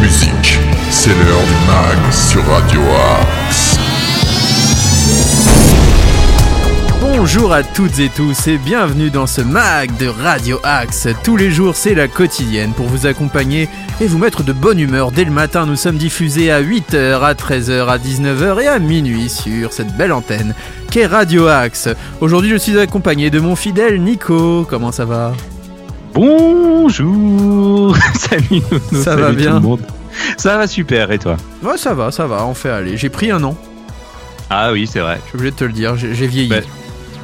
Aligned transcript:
musique. 0.00 0.58
C'est 0.88 1.10
l'heure 1.10 1.42
du 1.42 1.66
mag 1.66 2.12
sur 2.12 2.42
Radio 2.46 2.80
Axe. 3.20 3.76
Bonjour 7.02 7.52
à 7.52 7.62
toutes 7.62 7.98
et 7.98 8.08
tous 8.08 8.46
et 8.46 8.56
bienvenue 8.56 9.10
dans 9.10 9.26
ce 9.26 9.42
mag 9.42 9.94
de 9.98 10.06
Radio 10.06 10.58
Axe. 10.62 11.08
Tous 11.22 11.36
les 11.36 11.50
jours, 11.50 11.76
c'est 11.76 11.94
la 11.94 12.08
quotidienne 12.08 12.72
pour 12.72 12.86
vous 12.86 13.04
accompagner 13.06 13.68
et 14.00 14.06
vous 14.06 14.16
mettre 14.16 14.42
de 14.42 14.54
bonne 14.54 14.80
humeur. 14.80 15.12
Dès 15.12 15.24
le 15.24 15.32
matin, 15.32 15.66
nous 15.66 15.76
sommes 15.76 15.98
diffusés 15.98 16.50
à 16.50 16.62
8h, 16.62 17.20
à 17.20 17.34
13h, 17.34 17.88
à 17.88 17.98
19h 17.98 18.62
et 18.62 18.68
à 18.68 18.78
minuit 18.78 19.28
sur 19.28 19.74
cette 19.74 19.94
belle 19.98 20.12
antenne 20.12 20.54
qu'est 20.90 21.06
Radio 21.06 21.46
Axe. 21.46 21.90
Aujourd'hui, 22.22 22.50
je 22.50 22.56
suis 22.56 22.78
accompagné 22.78 23.28
de 23.28 23.38
mon 23.38 23.54
fidèle 23.54 24.00
Nico. 24.00 24.66
Comment 24.68 24.92
ça 24.92 25.04
va? 25.04 25.34
Bonjour 26.20 27.96
Salut 28.14 28.60
Nono, 28.70 28.80
Ça 28.92 29.04
salut 29.04 29.22
va 29.22 29.30
tout 29.30 29.36
bien 29.36 29.54
le 29.54 29.60
monde. 29.60 29.80
Ça 30.36 30.58
va 30.58 30.66
super 30.66 31.10
et 31.12 31.18
toi? 31.18 31.38
Ouais, 31.62 31.78
ça 31.78 31.94
va, 31.94 32.10
ça 32.10 32.26
va, 32.26 32.44
on 32.44 32.52
fait 32.52 32.68
aller. 32.68 32.98
J'ai 32.98 33.08
pris 33.08 33.30
un 33.30 33.42
an, 33.42 33.56
Ah 34.50 34.70
oui 34.70 34.86
c'est 34.86 35.00
vrai. 35.00 35.18
je 35.24 35.28
suis 35.30 35.36
obligé 35.38 35.50
de 35.52 35.56
te 35.56 35.64
le 35.64 35.72
dire, 35.72 35.96
j'ai 35.96 36.14
j'ai 36.14 36.26
vieilli. 36.26 36.50
Bah, 36.50 36.56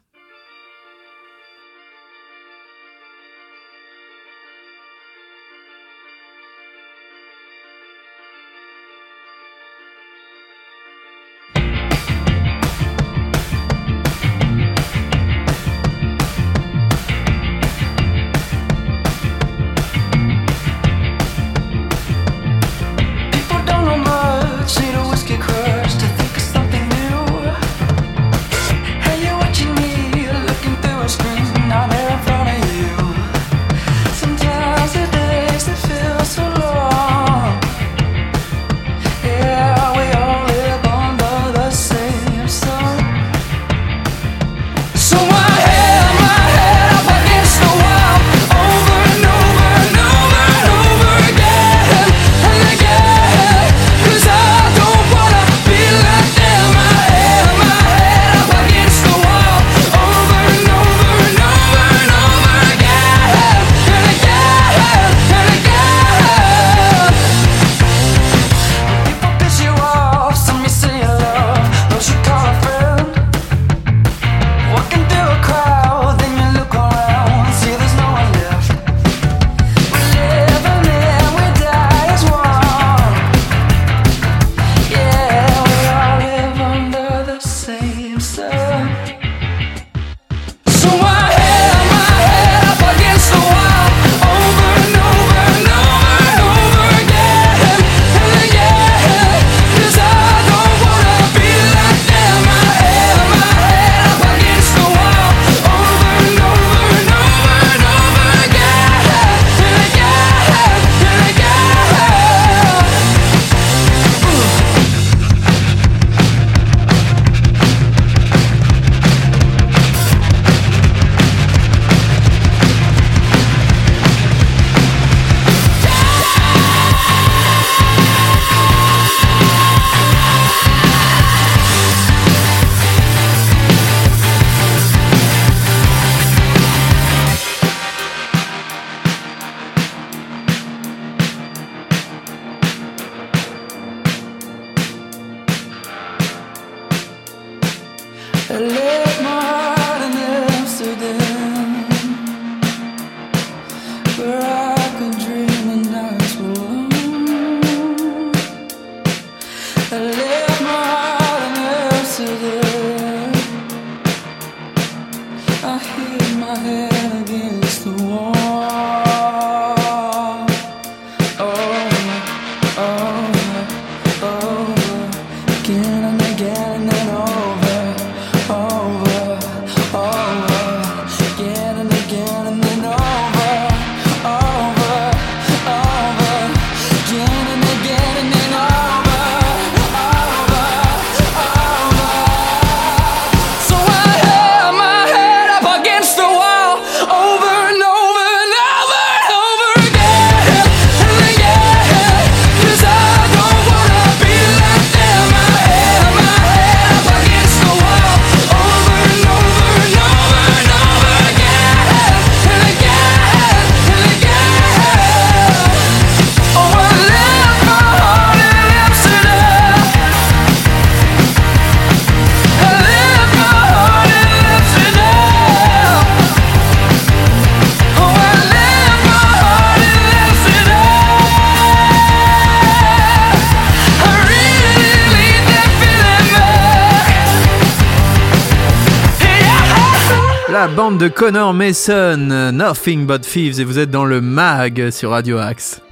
Bande 240.78 240.98
de 240.98 241.08
Connor 241.08 241.54
Mason, 241.54 242.52
Nothing 242.52 243.04
But 243.04 243.22
Thieves, 243.22 243.58
et 243.58 243.64
vous 243.64 243.80
êtes 243.80 243.90
dans 243.90 244.04
le 244.04 244.20
mag 244.20 244.90
sur 244.90 245.10
Radio 245.10 245.38
Axe. 245.38 245.82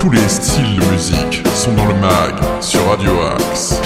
Tous 0.00 0.10
les 0.10 0.28
styles 0.28 0.74
de 0.80 0.84
musique 0.90 1.46
sont 1.54 1.72
dans 1.74 1.86
le 1.86 1.94
mag 1.94 2.34
sur 2.60 2.84
Radio 2.88 3.12
Axe. 3.36 3.80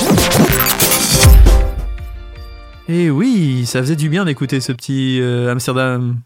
Et 2.89 3.11
oui, 3.11 3.67
ça 3.67 3.81
faisait 3.81 3.95
du 3.95 4.09
bien 4.09 4.25
d'écouter 4.25 4.59
ce 4.63 4.73
petit 4.73 5.21
euh, 5.21 5.53
Amsterdam. 5.53 6.21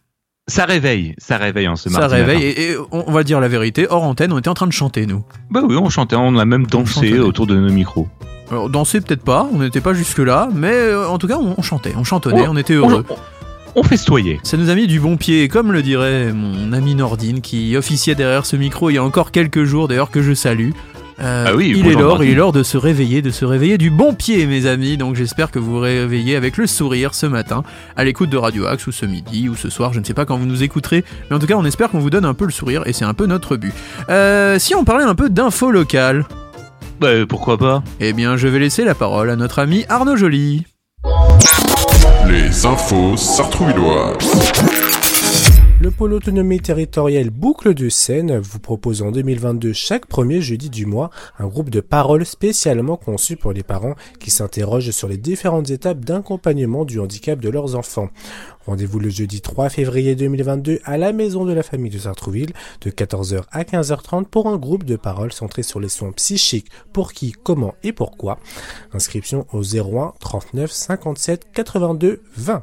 Ça 0.47 0.65
réveille, 0.65 1.17
ça 1.19 1.39
réveille 1.39 1.67
en 1.67 1.75
ce 1.75 1.91
Ça 1.91 1.99
mardi 1.99 2.15
réveille, 2.15 2.47
matin. 2.47 2.61
et, 2.61 2.71
et 2.75 2.77
on 2.93 3.11
va 3.11 3.25
dire 3.25 3.41
la 3.41 3.49
vérité, 3.49 3.89
hors 3.91 4.05
antenne, 4.05 4.33
on 4.33 4.39
était 4.39 4.49
en 4.51 4.55
train 4.55 4.69
de 4.69 4.73
chanter, 4.73 5.07
nous. 5.07 5.25
Bah 5.51 5.63
oui, 5.69 5.75
on 5.77 5.91
chantait, 5.91 6.15
on 6.15 6.39
a 6.39 6.45
même 6.45 6.69
dansé 6.69 7.19
autour 7.19 7.49
de 7.49 7.57
nos 7.57 7.73
micros. 7.73 8.07
Alors, 8.53 8.69
danser 8.69 9.01
peut-être 9.01 9.23
pas, 9.25 9.49
on 9.53 9.59
n'était 9.59 9.81
pas 9.81 9.95
jusque-là, 9.95 10.49
mais 10.55 10.71
euh, 10.73 11.09
en 11.09 11.19
tout 11.19 11.27
cas, 11.27 11.39
on, 11.41 11.55
on 11.57 11.63
chantait, 11.63 11.95
on 11.97 12.05
chantonnait, 12.05 12.47
on 12.49 12.57
était 12.57 12.75
heureux. 12.75 13.05
On, 13.09 13.81
on 13.81 13.83
festoyait. 13.83 14.39
Ça 14.43 14.59
nous 14.59 14.69
a 14.69 14.75
mis 14.75 14.87
du 14.87 15.01
bon 15.01 15.17
pied, 15.17 15.49
comme 15.49 15.73
le 15.73 15.81
dirait 15.83 16.33
mon 16.35 16.75
ami 16.75 16.95
Nordine, 16.95 17.41
qui 17.41 17.75
officiait 17.79 18.15
derrière 18.15 18.45
ce 18.45 18.57
micro 18.57 18.91
il 18.91 18.95
y 18.95 18.99
a 18.99 19.03
encore 19.05 19.31
quelques 19.31 19.65
jours, 19.65 19.89
d'ailleurs 19.89 20.11
que 20.11 20.21
je 20.21 20.35
salue. 20.35 20.73
euh, 21.21 21.47
Ah 21.49 21.55
oui, 21.57 21.73
il 21.75 21.87
est 21.89 21.95
l'heure, 21.95 22.23
il 22.23 22.31
est 22.31 22.35
l'heure 22.35 22.53
de 22.53 22.63
se 22.63 22.77
réveiller, 22.77 23.23
de 23.23 23.31
se 23.31 23.47
réveiller 23.47 23.79
du 23.79 23.89
bon 23.89 24.13
pied, 24.13 24.45
mes 24.47 24.67
amis. 24.67 24.99
Donc 24.99 25.15
j'espère 25.17 25.51
que 25.51 25.59
vous 25.59 25.73
vous 25.73 25.81
réveillez 25.81 26.37
avec 26.37 26.59
le 26.59 26.67
sourire 26.67 27.15
ce 27.15 27.25
matin, 27.25 27.63
à 27.97 28.05
l'écoute 28.05 28.29
de 28.29 28.37
Radio 28.37 28.67
Axe, 28.67 28.87
ou 28.87 28.93
ce 28.93 29.07
midi, 29.07 29.49
ou 29.49 29.57
ce 29.57 29.71
soir, 29.71 29.95
je 29.95 30.01
ne 30.01 30.05
sais 30.05 30.13
pas 30.13 30.27
quand 30.27 30.37
vous 30.37 30.45
nous 30.45 30.63
écouterez, 30.63 31.05
mais 31.31 31.37
en 31.37 31.39
tout 31.39 31.47
cas, 31.47 31.55
on 31.57 31.65
espère 31.65 31.89
qu'on 31.89 32.01
vous 32.01 32.11
donne 32.11 32.27
un 32.27 32.35
peu 32.35 32.45
le 32.45 32.51
sourire, 32.53 32.83
et 32.85 32.93
c'est 32.93 33.07
un 33.07 33.15
peu 33.15 33.25
notre 33.25 33.57
but. 33.57 33.73
Euh, 34.11 34.59
si 34.59 34.75
on 34.75 34.85
parlait 34.85 35.05
un 35.05 35.15
peu 35.15 35.31
d'infos 35.31 35.71
locales, 35.71 36.27
Bah 37.03 37.27
pourquoi 37.29 37.59
pas 37.59 37.83
eh 37.99 38.13
bien, 38.13 38.37
je 38.37 38.47
vais 38.47 38.61
laisser 38.61 38.85
la 38.85 38.95
parole 38.95 39.29
à 39.29 39.35
notre 39.35 39.59
ami 39.59 39.85
Arnaud 39.89 40.15
Joly. 40.15 40.63
Les 42.29 42.65
infos 42.65 43.17
sartrouvilloises. 43.17 45.02
Le 45.83 45.91
pôle 45.91 46.13
autonomie 46.13 46.61
territoriale 46.61 47.31
Boucle 47.31 47.75
de 47.75 47.89
Seine 47.89 48.39
vous 48.39 48.61
propose 48.61 49.03
en 49.03 49.11
2022 49.11 49.73
chaque 49.73 50.07
premier 50.07 50.41
jeudi 50.41 50.71
du 50.71 50.87
mois 50.87 51.11
un 51.41 51.49
groupe 51.49 51.71
de 51.71 51.81
paroles 51.81 52.25
spécialement 52.25 52.97
conçu 52.97 53.35
pour 53.35 53.53
les 53.53 53.65
parents 53.65 53.97
qui 54.21 54.31
s'interrogent 54.31 54.93
sur 54.93 55.09
les 55.09 55.17
différentes 55.17 55.71
étapes 55.71 55.99
d'accompagnement 55.99 56.85
du 56.85 57.01
handicap 57.01 57.41
de 57.41 57.49
leurs 57.49 57.75
enfants. 57.75 58.11
Rendez-vous 58.65 59.01
le 59.01 59.11
jeudi 59.11 59.41
3 59.41 59.71
février 59.71 60.15
2022 60.15 60.79
à 60.85 60.99
la 60.99 61.13
Maison 61.13 61.45
de 61.45 61.53
la 61.53 61.65
Famille 61.65 61.91
de 61.91 61.99
Sartrouville 61.99 62.53
de 62.83 62.91
14h 62.91 63.43
à 63.51 63.65
15h30 63.65 64.27
pour 64.27 64.47
un 64.47 64.59
groupe 64.59 64.85
de 64.85 64.95
paroles 64.95 65.33
centré 65.33 65.65
sur 65.65 65.81
les 65.81 65.89
soins 65.89 66.13
psychiques, 66.13 66.71
pour 66.93 67.13
qui, 67.13 67.33
comment 67.33 67.75
et 67.83 67.93
pourquoi. 67.93 68.39
Inscription 68.93 69.49
au 69.53 69.65
01 69.65 70.13
39 70.21 70.71
57 70.71 71.49
82 71.53 72.23
20. 72.37 72.63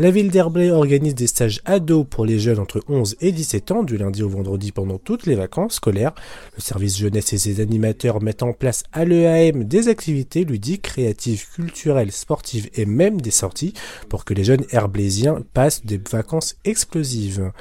La 0.00 0.10
ville 0.10 0.30
d'Herblay 0.30 0.70
organise 0.70 1.14
des 1.14 1.26
stages 1.26 1.60
ados 1.66 2.06
pour 2.08 2.24
les 2.24 2.38
jeunes 2.38 2.58
entre 2.58 2.82
11 2.88 3.16
et 3.20 3.32
17 3.32 3.70
ans 3.70 3.82
du 3.82 3.98
lundi 3.98 4.22
au 4.22 4.30
vendredi 4.30 4.72
pendant 4.72 4.96
toutes 4.96 5.26
les 5.26 5.34
vacances 5.34 5.74
scolaires. 5.74 6.14
Le 6.56 6.62
service 6.62 6.96
jeunesse 6.96 7.34
et 7.34 7.38
ses 7.38 7.60
animateurs 7.60 8.22
mettent 8.22 8.42
en 8.42 8.54
place 8.54 8.82
à 8.94 9.04
l'EAM 9.04 9.64
des 9.64 9.88
activités 9.88 10.46
ludiques, 10.46 10.80
créatives, 10.80 11.46
culturelles, 11.50 12.12
sportives 12.12 12.70
et 12.76 12.86
même 12.86 13.20
des 13.20 13.30
sorties 13.30 13.74
pour 14.08 14.24
que 14.24 14.32
les 14.32 14.42
jeunes 14.42 14.64
herblaisiens 14.70 15.42
passent 15.52 15.84
des 15.84 16.00
vacances 16.10 16.56
explosives. 16.64 17.52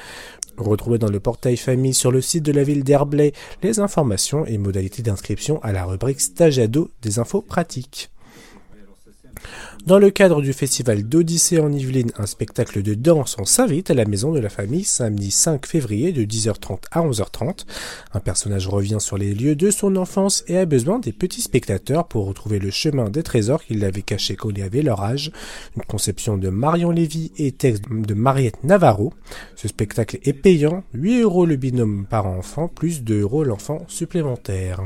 Retrouvez 0.57 0.97
dans 0.97 1.11
le 1.11 1.19
portail 1.19 1.57
famille 1.57 1.93
sur 1.93 2.09
le 2.09 2.21
site 2.21 2.43
de 2.43 2.53
la 2.53 2.63
ville 2.63 2.85
d'Herblay 2.85 3.33
les 3.63 3.81
informations 3.81 4.45
et 4.45 4.57
modalités 4.57 5.01
d'inscription 5.01 5.61
à 5.61 5.73
la 5.73 5.83
rubrique 5.83 6.21
stage 6.21 6.57
ado 6.57 6.89
des 7.01 7.19
infos 7.19 7.41
pratiques. 7.41 8.09
Dans 9.89 9.97
le 9.97 10.11
cadre 10.11 10.43
du 10.43 10.53
festival 10.53 11.01
d'Odyssée 11.01 11.59
en 11.59 11.73
Yvelines, 11.73 12.11
un 12.15 12.27
spectacle 12.27 12.83
de 12.83 12.93
danse, 12.93 13.35
on 13.39 13.45
s'invite 13.45 13.89
à 13.89 13.95
la 13.95 14.05
maison 14.05 14.31
de 14.31 14.37
la 14.37 14.49
famille 14.49 14.83
samedi 14.83 15.31
5 15.31 15.65
février 15.65 16.11
de 16.11 16.25
10h30 16.25 16.81
à 16.91 17.01
11h30. 17.01 17.65
Un 18.13 18.19
personnage 18.19 18.67
revient 18.67 18.99
sur 18.99 19.17
les 19.17 19.33
lieux 19.33 19.55
de 19.55 19.71
son 19.71 19.95
enfance 19.95 20.43
et 20.45 20.59
a 20.59 20.65
besoin 20.65 20.99
des 20.99 21.11
petits 21.11 21.41
spectateurs 21.41 22.07
pour 22.07 22.27
retrouver 22.27 22.59
le 22.59 22.69
chemin 22.69 23.09
des 23.09 23.23
trésors 23.23 23.63
qu'il 23.63 23.83
avait 23.83 24.03
cachés 24.03 24.35
quand 24.35 24.51
il 24.51 24.61
avait 24.61 24.83
leur 24.83 25.01
âge. 25.01 25.31
Une 25.75 25.81
conception 25.81 26.37
de 26.37 26.49
Marion 26.49 26.91
Lévy 26.91 27.31
et 27.37 27.51
texte 27.51 27.85
de 27.89 28.13
Mariette 28.13 28.63
Navarro. 28.63 29.11
Ce 29.55 29.67
spectacle 29.67 30.19
est 30.21 30.33
payant, 30.33 30.83
8 30.93 31.21
euros 31.21 31.47
le 31.47 31.55
binôme 31.55 32.05
par 32.07 32.27
enfant, 32.27 32.67
plus 32.67 33.01
2 33.01 33.21
euros 33.21 33.43
l'enfant 33.43 33.79
supplémentaire. 33.87 34.83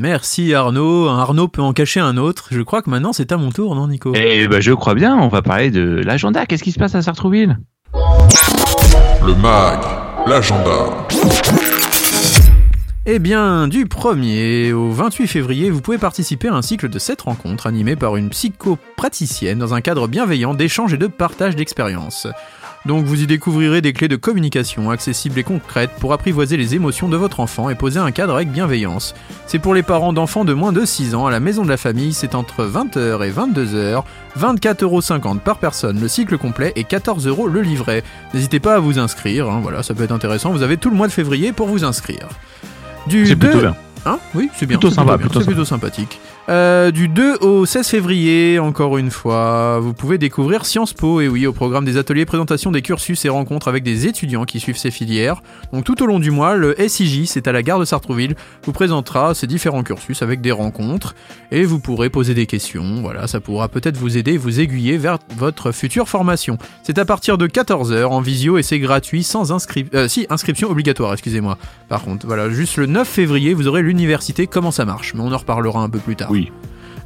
Merci 0.00 0.54
Arnaud. 0.54 1.08
Un 1.10 1.18
Arnaud 1.18 1.48
peut 1.48 1.60
en 1.60 1.74
cacher 1.74 2.00
un 2.00 2.16
autre. 2.16 2.48
Je 2.50 2.62
crois 2.62 2.80
que 2.80 2.88
maintenant 2.88 3.12
c'est 3.12 3.32
à 3.32 3.36
mon 3.36 3.50
tour, 3.50 3.74
non 3.74 3.86
Nico 3.86 4.12
Eh 4.14 4.48
bah 4.48 4.60
je 4.60 4.72
crois 4.72 4.94
bien, 4.94 5.14
on 5.18 5.28
va 5.28 5.42
parler 5.42 5.70
de 5.70 6.00
l'agenda. 6.02 6.46
Qu'est-ce 6.46 6.64
qui 6.64 6.72
se 6.72 6.78
passe 6.78 6.94
à 6.94 7.02
Sartrouville? 7.02 7.58
Le 7.92 9.34
mag, 9.34 9.78
l'agenda. 10.26 11.06
Eh 13.04 13.18
bien, 13.18 13.68
du 13.68 13.84
1er 13.84 14.72
au 14.72 14.90
28 14.90 15.26
février, 15.26 15.68
vous 15.68 15.82
pouvez 15.82 15.98
participer 15.98 16.48
à 16.48 16.54
un 16.54 16.62
cycle 16.62 16.88
de 16.88 16.98
7 16.98 17.20
rencontres 17.22 17.66
animées 17.66 17.96
par 17.96 18.16
une 18.16 18.30
psychopraticienne 18.30 19.58
dans 19.58 19.74
un 19.74 19.82
cadre 19.82 20.08
bienveillant 20.08 20.54
d'échange 20.54 20.94
et 20.94 20.98
de 20.98 21.08
partage 21.08 21.56
d'expériences. 21.56 22.26
Donc 22.86 23.04
vous 23.04 23.22
y 23.22 23.26
découvrirez 23.26 23.82
des 23.82 23.92
clés 23.92 24.08
de 24.08 24.16
communication 24.16 24.90
accessibles 24.90 25.38
et 25.38 25.42
concrètes 25.42 25.90
pour 26.00 26.12
apprivoiser 26.12 26.56
les 26.56 26.74
émotions 26.74 27.08
de 27.08 27.16
votre 27.16 27.40
enfant 27.40 27.68
et 27.68 27.74
poser 27.74 28.00
un 28.00 28.10
cadre 28.10 28.34
avec 28.34 28.50
bienveillance. 28.50 29.14
C'est 29.46 29.58
pour 29.58 29.74
les 29.74 29.82
parents 29.82 30.12
d'enfants 30.12 30.46
de 30.46 30.54
moins 30.54 30.72
de 30.72 30.84
6 30.84 31.14
ans 31.14 31.26
à 31.26 31.30
la 31.30 31.40
maison 31.40 31.62
de 31.62 31.68
la 31.68 31.76
famille, 31.76 32.14
c'est 32.14 32.34
entre 32.34 32.64
20h 32.64 33.22
et 33.26 33.30
22h, 33.30 34.02
24,50€ 34.38 35.40
par 35.40 35.58
personne 35.58 36.00
le 36.00 36.08
cycle 36.08 36.38
complet 36.38 36.72
et 36.76 36.84
14€ 36.84 37.48
le 37.48 37.60
livret. 37.60 38.02
N'hésitez 38.32 38.60
pas 38.60 38.76
à 38.76 38.78
vous 38.78 38.98
inscrire, 38.98 39.50
hein, 39.50 39.60
voilà, 39.62 39.82
ça 39.82 39.92
peut 39.92 40.04
être 40.04 40.12
intéressant, 40.12 40.50
vous 40.50 40.62
avez 40.62 40.78
tout 40.78 40.90
le 40.90 40.96
mois 40.96 41.06
de 41.06 41.12
février 41.12 41.52
pour 41.52 41.66
vous 41.66 41.84
inscrire. 41.84 42.28
Du 43.06 43.26
C'est 43.26 43.36
plutôt 43.36 43.58
2 43.58 43.60
bien. 43.60 43.76
Hein? 44.06 44.18
Oui, 44.34 44.48
c'est 44.54 44.66
bien. 44.66 44.78
Plutôt 44.78 44.94
sympa, 44.94 45.16
bien, 45.16 45.26
plutôt 45.26 45.40
C'est 45.40 45.46
plutôt 45.46 45.64
sympathique. 45.64 46.18
Euh, 46.50 46.90
du 46.90 47.06
2 47.06 47.36
au 47.42 47.64
16 47.64 47.86
février, 47.86 48.58
encore 48.58 48.98
une 48.98 49.12
fois, 49.12 49.78
vous 49.78 49.92
pouvez 49.92 50.18
découvrir 50.18 50.66
Sciences 50.66 50.92
Po, 50.92 51.20
et 51.20 51.28
oui, 51.28 51.46
au 51.46 51.52
programme 51.52 51.84
des 51.84 51.96
ateliers 51.96 52.24
présentation 52.24 52.72
des 52.72 52.82
cursus 52.82 53.24
et 53.24 53.28
rencontres 53.28 53.68
avec 53.68 53.84
des 53.84 54.08
étudiants 54.08 54.44
qui 54.44 54.58
suivent 54.58 54.76
ces 54.76 54.90
filières. 54.90 55.42
Donc 55.72 55.84
tout 55.84 56.02
au 56.02 56.06
long 56.06 56.18
du 56.18 56.32
mois, 56.32 56.56
le 56.56 56.74
SIJ, 56.88 57.26
c'est 57.26 57.46
à 57.46 57.52
la 57.52 57.62
gare 57.62 57.78
de 57.78 57.84
Sartrouville, 57.84 58.34
vous 58.64 58.72
présentera 58.72 59.32
ces 59.32 59.46
différents 59.46 59.84
cursus 59.84 60.22
avec 60.22 60.40
des 60.40 60.50
rencontres, 60.50 61.14
et 61.52 61.62
vous 61.62 61.78
pourrez 61.78 62.10
poser 62.10 62.34
des 62.34 62.46
questions. 62.46 63.00
Voilà, 63.00 63.28
ça 63.28 63.38
pourra 63.38 63.68
peut-être 63.68 63.96
vous 63.96 64.18
aider, 64.18 64.36
vous 64.36 64.58
aiguiller 64.58 64.96
vers 64.96 65.18
votre 65.36 65.70
future 65.70 66.08
formation. 66.08 66.58
C'est 66.82 66.98
à 66.98 67.04
partir 67.04 67.38
de 67.38 67.46
14h 67.46 68.06
en 68.06 68.20
visio 68.20 68.58
et 68.58 68.64
c'est 68.64 68.80
gratuit 68.80 69.22
sans 69.22 69.52
inscription. 69.52 69.96
Euh, 69.96 70.08
si, 70.08 70.26
inscription 70.30 70.68
obligatoire, 70.68 71.12
excusez-moi. 71.12 71.58
Par 71.88 72.02
contre, 72.02 72.26
voilà, 72.26 72.50
juste 72.50 72.76
le 72.76 72.86
9 72.86 73.06
février, 73.06 73.54
vous 73.54 73.68
aurez 73.68 73.82
l'université, 73.82 74.48
comment 74.48 74.72
ça 74.72 74.84
marche, 74.84 75.14
mais 75.14 75.20
on 75.20 75.32
en 75.32 75.38
reparlera 75.38 75.80
un 75.80 75.88
peu 75.88 76.00
plus 76.00 76.16
tard. 76.16 76.28
Oui. 76.28 76.39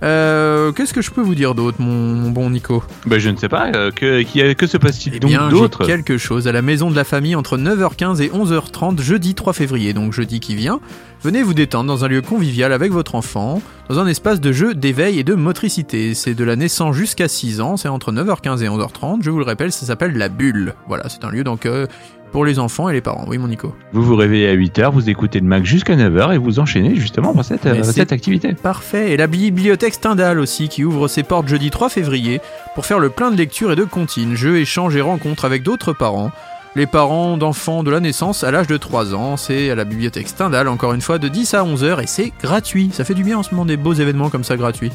Euh, 0.03 0.73
Qu'est-ce 0.73 0.93
que 0.93 1.01
je 1.01 1.11
peux 1.11 1.23
vous 1.23 1.35
dire 1.37 1.55
d'autre, 1.55 1.79
mon, 1.81 1.93
mon 2.15 2.31
bon 2.31 2.51
Nico? 2.51 2.83
Bah 3.07 3.19
je 3.19 3.31
ne 3.31 3.37
sais 3.37 3.49
pas, 3.49 3.71
euh, 3.75 3.91
que, 3.91 4.23
qui 4.23 4.43
a- 4.43 4.55
que 4.55 4.67
se 4.67 4.77
passe-t-il 4.77 5.15
Eh 5.17 5.19
donc 5.21 5.31
d'autre? 5.51 5.87
quelque 5.87 6.19
chose 6.19 6.47
à 6.49 6.53
la 6.53 6.61
maison 6.63 6.91
de 6.91 6.97
la 6.97 7.05
famille 7.05 7.35
entre 7.37 7.57
9h15 7.57 8.21
et 8.21 8.29
11h30 8.29 9.01
jeudi 9.01 9.35
3 9.35 9.53
février, 9.53 9.93
donc 9.95 10.13
jeudi 10.13 10.41
qui 10.41 10.57
vient. 10.57 10.81
Venez 11.23 11.43
vous 11.43 11.55
détendre 11.55 11.87
dans 11.89 12.05
un 12.05 12.09
lieu 12.09 12.21
convivial 12.21 12.71
avec 12.73 12.93
votre 12.93 13.15
enfant, 13.15 13.63
dans 13.89 13.99
un 13.99 14.07
espace 14.07 14.43
de 14.43 14.53
jeu, 14.53 14.75
d'éveil 14.75 15.19
et 15.19 15.25
de 15.25 15.35
motricité. 15.35 16.13
C'est 16.13 16.35
de 16.35 16.45
la 16.45 16.57
naissance 16.57 16.95
jusqu'à 16.95 17.29
6 17.29 17.63
ans, 17.63 17.79
c'est 17.79 17.89
entre 17.89 18.13
9h15 18.13 18.63
et 18.63 18.69
11h30. 18.69 19.23
Je 19.23 19.31
vous 19.31 19.39
le 19.39 19.45
rappelle, 19.45 19.73
ça 19.73 19.87
s'appelle 19.87 20.19
la 20.19 20.29
bulle. 20.29 20.75
Voilà, 20.87 21.09
c'est 21.09 21.25
un 21.25 21.31
lieu 21.31 21.45
donc 21.45 21.65
euh, 21.65 21.87
pour 22.35 22.45
les 22.45 22.59
enfants 22.59 22.89
et 22.89 22.93
les 22.93 23.01
parents. 23.01 23.27
Oui, 23.29 23.39
mon 23.39 23.47
Nico. 23.47 23.77
Vous 23.93 24.03
vous 24.03 24.17
réveillez 24.17 24.49
à 24.49 24.57
8h, 24.57 24.91
vous 24.91 25.09
écoutez 25.09 25.39
le 25.39 25.47
Mac 25.47 25.65
jusqu'à 25.65 25.95
9h 25.95 26.35
et 26.35 26.39
vous 26.39 26.59
enchaînez 26.59 26.97
justement 26.97 27.33
par 27.33 27.45
cette, 27.45 27.65
euh, 27.65 27.85
cette 27.85 28.11
activité. 28.11 28.55
Parfait. 28.55 29.13
Et 29.13 29.17
la 29.17 29.29
bibliothèque 29.29 29.95
Stendhal 29.95 30.41
aussi, 30.41 30.69
qui 30.69 30.83
ouvre 30.83 31.07
ses 31.07 31.23
portes 31.23 31.47
jeudi 31.47 31.71
3 31.71 31.91
février 31.91 32.41
pour 32.75 32.87
faire 32.87 32.99
le 32.99 33.09
plein 33.09 33.31
de 33.31 33.37
lectures 33.37 33.71
et 33.71 33.77
de 33.77 33.85
comptines, 33.85 34.35
jeux, 34.35 34.59
échanges 34.59 34.97
et 34.97 35.01
rencontres 35.01 35.45
avec 35.45 35.63
d'autres 35.63 35.93
parents. 35.93 36.33
Les 36.75 36.87
parents 36.87 37.37
d'enfants 37.37 37.85
de 37.85 37.93
la 37.93 38.01
naissance 38.01 38.43
à 38.43 38.51
l'âge 38.51 38.67
de 38.67 38.79
3 38.79 39.15
ans, 39.15 39.37
c'est 39.37 39.71
à 39.71 39.77
la 39.77 39.85
bibliothèque 39.85 40.27
Stendhal, 40.27 40.67
encore 40.67 40.93
une 40.93 41.03
fois, 41.03 41.21
de 41.21 41.29
10 41.29 41.55
à 41.55 41.63
11h 41.63 42.03
et 42.03 42.09
c'est 42.09 42.33
gratuit. 42.43 42.91
Ça 42.93 43.05
fait 43.05 43.15
du 43.15 43.23
bien 43.23 43.39
en 43.39 43.45
ce 43.45 43.53
moment 43.53 43.65
des 43.65 43.77
beaux 43.77 43.95
événements 43.95 44.29
comme 44.29 44.43
ça 44.43 44.57
gratuits. 44.57 44.91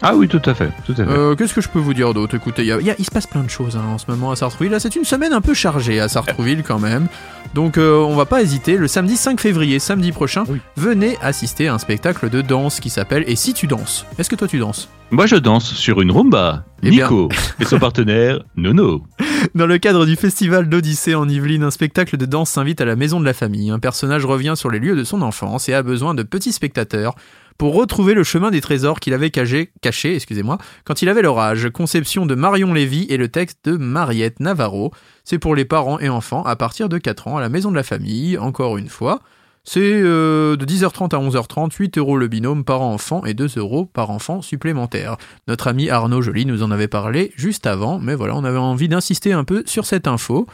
Ah 0.00 0.14
oui, 0.14 0.28
tout 0.28 0.40
à 0.44 0.54
fait, 0.54 0.70
tout 0.86 0.92
à 0.92 1.04
fait. 1.04 1.10
Euh, 1.10 1.34
Qu'est-ce 1.34 1.52
que 1.54 1.60
je 1.60 1.68
peux 1.68 1.80
vous 1.80 1.92
dire 1.92 2.14
d'autre? 2.14 2.36
Écoutez, 2.36 2.62
il 2.62 2.68
y 2.68 2.72
a- 2.72 2.78
il 2.80 2.86
y 2.86 2.90
a- 2.90 2.94
il 2.98 3.04
se 3.04 3.10
passe 3.10 3.26
plein 3.26 3.42
de 3.42 3.50
choses 3.50 3.76
hein, 3.76 3.82
en 3.92 3.98
ce 3.98 4.04
moment 4.08 4.30
à 4.30 4.36
Sartrouville. 4.36 4.70
Là, 4.70 4.78
c'est 4.78 4.94
une 4.94 5.04
semaine 5.04 5.32
un 5.32 5.40
peu 5.40 5.54
chargée 5.54 5.98
à 5.98 6.08
Sartrouville 6.08 6.62
quand 6.62 6.78
même. 6.78 7.08
Donc, 7.54 7.78
euh, 7.78 7.96
on 7.98 8.14
va 8.14 8.24
pas 8.26 8.40
hésiter. 8.42 8.76
Le 8.76 8.86
samedi 8.86 9.16
5 9.16 9.40
février, 9.40 9.78
samedi 9.80 10.12
prochain, 10.12 10.44
Oui. 10.48 10.60
venez 10.76 11.16
assister 11.20 11.66
à 11.66 11.74
un 11.74 11.78
spectacle 11.78 12.30
de 12.30 12.42
danse 12.42 12.78
qui 12.78 12.90
s'appelle 12.90 13.24
Et 13.26 13.34
si 13.34 13.54
tu 13.54 13.66
danses? 13.66 14.06
Est-ce 14.18 14.30
que 14.30 14.36
toi 14.36 14.46
tu 14.46 14.58
danses? 14.58 14.88
Moi 15.10 15.26
je 15.26 15.36
danse 15.36 15.72
sur 15.72 16.00
une 16.02 16.12
rumba. 16.12 16.64
Eh 16.82 16.90
bien. 16.90 17.04
Nico 17.06 17.28
et 17.58 17.64
son 17.64 17.78
partenaire 17.80 18.40
Nono. 18.56 19.02
Dans 19.54 19.66
le 19.66 19.78
cadre 19.78 20.04
du 20.06 20.14
festival 20.16 20.68
d'Odyssée 20.68 21.14
en 21.14 21.26
Yvelines, 21.28 21.62
un 21.64 21.70
spectacle 21.70 22.16
de 22.18 22.26
danse 22.26 22.50
s'invite 22.50 22.80
à 22.80 22.84
la 22.84 22.94
maison 22.94 23.18
de 23.18 23.24
la 23.24 23.32
famille. 23.32 23.70
Un 23.70 23.78
personnage 23.78 24.26
revient 24.26 24.52
sur 24.54 24.70
les 24.70 24.78
lieux 24.78 24.94
de 24.96 25.04
son 25.04 25.22
enfance 25.22 25.68
et 25.70 25.74
a 25.74 25.82
besoin 25.82 26.14
de 26.14 26.22
petits 26.22 26.52
spectateurs 26.52 27.14
pour 27.58 27.74
retrouver 27.74 28.14
le 28.14 28.22
chemin 28.22 28.50
des 28.50 28.60
trésors 28.60 29.00
qu'il 29.00 29.12
avait 29.12 29.30
caché, 29.30 29.72
caché 29.82 30.14
excusez-moi, 30.14 30.58
quand 30.84 31.02
il 31.02 31.08
avait 31.08 31.22
leur 31.22 31.38
âge. 31.38 31.68
Conception 31.70 32.24
de 32.24 32.36
Marion 32.36 32.72
Lévy 32.72 33.06
et 33.10 33.16
le 33.16 33.28
texte 33.28 33.58
de 33.64 33.76
Mariette 33.76 34.40
Navarro. 34.40 34.92
C'est 35.24 35.38
pour 35.38 35.56
les 35.56 35.64
parents 35.64 35.98
et 35.98 36.08
enfants 36.08 36.44
à 36.44 36.56
partir 36.56 36.88
de 36.88 36.98
4 36.98 37.28
ans 37.28 37.36
à 37.36 37.40
la 37.40 37.48
maison 37.48 37.70
de 37.70 37.76
la 37.76 37.82
famille, 37.82 38.38
encore 38.38 38.78
une 38.78 38.88
fois. 38.88 39.20
C'est 39.64 39.80
euh, 39.82 40.56
de 40.56 40.64
10h30 40.64 41.14
à 41.14 41.18
11h30, 41.18 41.72
8 41.76 41.98
euros 41.98 42.16
le 42.16 42.28
binôme 42.28 42.64
par 42.64 42.80
enfant 42.80 43.24
et 43.26 43.34
2 43.34 43.58
euros 43.58 43.84
par 43.84 44.10
enfant 44.10 44.40
supplémentaire. 44.40 45.16
Notre 45.46 45.66
ami 45.66 45.90
Arnaud 45.90 46.22
Joly 46.22 46.46
nous 46.46 46.62
en 46.62 46.70
avait 46.70 46.88
parlé 46.88 47.32
juste 47.36 47.66
avant, 47.66 47.98
mais 47.98 48.14
voilà, 48.14 48.34
on 48.34 48.44
avait 48.44 48.56
envie 48.56 48.88
d'insister 48.88 49.32
un 49.32 49.44
peu 49.44 49.64
sur 49.66 49.84
cette 49.84 50.06
info. 50.06 50.46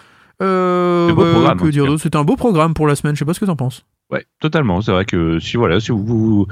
Euh, 0.43 1.07
C'est 1.07 1.13
un 1.13 1.15
beau 1.15 1.31
programme, 1.31 1.59
que 1.61 1.69
dire 1.69 1.87
C'est 2.01 2.17
un 2.17 2.25
beau 2.25 2.35
programme 2.35 2.75
pour 2.75 2.89
la 2.89 2.97
semaine, 2.97 3.15
je 3.15 3.21
sais 3.21 3.25
pas 3.25 3.35
ce 3.35 3.41
que 3.41 3.45
t'en 3.45 3.57
penses. 3.57 3.85
Ouais, 4.11 4.25
totalement. 4.41 4.81
C'est 4.81 4.93
vrai 4.93 5.05
que 5.05 5.39
si 5.41 5.57
voilà, 5.57 5.81
si 5.81 5.91
vous 5.91 6.47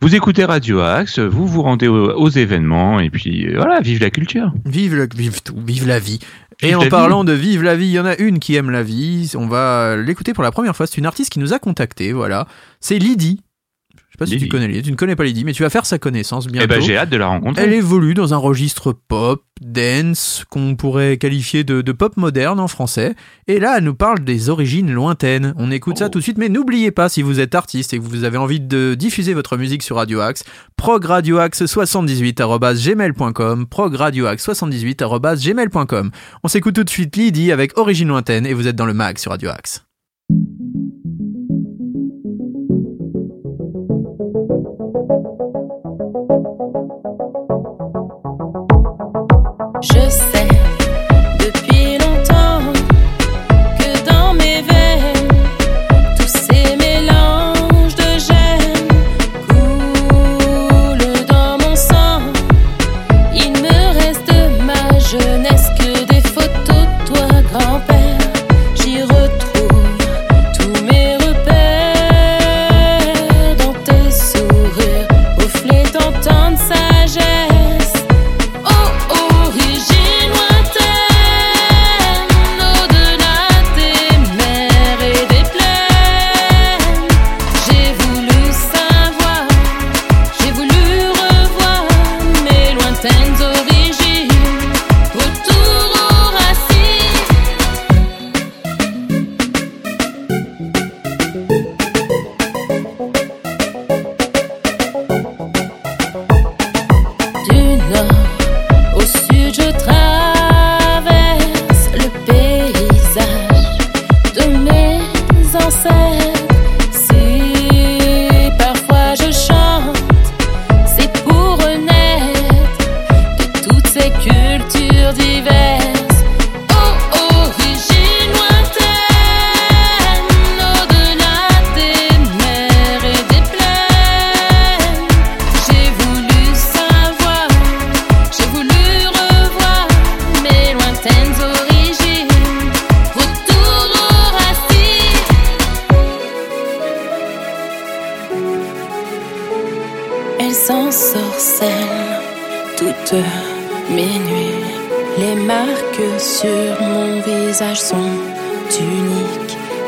vous 0.00 0.14
écoutez 0.14 0.44
Radio 0.44 0.80
Axe, 0.80 1.18
vous 1.18 1.46
vous 1.46 1.62
rendez 1.62 1.88
aux, 1.88 2.10
aux 2.12 2.28
événements 2.28 2.98
et 3.00 3.10
puis 3.10 3.54
voilà, 3.54 3.80
vive 3.80 4.00
la 4.00 4.10
culture. 4.10 4.52
Vive, 4.64 4.94
le, 4.94 5.08
vive 5.14 5.42
tout, 5.42 5.54
vive 5.56 5.86
la 5.86 5.98
vie. 5.98 6.18
Et 6.62 6.68
Vive 6.68 6.78
en 6.78 6.82
la 6.84 6.88
parlant 6.88 7.24
de 7.24 7.32
vive 7.32 7.62
la 7.62 7.76
vie, 7.76 7.86
il 7.86 7.92
y 7.92 8.00
en 8.00 8.06
a 8.06 8.16
une 8.16 8.38
qui 8.38 8.54
aime 8.56 8.70
la 8.70 8.82
vie. 8.82 9.32
On 9.36 9.46
va 9.46 9.96
l'écouter 9.96 10.32
pour 10.32 10.42
la 10.42 10.50
première 10.50 10.74
fois. 10.74 10.86
C'est 10.86 10.96
une 10.98 11.06
artiste 11.06 11.30
qui 11.30 11.38
nous 11.38 11.52
a 11.52 11.58
contacté. 11.58 12.12
Voilà, 12.12 12.46
c'est 12.80 12.98
Lydie. 12.98 13.42
Je 14.18 14.24
sais 14.24 14.36
pas 14.36 14.38
si 14.38 14.44
tu 14.44 14.48
connais 14.48 14.66
Lydie. 14.68 14.82
Tu 14.82 14.90
ne 14.90 14.96
connais 14.96 15.16
pas 15.16 15.24
Lydie, 15.24 15.44
mais 15.44 15.52
tu 15.52 15.62
vas 15.62 15.70
faire 15.70 15.84
sa 15.86 15.98
connaissance 15.98 16.46
bientôt. 16.46 16.64
Eh 16.64 16.68
ben 16.68 16.80
j'ai 16.80 16.96
hâte 16.96 17.10
de 17.10 17.16
la 17.16 17.26
rencontrer. 17.26 17.62
Elle 17.64 17.72
évolue 17.74 18.14
dans 18.14 18.32
un 18.34 18.38
registre 18.38 18.92
pop, 18.92 19.42
dance, 19.60 20.44
qu'on 20.50 20.74
pourrait 20.76 21.16
qualifier 21.18 21.64
de, 21.64 21.80
de 21.82 21.92
pop 21.92 22.16
moderne 22.16 22.58
en 22.60 22.68
français. 22.68 23.14
Et 23.46 23.58
là, 23.58 23.74
elle 23.78 23.84
nous 23.84 23.94
parle 23.94 24.20
des 24.20 24.48
origines 24.48 24.90
lointaines. 24.90 25.52
On 25.56 25.70
écoute 25.70 25.98
ça 25.98 26.06
Oh. 26.06 26.08
tout 26.08 26.18
de 26.18 26.22
suite, 26.24 26.38
mais 26.38 26.48
n'oubliez 26.48 26.90
pas, 26.92 27.08
si 27.08 27.22
vous 27.22 27.40
êtes 27.40 27.54
artiste 27.54 27.92
et 27.94 27.98
que 27.98 28.02
vous 28.04 28.24
avez 28.24 28.38
envie 28.38 28.60
de 28.60 28.94
diffuser 28.94 29.34
votre 29.34 29.56
musique 29.56 29.82
sur 29.82 29.96
Radio 29.96 30.20
Axe, 30.20 30.44
progradioaxe78.gmail.com, 30.80 33.66
progradioaxe78.gmail.com. 33.66 36.10
On 36.42 36.48
s'écoute 36.48 36.74
tout 36.74 36.84
de 36.84 36.90
suite 36.90 37.16
Lydie 37.16 37.52
avec 37.52 37.76
Origine 37.78 38.08
lointaine 38.08 38.46
et 38.46 38.54
vous 38.54 38.66
êtes 38.68 38.76
dans 38.76 38.86
le 38.86 38.94
mag 38.94 39.18
sur 39.18 39.30
Radio 39.32 39.50
Axe. 39.50 39.82
Je 45.08 45.55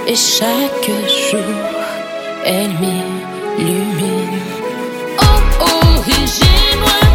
et 0.09 0.17
chaque 0.17 0.91
jour 1.31 1.69
elle 2.45 2.71
m'illumine. 2.81 4.41
Oh, 5.21 5.59
lointaine, 5.61 7.08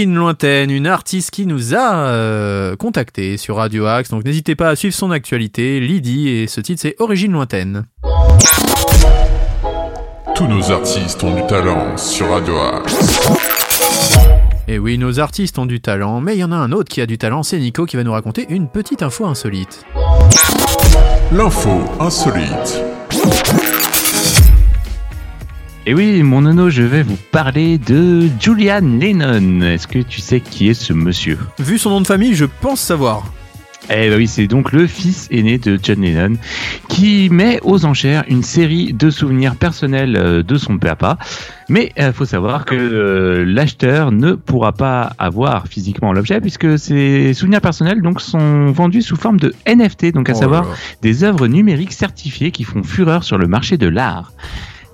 origine 0.00 0.14
lointaine, 0.14 0.70
une 0.70 0.86
artiste 0.86 1.30
qui 1.30 1.44
nous 1.44 1.74
a 1.74 2.06
euh, 2.06 2.74
contacté 2.74 3.36
sur 3.36 3.56
Radio 3.56 3.84
Axe, 3.84 4.08
donc 4.08 4.24
n'hésitez 4.24 4.54
pas 4.54 4.70
à 4.70 4.76
suivre 4.76 4.94
son 4.94 5.10
actualité. 5.10 5.78
Lydie, 5.78 6.30
et 6.30 6.46
ce 6.46 6.62
titre 6.62 6.80
c'est 6.80 6.96
Origine 7.00 7.32
lointaine. 7.32 7.84
Tous 10.34 10.46
nos 10.46 10.70
artistes 10.70 11.22
ont 11.22 11.34
du 11.34 11.46
talent 11.46 11.98
sur 11.98 12.30
Radio 12.30 12.54
Axe. 12.60 13.28
Et 14.68 14.78
oui, 14.78 14.96
nos 14.96 15.20
artistes 15.20 15.58
ont 15.58 15.66
du 15.66 15.82
talent, 15.82 16.22
mais 16.22 16.34
il 16.34 16.38
y 16.38 16.44
en 16.44 16.52
a 16.52 16.56
un 16.56 16.72
autre 16.72 16.88
qui 16.88 17.02
a 17.02 17.06
du 17.06 17.18
talent, 17.18 17.42
c'est 17.42 17.58
Nico 17.58 17.84
qui 17.84 17.98
va 17.98 18.02
nous 18.02 18.12
raconter 18.12 18.46
une 18.48 18.68
petite 18.68 19.02
info 19.02 19.26
insolite. 19.26 19.84
L'info 21.30 21.82
insolite. 22.00 22.82
Et 25.90 25.92
oui, 25.94 26.22
mon 26.22 26.42
nono, 26.42 26.70
je 26.70 26.82
vais 26.82 27.02
vous 27.02 27.18
parler 27.32 27.76
de 27.76 28.28
Julian 28.38 28.78
Lennon. 29.00 29.60
Est-ce 29.62 29.88
que 29.88 29.98
tu 29.98 30.20
sais 30.20 30.38
qui 30.38 30.68
est 30.68 30.74
ce 30.74 30.92
monsieur? 30.92 31.36
Vu 31.58 31.78
son 31.78 31.90
nom 31.90 32.00
de 32.00 32.06
famille, 32.06 32.36
je 32.36 32.44
pense 32.44 32.80
savoir. 32.80 33.24
Eh 33.92 34.08
ben 34.08 34.16
oui, 34.16 34.28
c'est 34.28 34.46
donc 34.46 34.70
le 34.70 34.86
fils 34.86 35.26
aîné 35.32 35.58
de 35.58 35.80
John 35.82 36.00
Lennon 36.00 36.36
qui 36.88 37.28
met 37.28 37.58
aux 37.64 37.86
enchères 37.86 38.22
une 38.28 38.44
série 38.44 38.92
de 38.92 39.10
souvenirs 39.10 39.56
personnels 39.56 40.16
euh, 40.16 40.44
de 40.44 40.56
son 40.58 40.78
papa. 40.78 41.18
Mais 41.68 41.90
il 41.96 42.12
faut 42.12 42.24
savoir 42.24 42.66
que 42.66 42.76
euh, 42.76 43.44
l'acheteur 43.44 44.12
ne 44.12 44.34
pourra 44.34 44.70
pas 44.70 45.12
avoir 45.18 45.66
physiquement 45.66 46.12
l'objet 46.12 46.40
puisque 46.40 46.78
ces 46.78 47.34
souvenirs 47.34 47.62
personnels 47.62 48.00
donc 48.00 48.20
sont 48.20 48.66
vendus 48.70 49.02
sous 49.02 49.16
forme 49.16 49.40
de 49.40 49.52
NFT, 49.66 50.12
donc 50.12 50.28
à 50.30 50.34
Oh 50.36 50.40
savoir 50.40 50.68
là. 50.68 50.74
des 51.02 51.24
œuvres 51.24 51.48
numériques 51.48 51.94
certifiées 51.94 52.52
qui 52.52 52.62
font 52.62 52.84
fureur 52.84 53.24
sur 53.24 53.38
le 53.38 53.48
marché 53.48 53.76
de 53.76 53.88
l'art. 53.88 54.30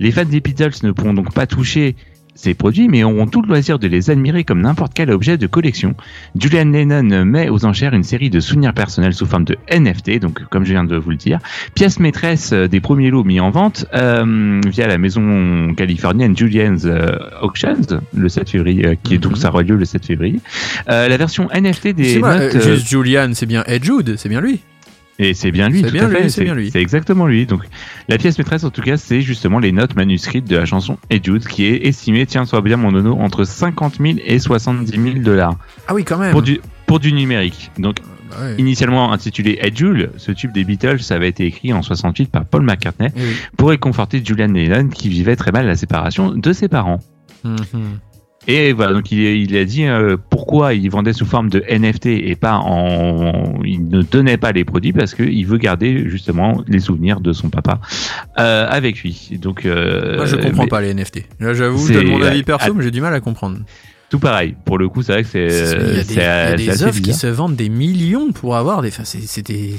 Les 0.01 0.11
fans 0.13 0.25
des 0.25 0.41
Beatles 0.41 0.73
ne 0.83 0.93
pourront 0.93 1.15
donc 1.15 1.33
pas 1.33 1.47
toucher 1.47 1.97
ces 2.39 2.53
produits, 2.53 2.87
mais 2.87 3.03
auront 3.03 3.27
tout 3.27 3.41
le 3.41 3.49
loisir 3.49 3.79
de 3.79 3.87
les 3.89 4.11
admirer 4.11 4.45
comme 4.45 4.61
n'importe 4.61 4.93
quel 4.95 5.11
objet 5.11 5.39
de 5.39 5.47
collection. 5.47 5.95
Julian 6.39 6.67
Lennon 6.67 7.25
met 7.25 7.49
aux 7.49 7.65
enchères 7.65 7.95
une 7.95 8.03
série 8.03 8.29
de 8.29 8.41
souvenirs 8.41 8.75
personnels 8.75 9.15
sous 9.15 9.25
forme 9.25 9.45
de 9.45 9.57
NFT, 9.73 10.19
donc 10.21 10.45
comme 10.51 10.67
je 10.67 10.73
viens 10.73 10.85
de 10.85 10.97
vous 10.99 11.09
le 11.09 11.17
dire, 11.17 11.39
pièce 11.75 11.99
maîtresse 11.99 12.53
euh, 12.53 12.69
des 12.69 12.81
premiers 12.81 13.09
lots 13.09 13.25
mis 13.25 13.41
en 13.41 13.49
vente 13.51 13.87
euh, 13.95 14.61
via 14.67 14.87
la 14.87 14.99
maison 14.99 15.73
californienne 15.75 16.37
Julian's 16.37 16.85
euh, 16.85 17.17
Auctions 17.41 17.81
le 18.15 18.29
7 18.29 18.51
février, 18.51 18.87
euh, 18.87 18.95
qui 19.03 19.15
est 19.15 19.19
donc 19.19 19.33
Mhm. 19.33 19.39
ça 19.39 19.49
aura 19.49 19.63
lieu 19.63 19.77
le 19.77 19.87
7 19.87 20.05
février. 20.05 20.41
Euh, 20.91 21.09
la 21.09 21.17
version 21.17 21.49
NFT 21.55 21.95
des 21.95 22.21
notes. 22.21 22.55
euh, 22.55 22.61
juste 22.61 22.87
Julian, 22.87 23.31
c'est 23.33 23.47
bien 23.47 23.65
Ed 23.67 23.83
Jude, 23.83 24.17
c'est 24.19 24.29
bien 24.29 24.43
lui. 24.43 24.61
Et 25.19 25.33
c'est 25.33 25.51
bien 25.51 25.69
lui, 25.71 25.81
C'est 25.81 25.87
tout 25.87 25.93
bien 25.95 26.07
à 26.07 26.11
fait. 26.11 26.23
lui, 26.23 26.31
c'est 26.31 26.45
bien 26.45 26.55
lui. 26.55 26.71
C'est 26.71 26.81
exactement 26.81 27.27
lui. 27.27 27.47
Donc, 27.47 27.63
la 28.09 28.19
pièce 28.19 28.37
maîtresse, 28.39 28.65
en 28.65 28.71
tout 28.71 28.83
cas, 28.83 28.97
c'est 28.99 29.23
justement 29.23 29.59
les 29.59 29.73
notes 29.73 29.97
manuscrites 29.97 30.47
de 30.47 30.57
la 30.57 30.67
chanson 30.67 30.99
Hey 31.09 31.21
Jude, 31.25 31.47
qui 31.47 31.65
est 31.65 31.87
estimée, 31.87 32.27
tiens, 32.27 32.45
soit 32.45 32.61
bien 32.61 32.77
mon 32.77 32.93
nono, 32.93 33.17
entre 33.19 33.45
50 33.45 33.97
000 34.01 34.19
et 34.25 34.39
70 34.39 34.91
000 34.93 35.19
dollars 35.25 35.57
Ah 35.89 35.95
oui, 35.95 36.05
quand 36.05 36.19
même. 36.19 36.33
pour 36.33 36.43
du 36.43 36.61
pour 36.87 37.01
du 37.01 37.13
numérique. 37.15 37.71
Donc, 37.79 37.97
Bah 38.31 38.37
ouais. 38.43 38.55
initialement 38.59 39.11
intitulé 39.13 39.59
Jude, 39.75 40.11
ce 40.19 40.33
tube 40.33 40.53
des 40.53 40.65
Beatles, 40.65 41.01
ça 41.01 41.15
avait 41.15 41.29
été 41.31 41.47
écrit 41.47 41.73
en 41.73 41.83
68 41.83 42.31
par 42.31 42.45
Paul 42.45 42.63
McCartney 42.63 43.09
oui. 43.17 43.23
pour 43.57 43.71
réconforter 43.71 44.23
Julian 44.25 44.53
Lennon, 44.53 44.89
qui 44.89 45.09
vivait 45.09 45.35
très 45.37 45.51
mal 45.51 45.67
la 45.67 45.77
séparation 45.77 46.31
de 46.33 46.53
ses 46.53 46.69
parents. 46.69 47.01
Mhm. 47.43 47.57
Et 48.49 48.73
voilà, 48.73 48.93
donc 48.93 49.11
il, 49.11 49.19
il 49.19 49.57
a 49.57 49.65
dit 49.65 49.87
euh, 49.87 50.17
pourquoi 50.31 50.75
il 50.75 50.89
vendait 50.89 51.13
sous 51.13 51.27
forme 51.27 51.51
de 51.51 51.65
NFT 51.69 52.07
et 52.07 52.37
pas 52.37 52.57
en. 52.57 53.61
Il 53.65 53.89
ne 53.89 54.03
donnait 54.03 54.37
pas 54.37 54.53
les 54.53 54.65
produits 54.65 54.93
parce 54.93 55.15
qu'il 55.15 55.47
veut 55.47 55.59
garder 55.59 56.09
justement 56.09 56.63
les 56.69 56.79
souvenirs 56.79 57.21
de 57.21 57.33
son 57.33 57.51
papa 57.51 57.81
euh, 58.39 58.67
avec 58.69 59.03
lui. 59.03 59.31
Donc. 59.41 59.67
Euh, 59.67 60.17
Moi, 60.17 60.27
je 60.27 60.37
comprends 60.37 60.63
mais 60.63 60.69
pas 60.69 60.81
les 60.81 60.95
NFT. 60.95 61.25
Là, 61.41 61.55
j'avoue, 61.55 61.89
je 61.89 61.95
donne 61.95 62.07
mon 62.07 62.23
avis 62.23 62.41
ah, 62.43 62.45
perso, 62.45 62.75
mais 62.75 62.85
j'ai 62.85 62.93
du 62.93 63.01
mal 63.01 63.15
à 63.15 63.21
comprendre. 63.21 63.59
Tout 64.11 64.21
pareil. 64.21 64.55
Pour 64.65 64.79
le 64.79 64.89
coup, 64.89 65.03
c'est 65.03 65.13
vrai 65.13 65.23
que 65.25 65.29
c'est. 65.29 65.49
il 65.49 66.17
y 66.17 66.21
a 66.21 66.55
des, 66.55 66.65
y 66.65 66.71
a 66.71 66.75
des 66.75 66.83
œuvres 66.85 67.01
qui 67.01 67.15
se 67.15 67.27
vendent 67.27 67.57
des 67.57 67.69
millions 67.69 68.31
pour 68.31 68.57
avoir 68.57 68.83
des. 68.83 68.89
Enfin, 68.89 69.03
c'est 69.05 69.47
des. 69.47 69.75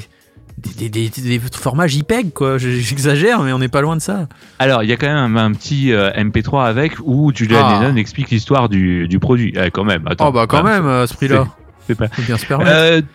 Des, 0.57 0.89
des, 0.89 1.09
des- 1.09 1.39
formats 1.39 1.85
JPEG 1.85 2.33
quoi, 2.33 2.57
j'exagère 2.57 3.43
mais 3.43 3.53
on 3.53 3.59
n'est 3.59 3.67
pas 3.67 3.81
loin 3.81 3.95
de 3.95 4.01
ça. 4.01 4.27
Alors, 4.57 4.81
il 4.81 4.89
y 4.89 4.93
a 4.93 4.97
quand 4.97 5.05
même 5.05 5.37
un, 5.37 5.51
petit 5.53 5.93
euh, 5.93 6.09
MP3 6.13 6.65
avec 6.65 6.93
où 7.03 7.31
Julian 7.33 7.61
Ah. 7.63 7.79
Lennon 7.83 7.95
explique 7.95 8.31
l'histoire 8.31 8.67
du, 8.67 9.07
du 9.07 9.19
produit. 9.19 9.53
Eh, 9.55 9.69
quand 9.69 9.83
même. 9.83 10.07
Attends, 10.07 10.29
oh 10.29 10.31
bah 10.31 10.47
quand 10.47 10.63
même 10.63 10.87
à 10.87 11.05
ce 11.05 11.13
prix-là, 11.13 11.47
c'est 11.87 11.93
pas- 11.95 12.07
faut 12.07 12.23
bien 12.23 12.37
se 12.37 12.45
permettre. 12.47 13.07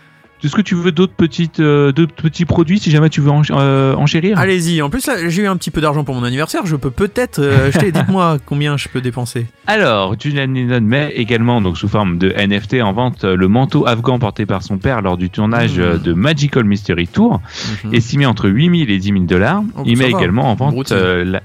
Est-ce 0.44 0.54
que 0.56 0.60
tu 0.62 0.74
veux 0.74 0.90
d'autres 0.92 1.14
petites, 1.14 1.60
euh, 1.60 1.92
d'autres 1.92 2.14
petits 2.14 2.44
produits 2.44 2.78
si 2.78 2.90
jamais 2.90 3.08
tu 3.08 3.20
veux 3.20 3.30
en, 3.30 3.42
euh, 3.50 3.94
enchérir? 3.94 4.38
Allez-y, 4.38 4.82
en 4.82 4.90
plus 4.90 5.06
là 5.06 5.28
j'ai 5.28 5.42
eu 5.42 5.46
un 5.46 5.56
petit 5.56 5.70
peu 5.70 5.80
d'argent 5.80 6.04
pour 6.04 6.14
mon 6.14 6.24
anniversaire, 6.24 6.66
je 6.66 6.76
peux 6.76 6.90
peut-être 6.90 7.38
euh, 7.38 7.68
acheter, 7.74 7.92
dites-moi 7.92 8.38
combien 8.44 8.76
je 8.76 8.88
peux 8.88 9.00
dépenser. 9.00 9.46
Alors, 9.66 10.14
Julian 10.20 10.46
Lennon 10.52 10.80
met 10.80 11.12
également, 11.14 11.60
donc 11.60 11.78
sous 11.78 11.88
forme 11.88 12.18
de 12.18 12.30
NFT, 12.36 12.82
en 12.82 12.92
vente 12.92 13.24
euh, 13.24 13.36
le 13.36 13.48
manteau 13.48 13.86
afghan 13.86 14.18
porté 14.18 14.44
par 14.46 14.62
son 14.62 14.78
père 14.78 15.00
lors 15.02 15.16
du 15.16 15.30
tournage 15.30 15.78
Mmh. 15.78 15.98
de 15.98 16.12
Magical 16.12 16.64
Mystery 16.64 17.06
Tour, 17.06 17.40
Mhm. 17.84 17.94
estimé 17.94 18.26
entre 18.26 18.48
8000 18.48 18.90
et 18.90 18.98
10 18.98 19.08
000 19.12 19.20
dollars. 19.24 19.62
Oh, 19.76 19.82
Il 19.86 19.96
met 19.96 20.10
va. 20.10 20.18
également 20.18 20.50
en 20.50 20.54
vente 20.54 20.92
euh, 20.92 21.24
la... 21.24 21.42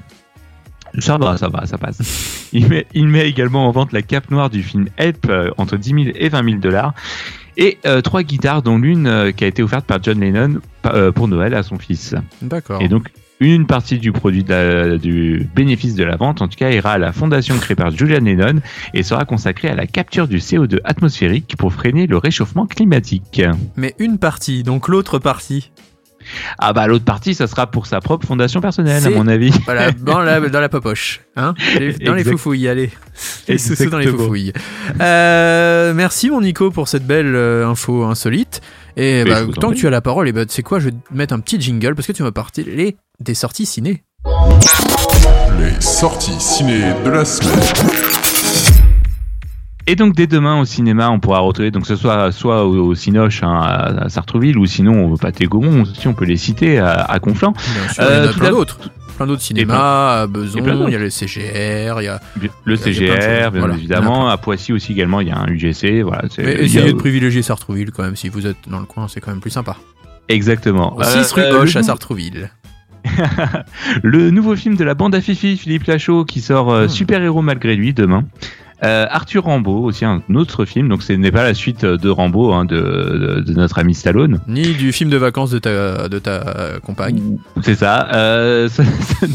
Ça 0.99 1.17
va, 1.17 1.38
ça 1.38 1.49
va, 1.49 1.65
ça 1.65 1.77
passe. 1.77 2.49
il, 2.53 2.67
met, 2.67 2.88
il 2.93 3.07
met 3.07 3.29
également 3.29 3.67
en 3.67 3.71
vente 3.71 3.91
la 3.91 4.01
cape 4.01 4.31
noire 4.31 4.49
du 4.49 4.63
film 4.63 4.88
Help 4.97 5.27
euh, 5.29 5.51
entre 5.57 5.77
10 5.77 5.89
000 5.89 6.03
et 6.15 6.29
20 6.29 6.43
000 6.43 6.57
dollars. 6.57 6.93
Et 7.58 7.78
euh, 7.86 8.02
trois 8.02 8.24
guitares, 8.24 8.62
dont 8.62 8.78
l'une 8.78 9.08
euh, 9.08 9.32
qui 9.32 9.43
a 9.43 9.48
été 9.48 9.63
offerte 9.63 9.86
par 9.86 10.02
John 10.02 10.20
Lennon 10.20 10.60
euh, 10.86 11.12
pour 11.12 11.28
Noël 11.28 11.54
à 11.56 11.63
son 11.63 11.78
fils. 11.80 12.13
D'accord. 12.41 12.82
Et 12.82 12.88
donc, 12.88 13.08
une 13.39 13.67
partie 13.67 13.98
du 14.00 14.12
produit 14.12 14.43
de 14.43 14.50
la- 14.50 14.98
du 14.98 15.48
bénéfice 15.56 15.96
de 15.96 16.04
la 16.04 16.15
vente, 16.15 16.41
en 16.41 16.48
tout 16.48 16.56
cas, 16.58 16.70
ira 16.72 16.93
à 16.93 16.98
la 16.98 17.12
fondation 17.12 17.58
créée 17.58 17.76
par 17.76 17.91
Julian 17.91 18.22
Lennon 18.24 18.62
et 18.93 19.04
sera 19.04 19.26
consacrée 19.26 19.70
à 19.70 19.76
la 19.76 19.86
capture 19.88 20.28
du 20.28 20.38
CO2 20.38 20.80
atmosphérique 20.84 21.56
pour 21.58 21.72
freiner 21.74 22.08
le 22.08 22.17
réchauffement 22.17 22.65
climatique. 22.65 23.41
Mais 23.76 23.93
une 24.00 24.17
partie, 24.17 24.63
donc 24.63 24.88
l'autre 24.88 25.20
partie, 25.20 25.72
Ah 26.60 26.74
bah 26.74 26.88
l'autre 26.88 27.06
partie, 27.06 27.34
ça 27.36 27.48
sera 27.48 27.68
pour 27.68 27.86
sa 27.88 28.00
propre 28.02 28.28
fondation 28.28 28.62
personnelle, 28.62 29.06
à 29.06 29.10
mon 29.10 29.28
avis. 29.28 29.52
voilà, 29.66 29.92
dans 30.00 30.20
la, 30.20 30.40
dans 30.42 30.60
la 30.60 30.70
popoche, 30.70 31.22
hein 31.36 31.54
Les- 31.80 31.94
Dans 31.94 32.13
les 32.13 32.24
foufouilles, 32.24 32.68
allez. 32.68 32.92
Les 33.48 33.58
sous-sous 33.58 33.90
dans 33.90 33.98
les 34.00 34.08
foufouilles. 34.08 34.54
Euh, 35.02 35.94
merci 35.94 36.30
mon 36.30 36.42
Nico 36.42 36.72
pour 36.72 36.88
cette 36.88 37.06
belle 37.06 37.36
euh, 37.36 37.68
info 37.68 38.04
insolite. 38.06 38.62
Et 38.96 39.24
bah, 39.26 39.42
tant 39.60 39.68
que 39.70 39.74
prie. 39.74 39.80
tu 39.82 39.88
as 39.88 39.92
la 39.92 40.02
parole, 40.02 40.28
et 40.28 40.32
bah, 40.32 40.46
tu 40.46 40.54
sais 40.54 40.63
quoi, 40.63 40.80
je 40.80 40.86
vais 40.86 40.92
te 40.92 40.98
mettre 41.13 41.34
un 41.34 41.40
petit 41.40 41.60
jingle 41.62 41.94
parce 41.96 42.08
que 42.08 42.12
tu 42.13 42.24
m'as 42.24 42.32
parlé 42.32 42.98
des 43.20 43.34
sorties 43.36 43.66
ciné. 43.66 44.04
Les 45.60 45.80
sorties 45.82 46.40
ciné 46.40 46.82
de 47.06 47.10
la 47.10 47.26
semaine. 47.26 47.60
Et 49.89 49.95
donc 49.95 50.13
dès 50.15 50.28
demain 50.28 50.60
au 50.60 50.65
cinéma, 50.65 51.10
on 51.10 51.19
pourra 51.19 51.39
retrouver 51.39 51.71
donc 51.71 51.84
que 51.84 51.88
ce 51.88 51.95
soit 51.95 52.32
soit 52.34 52.65
au, 52.65 52.88
au 52.89 52.95
Cinoche 52.95 53.41
hein, 53.43 53.58
à, 53.62 54.04
à 54.06 54.10
Sartrouville 54.10 54.58
ou 54.58 54.65
sinon 54.65 55.12
au 55.12 55.15
Pâté 55.17 55.45
Gaumont 55.45 55.84
aussi 55.84 56.08
on 56.10 56.13
peut 56.13 56.26
les 56.26 56.36
citer 56.38 56.78
à, 56.80 56.91
à 57.04 57.19
Conflans. 57.19 57.54
Bien 57.54 57.93
sûr, 57.93 58.04
Euh, 58.04 58.19
il 58.19 58.26
y 58.26 58.28
en 58.28 58.32
a 58.32 58.34
plein 58.34 58.50
d'autres. 58.52 58.80
Plein 59.15 59.26
d'autres 59.26 59.41
cinémas, 59.41 60.21
à 60.21 60.28
Beson, 60.28 60.60
il 60.88 60.93
y 60.93 60.95
a 60.95 61.00
le 61.00 61.10
CGR, 61.10 62.02
il 62.02 62.04
y 62.04 62.08
a. 62.08 62.19
Le 62.65 62.76
y 62.76 62.78
a 62.78 62.78
CGR 62.78 63.50
bien 63.52 63.60
voilà. 63.60 63.73
Évidemment, 63.73 64.30
à 64.30 64.38
Poissy 64.38 64.73
aussi 64.73 64.91
également 64.91 65.21
il 65.21 65.30
y 65.30 65.32
a 65.32 65.38
un 65.39 65.47
UGC, 65.47 66.04
voilà. 66.04 66.23
Mais 66.38 66.43
y 66.43 66.47
a- 66.58 66.62
essayez 66.62 66.91
de 66.93 66.97
privilégier 66.97 67.41
Sartrouville 67.41 67.89
quand 67.91 68.04
même, 68.04 68.15
si 68.15 68.30
vous 68.30 68.45
êtes 68.45 68.58
dans 68.69 68.80
le 68.80 68.86
coin, 68.86 69.08
c'est 69.08 69.19
quand 69.21 69.32
même 69.32 69.39
plus 69.39 69.50
sympa. 69.50 69.76
Exactement. 70.30 70.95
Au 70.97 71.04
6 71.04 71.32
rue 71.32 71.41
Euh, 71.41 71.62
Hoche 71.62 71.73
le 71.73 71.78
à 71.80 71.82
nou- 71.82 71.88
Sartrouville. 71.88 72.52
Le 74.04 74.32
nouveau 74.32 74.56
film 74.56 74.76
de 74.76 74.84
la 74.84 74.93
bande 74.93 75.15
à 75.15 75.21
Fifi, 75.21 75.56
Philippe 75.58 75.86
Lachaud, 75.86 76.26
qui 76.26 76.41
sort 76.41 76.71
euh, 76.73 76.86
Hmm. 76.86 76.89
Super 76.89 77.23
Héros 77.23 77.41
malgré 77.41 77.76
lui 77.76 77.93
demain. 77.93 78.23
Euh, 78.84 79.08
Arthur 79.10 79.44
Rambo, 79.46 79.84
aussi 79.86 80.06
un 80.06 80.22
autre 80.36 80.66
film, 80.66 80.88
donc 80.90 81.02
ce 81.02 81.13
n'est 81.13 81.32
pas 81.32 81.44
la 81.44 81.54
suite 81.56 81.84
de 81.84 82.10
Rambo 82.10 82.54
hein, 82.54 82.63
de, 82.66 82.76
de, 82.76 83.40
de 83.42 83.54
notre 83.54 83.80
ami 83.80 83.96
Stallone. 83.96 84.40
Ni 84.48 84.74
du 84.74 84.92
film 84.92 85.10
de 85.10 85.18
vacances 85.18 85.50
de 85.50 85.58
ta, 85.60 86.08
de 86.08 86.20
ta 86.20 86.80
compagne. 86.86 87.38
C'est 87.63 87.76
ça. 87.76 88.08
Euh, 88.13 88.70
ça- 88.70 88.84
ça- 89.00 89.26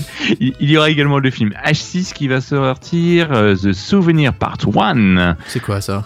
il 0.41 0.53
il 0.61 0.71
y 0.71 0.77
aura 0.77 0.91
également 0.91 1.19
le 1.19 1.31
film 1.31 1.51
H6 1.67 2.13
qui 2.13 2.29
va 2.29 2.41
sortir, 2.41 3.33
euh, 3.33 3.57
The 3.57 3.73
Souvenir 3.73 4.33
Part 4.33 4.59
1. 4.77 5.37
C'est 5.49 5.61
quoi 5.61 5.81
ça? 5.81 6.05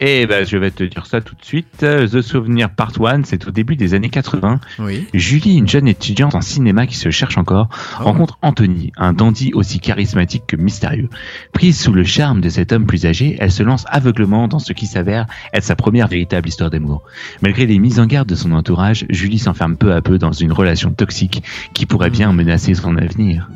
Et 0.00 0.26
ben, 0.26 0.44
je 0.44 0.56
vais 0.58 0.70
te 0.70 0.82
dire 0.84 1.06
ça 1.06 1.20
tout 1.20 1.34
de 1.34 1.44
suite. 1.44 1.78
The 1.78 2.20
Souvenir 2.20 2.68
Part 2.68 2.92
1, 3.00 3.22
c'est 3.24 3.46
au 3.46 3.50
début 3.50 3.76
des 3.76 3.94
années 3.94 4.10
80. 4.10 4.60
Oui. 4.80 5.06
Julie, 5.14 5.56
une 5.56 5.68
jeune 5.68 5.88
étudiante 5.88 6.34
en 6.34 6.40
cinéma 6.40 6.86
qui 6.86 6.96
se 6.96 7.10
cherche 7.10 7.38
encore, 7.38 7.68
Oh. 8.00 8.04
rencontre 8.04 8.38
Anthony, 8.42 8.92
un 8.96 9.12
dandy 9.12 9.52
aussi 9.54 9.78
charismatique 9.80 10.44
que 10.46 10.56
mystérieux. 10.56 11.08
Prise 11.52 11.80
sous 11.80 11.92
le 11.92 12.04
charme 12.04 12.40
de 12.40 12.48
cet 12.48 12.72
homme 12.72 12.86
plus 12.86 13.06
âgé, 13.06 13.36
elle 13.38 13.52
se 13.52 13.62
lance 13.62 13.84
aveuglement 13.88 14.46
dans 14.48 14.58
ce 14.58 14.72
qui 14.72 14.86
s'avère 14.86 15.26
être 15.52 15.64
sa 15.64 15.76
première 15.76 16.08
véritable 16.08 16.48
histoire 16.48 16.70
d'amour. 16.70 17.02
Malgré 17.40 17.64
les 17.66 17.78
mises 17.78 18.00
en 18.00 18.06
garde 18.06 18.28
de 18.28 18.34
son 18.34 18.52
entourage, 18.52 19.06
Julie 19.10 19.38
s'enferme 19.38 19.76
peu 19.76 19.92
à 19.94 20.02
peu 20.02 20.18
dans 20.18 20.32
une 20.32 20.52
relation 20.52 20.90
toxique 20.90 21.42
qui 21.72 21.86
pourrait 21.86 22.10
bien 22.10 22.32
Hmm. 22.32 22.36
menacer 22.36 22.74
son 22.74 22.96
avenir. 22.96 23.48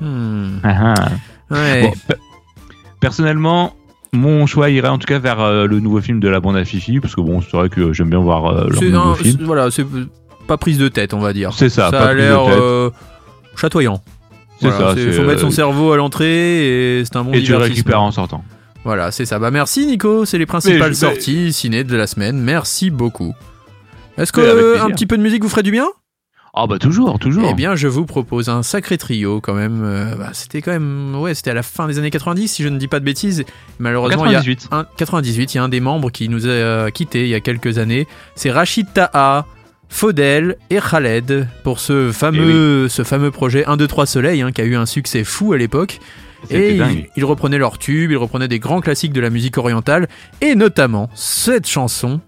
Hmm. 0.00 0.58
Ah 0.64 0.94
ah. 0.96 1.08
Ouais. 1.50 1.82
Bon, 1.82 1.92
pe- 2.08 2.14
personnellement, 3.00 3.74
mon 4.12 4.46
choix 4.46 4.70
irait 4.70 4.88
en 4.88 4.98
tout 4.98 5.06
cas 5.06 5.18
vers 5.18 5.40
euh, 5.40 5.66
le 5.66 5.80
nouveau 5.80 6.00
film 6.00 6.20
de 6.20 6.28
la 6.28 6.40
bande 6.40 6.56
à 6.56 6.64
Fifi, 6.64 7.00
parce 7.00 7.14
que 7.14 7.20
bon, 7.20 7.40
c'est 7.40 7.56
vrai 7.56 7.68
que 7.68 7.92
j'aime 7.92 8.10
bien 8.10 8.18
voir 8.20 8.46
euh, 8.46 8.68
leur 8.68 8.82
nouveau 8.82 8.98
un- 8.98 9.14
film. 9.14 9.38
voilà, 9.44 9.70
c'est 9.70 9.86
pas 10.46 10.56
prise 10.56 10.78
de 10.78 10.88
tête, 10.88 11.12
on 11.14 11.18
va 11.20 11.32
dire. 11.32 11.52
C'est 11.52 11.68
ça, 11.68 11.90
ça 11.90 11.90
pas 11.90 11.98
a 11.98 12.06
prise 12.08 12.16
de 12.18 12.22
l'air 12.22 12.46
euh, 12.48 12.90
chatoyant. 13.56 14.02
C'est 14.60 14.68
Voilà, 14.68 14.90
ça, 14.90 14.94
c'est, 14.96 15.12
faut 15.12 15.22
mettre 15.24 15.40
son 15.40 15.48
euh, 15.48 15.50
cerveau 15.50 15.92
à 15.92 15.96
l'entrée 15.96 16.98
et 17.00 17.04
c'est 17.04 17.16
un 17.16 17.24
bon 17.24 17.32
Et 17.32 17.42
tu 17.42 17.52
le 17.52 17.58
récupères 17.58 18.00
en 18.00 18.10
sortant. 18.10 18.42
Voilà, 18.84 19.10
c'est 19.10 19.26
ça. 19.26 19.38
Bah 19.38 19.50
merci 19.50 19.84
Nico, 19.86 20.24
c'est 20.24 20.38
les 20.38 20.46
principales 20.46 20.94
sorties 20.94 21.52
ciné 21.52 21.84
de 21.84 21.96
la 21.96 22.06
semaine. 22.06 22.38
Merci 22.40 22.90
beaucoup. 22.90 23.34
Est-ce 24.16 24.32
que 24.32 24.80
un 24.80 24.90
petit 24.90 25.06
peu 25.06 25.16
de 25.18 25.22
musique 25.22 25.42
vous 25.42 25.48
ferait 25.48 25.62
du 25.64 25.72
bien? 25.72 25.86
Ah 26.58 26.66
bah 26.66 26.78
toujours, 26.78 27.18
toujours. 27.18 27.48
Eh 27.50 27.54
bien, 27.54 27.76
je 27.76 27.86
vous 27.86 28.06
propose 28.06 28.48
un 28.48 28.62
sacré 28.62 28.96
trio 28.96 29.42
quand 29.42 29.52
même. 29.52 29.82
Euh, 29.84 30.14
bah, 30.14 30.30
c'était 30.32 30.62
quand 30.62 30.70
même, 30.70 31.14
ouais, 31.14 31.34
c'était 31.34 31.50
à 31.50 31.54
la 31.54 31.62
fin 31.62 31.86
des 31.86 31.98
années 31.98 32.10
90 32.10 32.48
si 32.48 32.62
je 32.62 32.68
ne 32.68 32.78
dis 32.78 32.88
pas 32.88 32.98
de 32.98 33.04
bêtises. 33.04 33.44
Malheureusement, 33.78 34.24
il 34.24 34.32
y 34.32 34.34
a 34.34 34.38
98. 34.38 34.68
un 34.72 34.86
98, 34.96 35.52
il 35.52 35.56
y 35.58 35.60
a 35.60 35.64
un 35.64 35.68
des 35.68 35.80
membres 35.80 36.10
qui 36.10 36.30
nous 36.30 36.48
a 36.48 36.90
quittés 36.90 37.24
il 37.24 37.28
y 37.28 37.34
a 37.34 37.40
quelques 37.40 37.76
années. 37.76 38.08
C'est 38.36 38.50
Rachid 38.50 38.86
Taha, 38.94 39.44
Faudel 39.90 40.56
et 40.70 40.78
Khaled 40.78 41.46
pour 41.62 41.78
ce 41.78 42.10
fameux, 42.10 42.88
ce 42.88 43.04
fameux 43.04 43.30
projet 43.30 43.66
1, 43.66 43.76
2, 43.76 43.86
3 43.86 44.06
Soleil 44.06 44.40
hein, 44.40 44.50
qui 44.50 44.62
a 44.62 44.64
eu 44.64 44.76
un 44.76 44.86
succès 44.86 45.24
fou 45.24 45.52
à 45.52 45.58
l'époque. 45.58 46.00
Et 46.48 46.76
ils, 46.76 47.06
ils 47.16 47.24
reprenaient 47.24 47.58
leurs 47.58 47.76
tubes, 47.76 48.10
ils 48.10 48.16
reprenaient 48.16 48.48
des 48.48 48.60
grands 48.60 48.80
classiques 48.80 49.12
de 49.12 49.20
la 49.20 49.28
musique 49.28 49.58
orientale 49.58 50.08
et 50.40 50.54
notamment 50.54 51.10
cette 51.14 51.66
chanson 51.66 52.20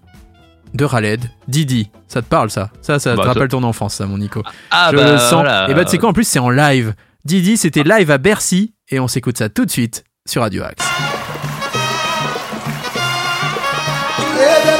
de 0.74 0.86
Khaled, 0.86 1.20
Didi. 1.48 1.90
Ça 2.08 2.20
te 2.22 2.26
parle 2.26 2.50
ça 2.50 2.70
Ça, 2.82 2.98
ça 2.98 3.14
Bah, 3.14 3.22
te 3.22 3.26
ça- 3.28 3.32
rappelle 3.34 3.48
ton 3.48 3.62
enfance, 3.62 3.94
ça, 3.94 4.06
mon 4.06 4.18
Nico. 4.18 4.42
Ah 4.70 4.88
Je 4.92 4.96
bah 4.96 5.12
le 5.12 5.18
sens. 5.18 5.32
voilà. 5.32 5.68
Et 5.70 5.74
bah 5.74 5.84
tu 5.84 5.92
sais 5.92 5.98
quoi, 5.98 6.10
en 6.10 6.12
plus 6.12 6.24
c'est 6.26 6.38
en 6.40 6.50
live. 6.50 6.94
Didi, 7.24 7.56
c'était 7.56 7.84
live 7.84 8.10
à 8.10 8.18
Bercy 8.18 8.74
et 8.90 9.00
on 9.00 9.08
s'écoute 9.08 9.38
ça 9.38 9.48
tout 9.48 9.64
de 9.64 9.70
suite 9.70 10.04
sur 10.26 10.42
Radio 10.42 10.64
Axe. 10.64 10.84
يا 14.44 14.58
لا 14.66 14.74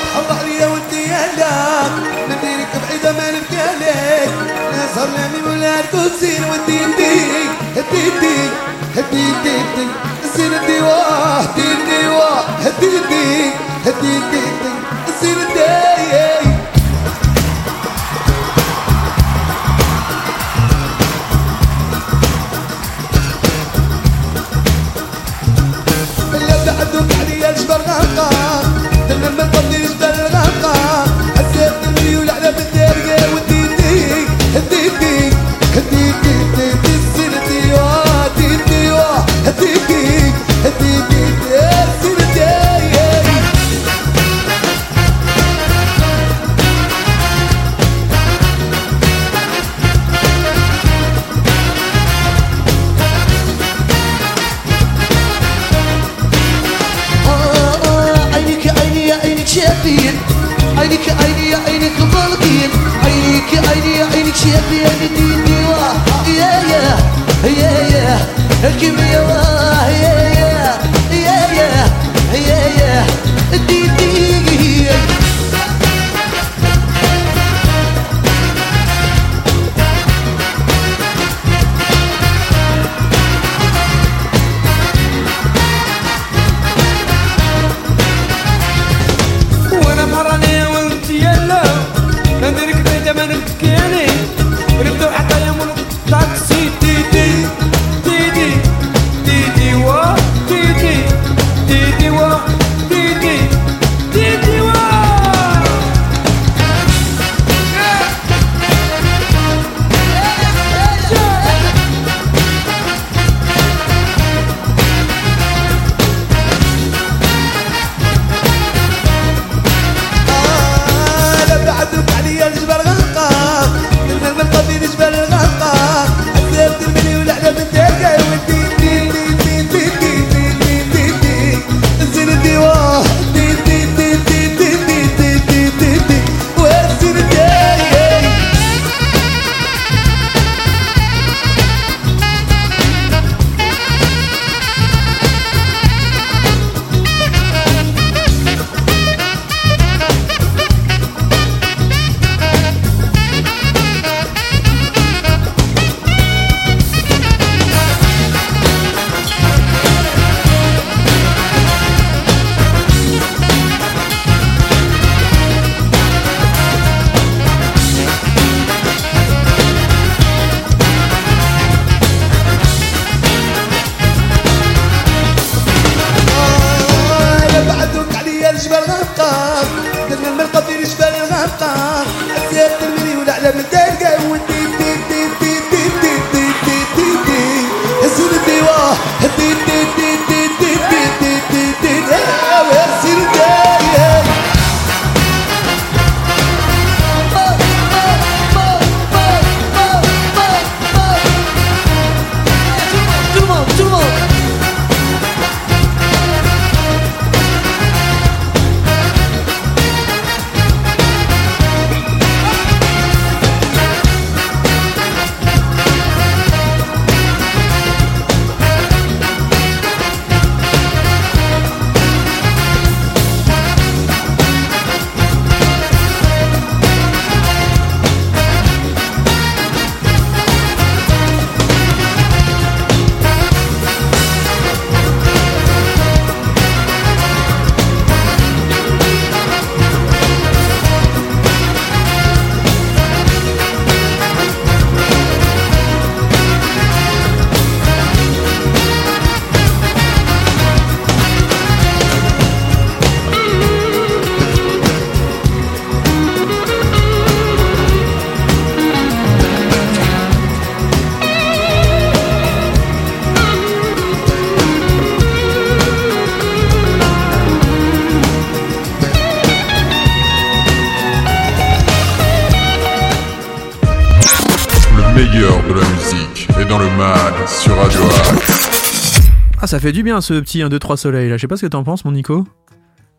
Ça 279.69 279.79
fait 279.79 279.91
du 279.91 280.01
bien 280.01 280.19
ce 280.19 280.33
petit 280.33 280.63
1, 280.63 280.69
2, 280.69 280.79
3 280.79 280.97
soleil 280.97 281.29
là. 281.29 281.37
Je 281.37 281.41
sais 281.41 281.47
pas 281.47 281.55
ce 281.55 281.61
que 281.61 281.67
t'en 281.67 281.83
penses, 281.83 282.03
mon 282.03 282.11
Nico. 282.11 282.47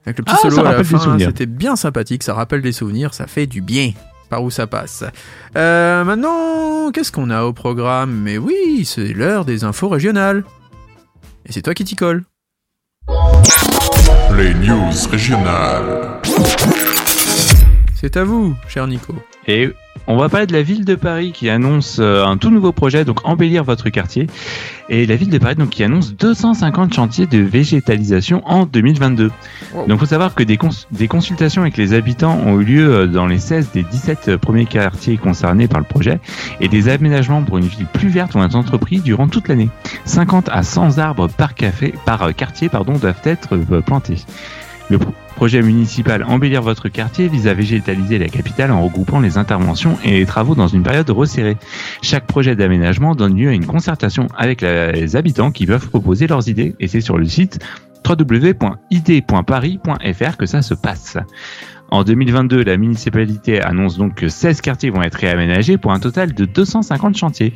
Avec 0.04 0.18
le 0.18 0.24
petit 0.24 0.34
Ah, 0.36 0.42
solo 0.42 0.56
ça 0.56 0.60
à 0.62 0.72
la 0.72 0.82
fin, 0.82 0.98
hein, 1.08 1.16
c'était 1.20 1.46
bien 1.46 1.76
sympathique. 1.76 2.24
Ça 2.24 2.34
rappelle 2.34 2.60
des 2.60 2.72
souvenirs, 2.72 3.14
ça 3.14 3.28
fait 3.28 3.46
du 3.46 3.60
bien. 3.60 3.92
Par 4.30 4.42
où 4.42 4.50
ça 4.50 4.66
passe. 4.66 5.04
Euh, 5.56 6.02
maintenant, 6.02 6.90
qu'est-ce 6.90 7.12
qu'on 7.12 7.30
a 7.30 7.44
au 7.44 7.52
programme? 7.52 8.12
Mais 8.12 8.36
oui, 8.36 8.84
c'est 8.84 9.12
l'heure 9.12 9.44
des 9.44 9.62
infos 9.62 9.88
régionales. 9.88 10.42
Et 11.46 11.52
c'est 11.52 11.62
toi 11.62 11.72
qui 11.72 11.84
t'y 11.84 11.94
colle. 11.94 12.24
Les 14.36 14.54
news 14.54 14.90
régionales. 15.08 16.20
C'est 17.94 18.16
à 18.16 18.24
vous, 18.24 18.56
cher 18.68 18.88
Nico. 18.88 19.14
Et 19.46 19.70
on 20.10 20.16
va 20.16 20.28
parler 20.28 20.46
de 20.46 20.52
la 20.52 20.62
ville 20.62 20.84
de 20.84 20.94
Paris 20.94 21.32
qui 21.32 21.48
annonce 21.48 21.98
euh, 22.00 22.24
un 22.24 22.36
tout 22.36 22.50
nouveau 22.50 22.72
projet, 22.72 23.04
donc 23.04 23.20
embellir 23.26 23.64
votre 23.64 23.88
quartier. 23.90 24.26
Et 24.88 25.06
la 25.06 25.14
ville 25.16 25.30
de 25.30 25.38
Paris 25.38 25.54
donc 25.54 25.70
qui 25.70 25.84
annonce 25.84 26.14
250 26.14 26.92
chantiers 26.92 27.26
de 27.26 27.38
végétalisation 27.38 28.42
en 28.44 28.66
2022. 28.66 29.30
Wow. 29.74 29.86
Donc 29.86 30.00
faut 30.00 30.06
savoir 30.06 30.34
que 30.34 30.42
des, 30.42 30.56
cons- 30.56 30.86
des 30.90 31.06
consultations 31.06 31.62
avec 31.62 31.76
les 31.76 31.92
habitants 31.94 32.36
ont 32.44 32.60
eu 32.60 32.64
lieu 32.64 32.92
euh, 32.92 33.06
dans 33.06 33.26
les 33.26 33.38
16 33.38 33.70
des 33.72 33.82
17 33.84 34.36
premiers 34.36 34.66
quartiers 34.66 35.16
concernés 35.16 35.68
par 35.68 35.78
le 35.80 35.86
projet 35.86 36.18
et 36.60 36.68
des 36.68 36.88
aménagements 36.88 37.42
pour 37.42 37.58
une 37.58 37.66
ville 37.66 37.86
plus 37.86 38.08
verte 38.08 38.32
vont 38.32 38.44
être 38.44 38.56
entrepris 38.56 38.98
durant 39.00 39.28
toute 39.28 39.46
l'année. 39.48 39.68
50 40.06 40.48
à 40.50 40.62
100 40.64 40.98
arbres 40.98 41.28
par, 41.28 41.54
café, 41.54 41.94
par 42.04 42.22
euh, 42.22 42.32
quartier 42.32 42.68
pardon, 42.68 42.94
doivent 42.94 43.14
être 43.24 43.54
euh, 43.54 43.80
plantés. 43.80 44.16
Le 44.90 44.98
pro- 44.98 45.14
projet 45.37 45.62
municipal 45.62 46.22
Embellir 46.24 46.61
votre 46.62 46.88
quartier 46.88 47.29
vise 47.29 47.46
à 47.48 47.55
végétaliser 47.55 48.18
la 48.18 48.29
capitale 48.29 48.72
en 48.72 48.83
regroupant 48.85 49.20
les 49.20 49.38
interventions 49.38 49.96
et 50.05 50.11
les 50.11 50.26
travaux 50.26 50.55
dans 50.55 50.66
une 50.68 50.83
période 50.83 51.09
resserrée. 51.11 51.57
Chaque 52.03 52.26
projet 52.26 52.57
d'aménagement 52.57 53.14
donne 53.14 53.37
lieu 53.37 53.48
à 53.48 53.53
une 53.53 53.64
concertation 53.66 54.26
avec 54.37 54.61
les 54.62 55.16
habitants 55.16 55.50
qui 55.53 55.64
peuvent 55.66 55.88
proposer 55.88 56.26
leurs 56.26 56.48
idées 56.48 56.74
et 56.81 56.88
c'est 56.88 57.00
sur 57.00 57.16
le 57.16 57.24
site 57.24 57.59
www.id.paris.fr 59.00 60.37
que 60.37 60.46
ça 60.46 60.62
se 60.62 60.74
passe. 60.74 61.16
En 61.92 62.05
2022, 62.05 62.62
la 62.62 62.76
municipalité 62.76 63.61
annonce 63.61 63.98
donc 63.98 64.14
que 64.14 64.29
16 64.29 64.61
quartiers 64.61 64.90
vont 64.90 65.03
être 65.03 65.16
réaménagés 65.16 65.76
pour 65.76 65.92
un 65.92 65.98
total 65.98 66.33
de 66.35 66.44
250 66.44 67.16
chantiers. 67.16 67.53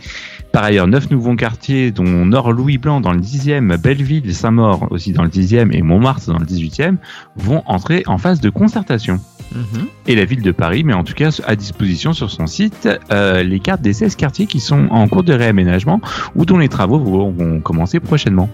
Par 0.54 0.62
ailleurs, 0.62 0.86
neuf 0.86 1.10
nouveaux 1.10 1.34
quartiers, 1.34 1.90
dont 1.90 2.04
Nord-Louis 2.04 2.78
Blanc 2.78 3.00
dans 3.00 3.10
le 3.10 3.18
10e, 3.18 3.76
Belleville, 3.76 4.32
Saint-Maur 4.32 4.86
aussi 4.92 5.10
dans 5.10 5.24
le 5.24 5.28
10e 5.28 5.72
et 5.72 5.82
Montmartre 5.82 6.30
dans 6.30 6.38
le 6.38 6.46
18e, 6.46 6.94
vont 7.34 7.64
entrer 7.66 8.04
en 8.06 8.18
phase 8.18 8.40
de 8.40 8.50
concertation. 8.50 9.18
Mhm. 9.52 9.86
Et 10.06 10.14
la 10.14 10.24
ville 10.24 10.42
de 10.42 10.52
Paris 10.52 10.84
met 10.84 10.92
en 10.92 11.02
tout 11.02 11.14
cas 11.14 11.30
à 11.44 11.56
disposition 11.56 12.12
sur 12.12 12.30
son 12.30 12.46
site 12.46 12.88
euh, 13.10 13.42
les 13.42 13.58
cartes 13.58 13.82
des 13.82 13.92
16 13.92 14.14
quartiers 14.14 14.46
qui 14.46 14.60
sont 14.60 14.86
en 14.90 15.08
cours 15.08 15.24
de 15.24 15.32
réaménagement 15.32 16.00
ou 16.36 16.44
dont 16.44 16.58
les 16.58 16.68
travaux 16.68 17.00
vont, 17.00 17.30
vont 17.32 17.60
commencer 17.60 17.98
prochainement. 17.98 18.48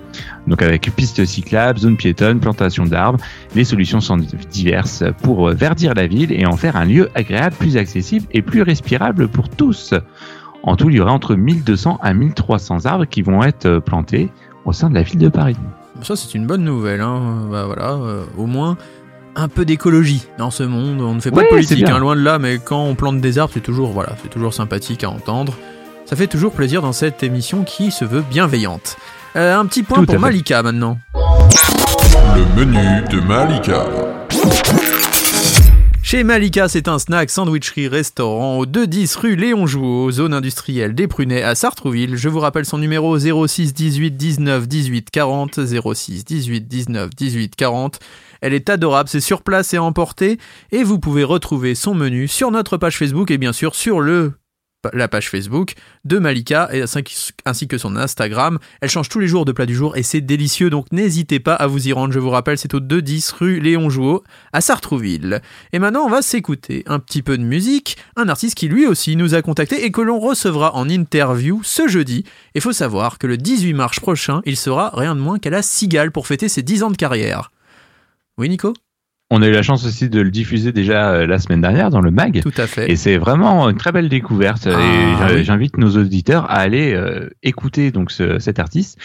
Donc 0.47 0.63
avec 0.63 0.91
pistes 0.97 1.27
cyclables, 1.27 1.81
zones 1.81 1.99
piétonnes, 1.99 2.41
plantations 2.41 2.87
d'arbres, 2.87 3.21
les 3.55 3.65
solutions 3.65 4.01
sont 4.01 4.17
diverses 4.51 5.05
pour 5.23 5.51
verdir 5.51 5.93
la 5.93 6.07
ville 6.07 6.33
et 6.33 6.47
en 6.47 6.57
faire 6.57 6.77
un 6.77 6.87
lieu 6.87 7.11
agréable, 7.15 7.57
plus 7.59 7.77
accessible 7.77 8.27
et 8.33 8.41
plus 8.41 8.63
respirable 8.63 9.29
pour 9.29 9.51
tous. 9.51 9.93
En 10.63 10.77
tout, 10.77 10.91
il 10.91 10.97
y 10.97 11.01
aura 11.01 11.13
entre 11.13 11.35
1200 11.35 11.99
à 12.03 12.13
1300 12.13 12.87
arbres 12.87 13.07
qui 13.07 13.23
vont 13.23 13.43
être 13.43 13.67
euh, 13.67 13.81
plantés 13.81 14.31
au 14.65 14.73
sein 14.73 14.91
de 14.91 14.95
la 14.95 15.03
ville 15.03 15.19
de 15.19 15.29
Paris. 15.29 15.57
Ça, 16.03 16.17
c'est 16.17 16.35
une 16.35 16.47
bonne 16.47 16.65
nouvelle. 16.65 17.01
Hein. 17.01 17.47
Bah, 17.51 17.65
voilà, 17.67 17.93
euh, 17.93 18.25
au 18.37 18.47
moins 18.47 18.77
un 19.37 19.49
peu 19.49 19.65
d'écologie 19.65 20.27
dans 20.39 20.51
ce 20.51 20.63
monde. 20.63 21.01
On 21.01 21.15
ne 21.15 21.21
fait 21.21 21.31
pas 21.31 21.39
Ouais, 21.39 21.45
de 21.45 21.49
politique, 21.51 21.89
hein, 21.89 21.99
loin 21.99 22.17
de 22.17 22.21
là, 22.23 22.39
mais 22.39 22.59
quand 22.59 22.83
on 22.83 22.95
plante 22.95 23.21
des 23.21 23.39
arbres, 23.39 23.53
c'est 23.55 23.61
toujours, 23.61 23.91
voilà, 23.91 24.11
c'est 24.23 24.29
toujours 24.29 24.53
sympathique 24.53 25.05
à 25.05 25.11
entendre. 25.11 25.55
Ça 26.05 26.17
fait 26.17 26.27
toujours 26.27 26.53
plaisir 26.53 26.83
dans 26.83 26.93
cette 26.93 27.23
émission 27.23 27.63
qui 27.63 27.91
se 27.91 28.05
veut 28.05 28.25
bienveillante. 28.29 28.97
Euh, 29.37 29.57
un 29.57 29.65
petit 29.67 29.83
point 29.85 29.99
Tout 29.99 30.07
pour. 30.07 30.19
Malika 30.19 30.63
maintenant. 30.63 30.99
Le 32.37 32.65
menu 32.65 33.09
de 33.09 33.21
Malika. 33.21 33.85
Chez 36.11 36.25
Malika, 36.25 36.69
c'est 36.69 36.89
un 36.89 36.99
snack 36.99 37.31
sandwicherie 37.31 37.87
restaurant 37.87 38.59
au 38.59 38.67
210 38.67 39.15
rue 39.15 39.37
Léon 39.37 39.69
Jouot, 39.69 40.11
zone 40.11 40.35
industrielle 40.35 40.93
des 40.93 41.07
Prunets 41.07 41.45
à 41.45 41.55
Sartrouville. 41.55 42.17
Je 42.17 42.29
vous 42.29 42.41
rappelle 42.41 42.65
son 42.65 42.79
numéro 42.79 43.17
06 43.17 43.73
18 43.73 44.17
19 44.17 44.67
18 44.67 45.09
40 45.09 45.61
06 45.95 46.25
18 46.25 46.67
19 46.67 47.11
18 47.15 47.55
40. 47.55 48.01
Elle 48.41 48.55
est 48.55 48.69
adorable, 48.71 49.09
c'est 49.09 49.21
sur 49.21 49.43
place 49.43 49.73
et 49.73 49.77
à 49.77 49.85
emporter 49.85 50.39
et 50.73 50.83
vous 50.83 50.99
pouvez 50.99 51.23
retrouver 51.23 51.77
son 51.77 51.95
menu 51.95 52.27
sur 52.27 52.51
notre 52.51 52.77
page 52.77 52.99
Facebook 52.99 53.31
et 53.31 53.39
bien 53.39 53.53
sûr 53.53 53.77
sur 53.77 54.01
le 54.01 54.33
la 54.93 55.09
page 55.09 55.29
Facebook 55.29 55.75
de 56.05 56.19
Malika 56.19 56.69
et 56.73 56.85
ainsi 57.45 57.69
que 57.69 57.79
son 57.79 57.97
Instagram. 57.97 58.59
Elle 58.81 58.91
change 58.91 59.09
tous 59.09 59.19
les 59.19 59.29
jours 59.29 59.45
de 59.45 59.53
plat 59.53 59.67
du 59.67 59.75
jour 59.75 59.97
et 59.97 60.03
c'est 60.03 60.21
délicieux 60.21 60.71
donc 60.71 60.87
n'hésitez 60.93 61.41
pas 61.41 61.55
à 61.55 61.67
vous 61.67 61.89
y 61.89 61.93
rendre. 61.93 62.13
Je 62.13 62.19
vous 62.19 62.31
rappelle, 62.31 62.59
c'est 62.59 62.75
au 62.75 62.81
210 62.81 63.33
rue 63.33 63.61
Léon 63.61 63.91
Jouot 63.91 64.25
à 64.53 64.61
Sartrouville. 64.61 65.41
Et 65.73 65.79
maintenant, 65.79 66.05
on 66.05 66.11
va 66.11 66.23
s'écouter 66.23 66.83
un 66.87 66.99
petit 66.99 67.23
peu 67.23 67.37
de 67.37 67.43
musique, 67.43 67.97
un 68.17 68.29
artiste 68.29 68.57
qui 68.57 68.69
lui 68.69 68.87
aussi 68.87 69.17
nous 69.17 69.35
a 69.35 69.43
contacté 69.43 69.85
et 69.85 69.93
que 69.93 70.01
l'on 70.01 70.19
recevra 70.19 70.75
en 70.75 70.89
interview 70.89 71.61
ce 71.63 71.89
jeudi. 71.89 72.25
Il 72.55 72.61
faut 72.61 72.73
savoir 72.73 73.19
que 73.19 73.27
le 73.27 73.37
18 73.37 73.75
mars 73.75 74.01
prochain, 74.01 74.41
il 74.45 74.57
sera 74.57 74.91
rien 74.95 75.15
de 75.15 75.21
moins 75.21 75.39
qu'à 75.39 75.51
la 75.51 75.63
Cigale 75.63 76.13
pour 76.13 76.27
fêter 76.27 76.49
ses 76.49 76.63
10 76.63 76.83
ans 76.85 76.91
de 76.91 76.97
carrière. 76.97 77.51
Oui, 78.39 78.49
Nico? 78.49 78.73
On 79.33 79.43
a 79.43 79.47
eu 79.47 79.53
la 79.53 79.63
chance 79.63 79.87
aussi 79.87 80.09
de 80.09 80.21
le 80.21 80.31
diffuser 80.31 80.73
déjà 80.73 81.13
euh, 81.13 81.27
la 81.27 81.39
semaine 81.39 81.61
dernière 81.61 81.91
dans 81.91 82.01
le 82.01 82.11
mag. 82.11 82.41
Tout 82.43 82.53
à 82.57 82.67
fait. 82.67 82.91
Et 82.91 82.97
c'est 82.97 83.17
vraiment 83.17 83.69
une 83.69 83.77
très 83.77 83.93
belle 83.93 84.09
découverte. 84.09 84.67
Ah, 84.67 85.31
et 85.31 85.37
oui. 85.37 85.45
j'invite 85.45 85.77
nos 85.79 85.97
auditeurs 85.97 86.51
à 86.51 86.55
aller 86.57 86.93
euh, 86.95 87.29
écouter 87.45 87.93
donc 87.93 88.11
ce- 88.11 88.41
cet 88.41 88.59
artiste. 88.59 88.99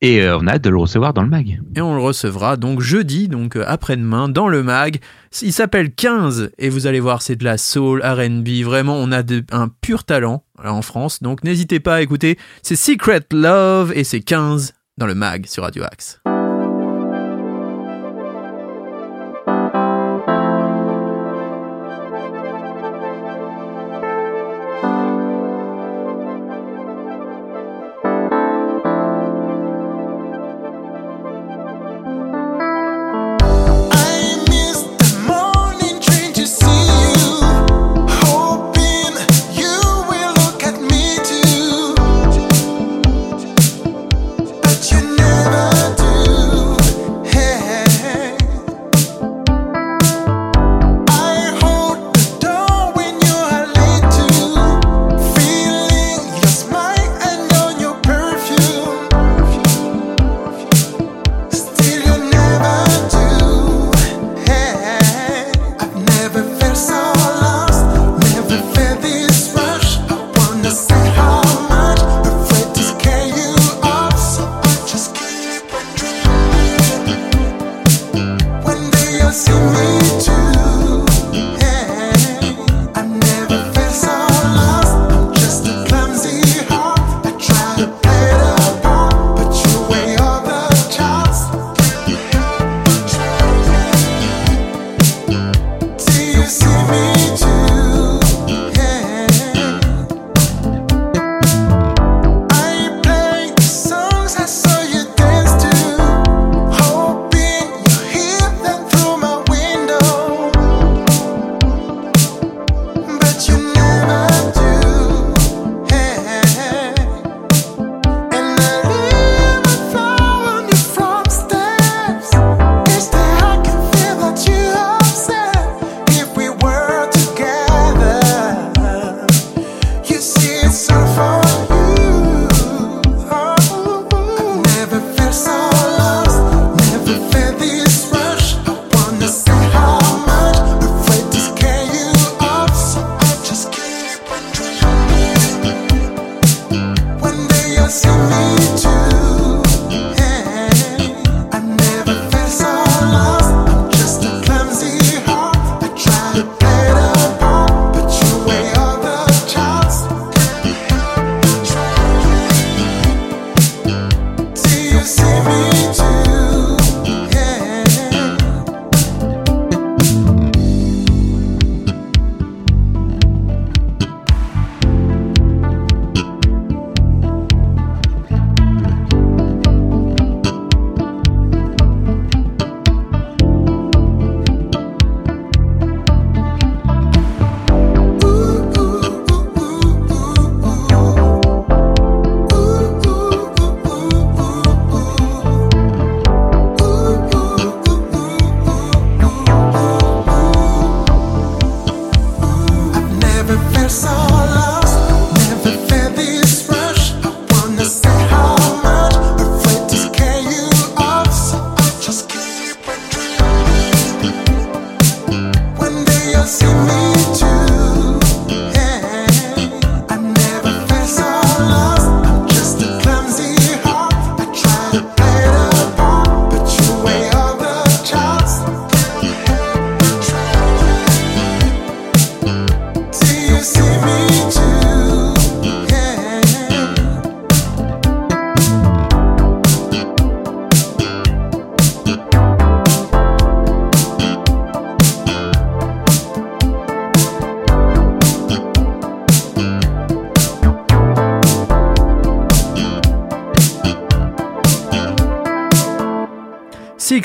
Et 0.00 0.22
euh, 0.22 0.38
on 0.38 0.46
a 0.46 0.52
hâte 0.54 0.62
de 0.64 0.70
le 0.70 0.76
recevoir 0.76 1.12
dans 1.14 1.22
le 1.22 1.28
mag. 1.28 1.60
Et 1.74 1.80
on 1.80 1.96
le 1.96 2.00
recevra 2.02 2.56
donc 2.56 2.80
jeudi, 2.82 3.26
donc 3.26 3.56
euh, 3.56 3.64
après-demain, 3.66 4.28
dans 4.28 4.48
le 4.48 4.62
mag. 4.62 4.98
Il 5.42 5.52
s'appelle 5.52 5.92
15 5.92 6.50
et 6.58 6.68
vous 6.68 6.86
allez 6.86 7.00
voir, 7.00 7.22
c'est 7.22 7.36
de 7.36 7.44
la 7.44 7.56
soul, 7.58 8.00
RB. 8.04 8.46
Vraiment, 8.64 8.96
on 8.96 9.10
a 9.12 9.22
de- 9.24 9.44
un 9.50 9.68
pur 9.68 10.04
talent 10.04 10.44
euh, 10.64 10.68
en 10.68 10.82
France. 10.82 11.20
Donc 11.22 11.42
n'hésitez 11.42 11.80
pas 11.80 11.96
à 11.96 12.00
écouter. 12.02 12.38
C'est 12.62 12.76
Secret 12.76 13.22
Love 13.32 13.92
et 13.96 14.04
c'est 14.04 14.20
15 14.20 14.74
dans 14.98 15.06
le 15.06 15.14
mag 15.14 15.46
sur 15.46 15.62
Radio 15.64 15.82
Axe. 15.84 16.20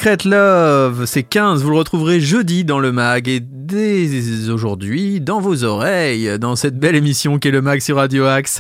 Secret 0.10 0.30
Love, 0.32 1.06
c'est 1.06 1.22
15, 1.22 1.62
vous 1.62 1.70
le 1.70 1.78
retrouverez 1.78 2.20
jeudi 2.20 2.66
dans 2.66 2.80
le 2.80 2.92
mag 2.92 3.28
et 3.28 3.40
dès 3.40 4.50
aujourd'hui 4.50 5.22
dans 5.22 5.40
vos 5.40 5.64
oreilles, 5.64 6.40
dans 6.40 6.56
cette 6.56 6.80
belle 6.80 6.96
émission 6.96 7.38
qu'est 7.38 7.52
le 7.52 7.62
mag 7.62 7.80
sur 7.80 7.98
Radio 7.98 8.26
Axe. 8.26 8.60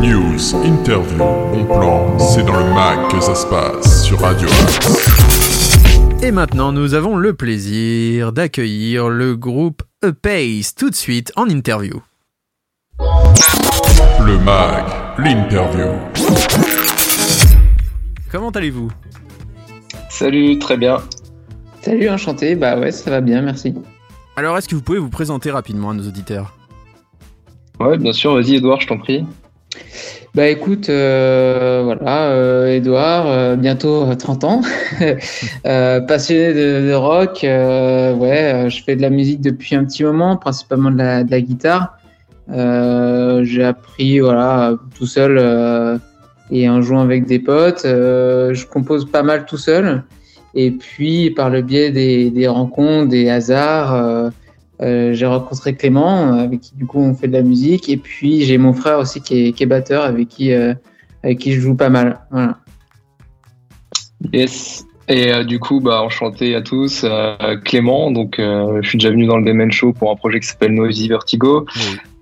News, 0.00 0.56
interview, 0.64 1.18
bon 1.18 1.64
plan, 1.66 2.18
c'est 2.18 2.44
dans 2.44 2.58
le 2.58 2.74
mag 2.74 3.12
que 3.12 3.20
ça 3.20 3.36
se 3.36 3.46
passe 3.46 4.02
sur 4.02 4.18
Radio 4.18 4.48
Axe. 4.48 6.20
Et 6.20 6.32
maintenant, 6.32 6.72
nous 6.72 6.94
avons 6.94 7.16
le 7.16 7.32
plaisir 7.32 8.32
d'accueillir 8.32 9.08
le 9.08 9.36
groupe 9.36 9.84
A 10.02 10.10
Pace 10.10 10.74
tout 10.74 10.90
de 10.90 10.96
suite 10.96 11.30
en 11.36 11.48
interview. 11.48 12.02
Le 12.98 14.36
mag, 14.38 14.84
l'interview. 15.16 15.92
Comment 18.32 18.50
allez-vous? 18.50 18.90
Salut, 20.08 20.58
très 20.58 20.76
bien. 20.76 20.98
Salut, 21.82 22.08
enchanté. 22.08 22.54
Bah 22.54 22.78
ouais, 22.78 22.90
ça 22.90 23.10
va 23.10 23.20
bien, 23.20 23.42
merci. 23.42 23.74
Alors, 24.36 24.56
est-ce 24.58 24.68
que 24.68 24.74
vous 24.74 24.82
pouvez 24.82 24.98
vous 24.98 25.10
présenter 25.10 25.50
rapidement 25.50 25.90
à 25.90 25.94
nos 25.94 26.06
auditeurs? 26.06 26.54
Ouais, 27.80 27.96
bien 27.98 28.12
sûr, 28.12 28.34
vas-y 28.34 28.56
Edouard, 28.56 28.80
je 28.80 28.88
t'en 28.88 28.98
prie. 28.98 29.24
Bah 30.34 30.46
écoute, 30.48 30.88
euh, 30.88 31.82
voilà, 31.84 32.30
euh, 32.30 32.66
Edouard, 32.68 33.26
euh, 33.26 33.56
bientôt 33.56 34.02
euh, 34.04 34.14
30 34.14 34.44
ans, 34.44 34.60
Euh, 35.66 36.00
passionné 36.00 36.52
de, 36.54 36.88
de 36.88 36.94
rock. 36.94 37.44
euh, 37.44 38.14
ouais, 38.14 38.52
euh, 38.66 38.68
je 38.68 38.82
fais 38.82 38.96
de 38.96 39.02
la 39.02 39.10
musique 39.10 39.40
depuis 39.40 39.74
un 39.76 39.84
petit 39.84 40.04
moment, 40.04 40.36
principalement 40.36 40.90
de 40.90 40.98
la, 40.98 41.24
de 41.24 41.30
la 41.30 41.40
guitare. 41.40 41.98
Euh, 42.50 43.44
J'ai 43.44 43.64
appris, 43.64 44.20
voilà, 44.20 44.74
tout 44.96 45.06
seul 45.06 45.38
euh, 45.38 45.98
et 46.50 46.68
en 46.68 46.82
jouant 46.82 47.00
avec 47.00 47.26
des 47.26 47.38
potes. 47.38 47.84
Euh, 47.84 48.54
je 48.54 48.66
compose 48.66 49.10
pas 49.10 49.22
mal 49.22 49.46
tout 49.46 49.56
seul. 49.56 50.04
Et 50.54 50.70
puis, 50.70 51.30
par 51.30 51.50
le 51.50 51.62
biais 51.62 51.90
des, 51.90 52.30
des 52.30 52.48
rencontres, 52.48 53.08
des 53.08 53.28
hasards, 53.28 53.94
euh, 53.94 54.30
euh, 54.80 55.12
j'ai 55.12 55.26
rencontré 55.26 55.74
Clément, 55.74 56.32
avec 56.32 56.60
qui 56.60 56.74
du 56.74 56.86
coup 56.86 57.00
on 57.00 57.14
fait 57.14 57.28
de 57.28 57.32
la 57.32 57.42
musique. 57.42 57.88
Et 57.88 57.96
puis 57.96 58.42
j'ai 58.42 58.58
mon 58.58 58.72
frère 58.72 58.98
aussi 58.98 59.20
qui 59.20 59.48
est, 59.48 59.52
qui 59.52 59.62
est 59.62 59.66
batteur, 59.66 60.04
avec 60.04 60.28
qui, 60.28 60.52
euh, 60.52 60.74
avec 61.22 61.38
qui 61.38 61.52
je 61.52 61.60
joue 61.60 61.74
pas 61.74 61.90
mal. 61.90 62.20
Voilà. 62.30 62.58
Yes. 64.32 64.84
Et 65.08 65.32
euh, 65.32 65.42
du 65.42 65.58
coup, 65.58 65.80
bah, 65.80 66.02
enchanté 66.02 66.54
à 66.54 66.60
tous. 66.60 67.02
Euh, 67.04 67.56
Clément, 67.64 68.10
donc 68.10 68.38
euh, 68.38 68.80
je 68.82 68.88
suis 68.88 68.98
déjà 68.98 69.10
venu 69.10 69.26
dans 69.26 69.38
le 69.38 69.44
Demen 69.44 69.72
Show 69.72 69.92
pour 69.94 70.10
un 70.10 70.16
projet 70.16 70.38
qui 70.40 70.46
s'appelle 70.46 70.74
Noisy 70.74 71.08
Vertigo. 71.08 71.66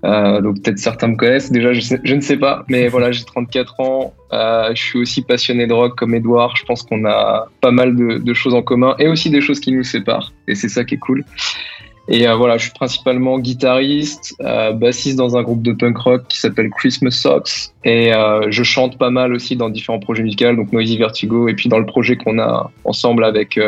Euh, 0.07 0.41
donc 0.41 0.63
peut-être 0.63 0.79
certains 0.79 1.09
me 1.09 1.17
connaissent. 1.17 1.51
Déjà, 1.51 1.73
je, 1.73 1.81
sais- 1.81 2.01
je 2.05 2.15
ne 2.15 2.21
sais 2.21 2.37
pas, 2.37 2.65
mais 2.69 2.87
voilà, 2.95 3.11
j'ai 3.13 3.25
34 3.25 3.81
ans. 3.81 4.15
Euh, 4.33 4.71
je 4.75 4.81
suis 4.83 4.99
aussi 5.01 5.23
passionné 5.23 5.67
de 5.67 5.73
rock 5.73 5.97
comme 5.97 6.15
Edouard. 6.15 6.55
Je 6.57 6.65
pense 6.65 6.83
qu'on 6.85 7.05
a 7.07 7.49
pas 7.61 7.73
mal 7.73 7.97
de, 7.97 8.19
de 8.19 8.35
choses 8.35 8.55
en 8.55 8.63
commun 8.63 8.95
et 8.99 9.09
aussi 9.09 9.31
des 9.31 9.41
choses 9.41 9.59
qui 9.61 9.73
nous 9.73 9.83
séparent. 9.83 10.33
Et 10.47 10.55
c'est 10.55 10.69
ça 10.69 10.85
qui 10.85 10.95
est 10.95 10.99
cool. 10.99 11.25
Et 12.09 12.29
euh, 12.29 12.37
voilà, 12.37 12.57
je 12.57 12.63
suis 12.67 12.73
principalement 12.73 13.37
guitariste, 13.41 14.37
bassiste 14.75 15.17
dans 15.19 15.37
un 15.37 15.43
groupe 15.43 15.63
de 15.63 15.73
punk 15.73 15.99
rock 15.99 16.23
qui 16.29 16.39
s'appelle 16.39 16.71
Christmas 16.71 17.11
Socks. 17.11 17.51
Et 17.85 18.13
je 18.49 18.63
chante 18.63 18.97
pas 18.97 19.11
mal 19.11 19.33
aussi 19.35 19.57
dans 19.57 19.71
différents 19.71 19.99
projets 19.99 20.23
musicaux, 20.23 20.55
donc 20.55 20.73
Noisy 20.73 20.99
Vertigo, 20.99 21.49
et 21.49 21.55
puis 21.55 21.69
dans 21.69 21.81
le 21.81 21.87
projet 21.87 22.15
qu'on 22.17 22.39
a 22.39 22.71
ensemble 22.85 23.25
avec 23.25 23.59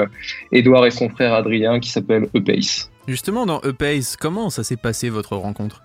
Edouard 0.52 0.86
et 0.86 0.92
son 0.92 1.08
frère 1.08 1.34
Adrien 1.34 1.80
qui 1.80 1.90
s'appelle 1.90 2.28
E 2.36 2.40
Pace. 2.40 2.92
Justement, 3.08 3.44
dans 3.44 3.58
A 3.58 3.72
Pace, 3.72 4.16
comment 4.16 4.50
ça 4.50 4.62
s'est 4.62 4.76
passé 4.76 5.08
votre 5.08 5.34
rencontre? 5.34 5.82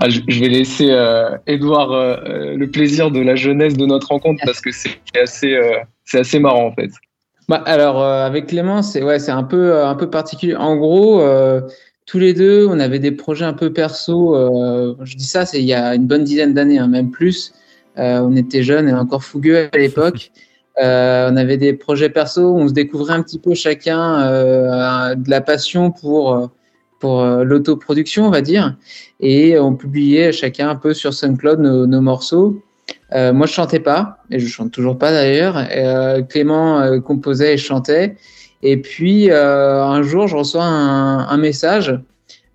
Ah, 0.00 0.08
je, 0.08 0.20
vais 0.40 0.48
laisser 0.48 0.90
euh, 0.90 1.36
Edouard 1.46 1.92
euh, 1.92 2.54
le 2.54 2.70
plaisir 2.70 3.10
de 3.10 3.20
la 3.20 3.34
jeunesse 3.34 3.76
de 3.76 3.84
notre 3.84 4.08
rencontre 4.08 4.40
parce 4.44 4.60
que 4.60 4.70
c'est 4.70 4.98
assez, 5.20 5.54
euh, 5.54 5.78
c'est 6.04 6.20
assez 6.20 6.38
marrant 6.38 6.66
en 6.66 6.72
fait. 6.72 6.90
Bah, 7.48 7.62
alors 7.66 8.02
euh, 8.02 8.24
avec 8.24 8.46
Clément, 8.46 8.82
c'est 8.82 9.02
ouais, 9.02 9.18
c'est 9.18 9.32
un 9.32 9.42
peu 9.42 9.72
euh, 9.72 9.88
un 9.88 9.94
peu 9.94 10.08
particulier. 10.08 10.54
En 10.54 10.76
gros, 10.76 11.20
euh, 11.20 11.62
tous 12.06 12.18
les 12.18 12.32
deux, 12.32 12.66
on 12.68 12.78
avait 12.78 13.00
des 13.00 13.12
projets 13.12 13.44
un 13.44 13.54
peu 13.54 13.72
perso. 13.72 14.36
euh, 14.36 14.94
je 15.02 15.16
dis 15.16 15.24
ça, 15.24 15.46
c'est 15.46 15.58
il 15.58 15.66
y 15.66 15.74
a 15.74 15.94
une 15.94 16.06
bonne 16.06 16.24
dizaine 16.24 16.54
d'années, 16.54 16.78
hein, 16.78 16.88
même 16.88 17.10
plus. 17.10 17.52
Euh, 17.98 18.20
on 18.20 18.36
était 18.36 18.62
jeunes 18.62 18.88
et 18.88 18.92
encore 18.92 19.24
fougueux 19.24 19.68
à 19.72 19.78
l'époque. 19.78 20.30
Euh, 20.80 21.28
on 21.28 21.36
avait 21.36 21.56
des 21.56 21.72
projets 21.72 22.08
perso, 22.08 22.52
où 22.52 22.56
on 22.56 22.68
se 22.68 22.72
découvrait 22.72 23.14
un 23.14 23.22
petit 23.22 23.40
peu 23.40 23.54
chacun 23.54 24.20
euh, 24.20 25.16
de 25.16 25.28
la 25.28 25.40
passion 25.40 25.90
pour 25.90 26.32
euh, 26.32 26.46
pour 26.98 27.20
euh, 27.20 27.44
l'autoproduction, 27.44 28.26
on 28.26 28.30
va 28.30 28.40
dire, 28.40 28.76
et 29.20 29.58
on 29.58 29.74
publiait 29.74 30.32
chacun 30.32 30.68
un 30.68 30.76
peu 30.76 30.94
sur 30.94 31.14
SoundCloud 31.14 31.60
nos, 31.60 31.86
nos 31.86 32.00
morceaux. 32.00 32.62
Euh, 33.12 33.32
moi, 33.32 33.46
je 33.46 33.52
chantais 33.52 33.80
pas, 33.80 34.18
et 34.30 34.38
je 34.38 34.46
chante 34.46 34.72
toujours 34.72 34.98
pas 34.98 35.12
d'ailleurs. 35.12 35.56
Euh, 35.72 36.22
Clément 36.22 37.00
composait 37.00 37.54
et 37.54 37.56
chantait. 37.56 38.16
Et 38.62 38.76
puis 38.78 39.30
un 39.30 40.02
jour, 40.02 40.26
je 40.26 40.36
reçois 40.36 40.64
un, 40.64 41.36
message 41.36 41.96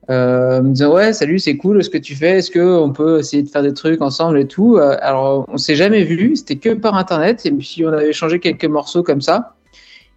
me 0.10 0.70
disant 0.70 0.94
ouais, 0.94 1.14
salut, 1.14 1.40
c'est 1.40 1.56
cool 1.56 1.82
ce 1.82 1.90
que 1.90 1.98
tu 1.98 2.14
fais. 2.14 2.40
Est-ce 2.40 2.52
que 2.52 2.60
on 2.60 2.92
peut 2.92 3.20
essayer 3.20 3.42
de 3.42 3.48
faire 3.48 3.64
des 3.64 3.74
trucs 3.74 4.02
ensemble 4.02 4.38
et 4.38 4.48
tout? 4.48 4.78
Alors, 4.78 5.46
on 5.48 5.58
s'est 5.58 5.76
jamais 5.76 6.04
vu, 6.04 6.36
c'était 6.36 6.58
que 6.58 6.74
par 6.74 6.96
internet. 6.96 7.46
Et 7.46 7.52
puis 7.52 7.86
on 7.86 7.94
avait 7.94 8.10
échangé 8.10 8.40
quelques 8.40 8.66
morceaux 8.66 9.02
comme 9.02 9.22
ça. 9.22 9.56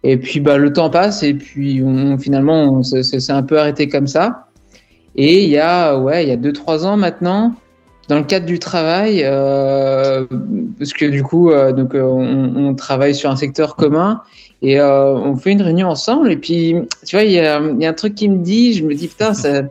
Et 0.03 0.17
puis 0.17 0.39
bah 0.39 0.57
le 0.57 0.71
temps 0.71 0.89
passe 0.89 1.23
et 1.23 1.33
puis 1.33 1.81
on, 1.83 2.17
finalement, 2.17 2.63
on, 2.65 2.83
s'est- 2.83 3.31
un 3.31 3.43
peu 3.43 3.59
arrêté 3.59 3.87
comme 3.87 4.07
ça. 4.07 4.47
Et 5.15 5.43
il 5.43 5.49
y 5.49 5.57
a 5.57 5.97
ouais, 5.97 6.23
il 6.23 6.29
y 6.29 6.31
a 6.31 6.37
deux 6.37 6.53
trois 6.53 6.85
ans 6.85 6.97
maintenant 6.97 7.55
dans 8.07 8.17
le 8.17 8.23
cadre 8.23 8.45
du 8.45 8.57
travail, 8.57 9.21
euh, 9.25 10.25
parce 10.79 10.93
que 10.93 11.05
du 11.05 11.23
coup, 11.23 11.51
euh, 11.51 11.73
donc 11.73 11.93
euh, 11.93 12.01
on, 12.03 12.67
on 12.69 12.73
travaille 12.75 13.13
sur 13.13 13.29
un 13.29 13.35
secteur 13.35 13.75
commun 13.75 14.21
et 14.61 14.79
euh, 14.79 15.13
on 15.13 15.35
fait 15.35 15.51
une 15.51 15.61
réunion 15.61 15.89
ensemble. 15.89 16.31
Et 16.31 16.37
puis, 16.37 16.73
tu 17.05 17.15
vois, 17.17 17.23
il 17.25 17.31
y 17.33 17.39
a, 17.39 17.59
y 17.59 17.85
a 17.85 17.89
un 17.89 17.93
truc 17.93 18.15
qui 18.15 18.29
me 18.29 18.37
dit, 18.37 18.73
je 18.75 18.85
me 18.85 18.93
dis 18.93 19.09
putain, 19.09 19.33
ça, 19.33 19.63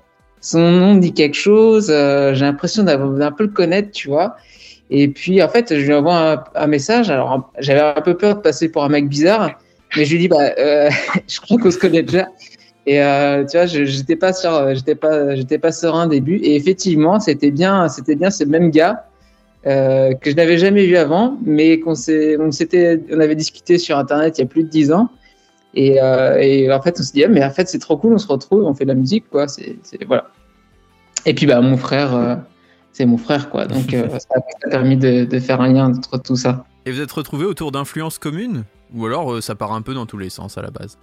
son 0.42 0.60
nom 0.60 0.94
dit 0.96 1.14
quelque 1.14 1.34
chose. 1.36 1.88
euh, 1.90 2.34
J'ai 2.34 2.44
l'impression 2.44 2.82
d'avoir- 2.82 3.10
d'un 3.10 3.32
peu 3.32 3.44
le 3.44 3.50
connaître, 3.50 3.90
tu 3.92 4.08
vois. 4.08 4.36
Et 4.90 5.08
puis, 5.08 5.42
en 5.42 5.48
fait, 5.48 5.74
je 5.74 5.86
lui 5.86 5.94
envoie 5.94 6.32
un, 6.34 6.44
un 6.56 6.66
message. 6.66 7.08
Alors, 7.10 7.50
j'avais 7.58 7.80
un 7.80 8.02
peu 8.02 8.14
peur 8.18 8.36
de 8.36 8.40
passer 8.40 8.68
pour 8.68 8.84
un 8.84 8.88
mec 8.90 9.08
bizarre, 9.08 9.52
mais 9.96 10.04
je 10.04 10.12
lui 10.12 10.18
dis, 10.20 10.28
bah, 10.28 10.52
euh, 10.58 10.90
je 11.28 11.40
crois 11.40 11.58
qu'on 11.58 11.70
se 11.70 11.78
connaît 11.78 12.02
déjà. 12.02 12.28
Et 12.86 13.02
euh, 13.02 13.44
tu 13.44 13.56
vois, 13.56 13.66
je- 13.66 13.84
j'étais 13.84 14.16
pas 14.16 14.32
sûr, 14.32 14.74
j'étais 14.74 14.94
pas, 14.94 15.34
j'étais 15.34 15.58
pas 15.58 15.72
serein 15.72 16.06
au 16.06 16.10
début. 16.10 16.36
Et 16.36 16.54
effectivement, 16.56 17.18
c'était 17.20 17.50
bien, 17.50 17.88
c'était 17.88 18.14
bien 18.14 18.30
ce 18.30 18.44
même 18.44 18.70
gars 18.70 19.06
euh, 19.66 20.14
que 20.14 20.30
je 20.30 20.36
n'avais 20.36 20.58
jamais 20.58 20.86
vu 20.86 20.96
avant, 20.96 21.36
mais 21.44 21.80
qu'on 21.80 21.96
s'est, 21.96 22.36
on 22.38 22.52
s'était, 22.52 23.00
on 23.12 23.18
avait 23.18 23.34
discuté 23.34 23.78
sur 23.78 23.98
internet 23.98 24.38
il 24.38 24.42
y 24.42 24.44
a 24.44 24.46
plus 24.46 24.62
de 24.62 24.68
dix 24.68 24.92
ans. 24.92 25.08
Et, 25.74 26.00
euh, 26.00 26.38
et 26.40 26.72
en 26.72 26.80
fait, 26.80 26.96
on 27.00 27.02
se 27.02 27.12
dit, 27.12 27.24
ah, 27.24 27.28
mais 27.28 27.44
en 27.44 27.50
fait, 27.50 27.68
c'est 27.68 27.80
trop 27.80 27.96
cool, 27.96 28.14
on 28.14 28.18
se 28.18 28.28
retrouve, 28.28 28.62
on 28.64 28.72
fait 28.74 28.84
de 28.84 28.90
la 28.90 28.94
musique, 28.94 29.28
quoi. 29.28 29.48
C'est, 29.48 29.76
c'est- 29.82 30.04
voilà. 30.04 30.30
Et 31.26 31.34
puis, 31.34 31.46
bah, 31.46 31.60
mon 31.60 31.76
frère, 31.76 32.14
euh, 32.14 32.36
c'est 32.92 33.04
mon 33.04 33.18
frère, 33.18 33.50
quoi. 33.50 33.66
Donc, 33.66 33.92
euh, 33.92 34.08
ça 34.20 34.38
a 34.64 34.68
permis 34.70 34.96
de, 34.96 35.24
de 35.24 35.38
faire 35.40 35.60
un 35.60 35.72
lien 35.72 35.88
entre 35.92 36.18
tout 36.22 36.36
ça. 36.36 36.64
Et 36.86 36.92
vous 36.92 37.00
êtes 37.00 37.10
retrouvés 37.10 37.44
autour 37.46 37.72
d'influences 37.72 38.18
communes? 38.18 38.62
Ou 38.94 39.06
alors 39.06 39.32
euh, 39.32 39.40
ça 39.40 39.54
part 39.54 39.72
un 39.72 39.82
peu 39.82 39.94
dans 39.94 40.06
tous 40.06 40.18
les 40.18 40.30
sens 40.30 40.58
à 40.58 40.62
la 40.62 40.70
base 40.70 40.98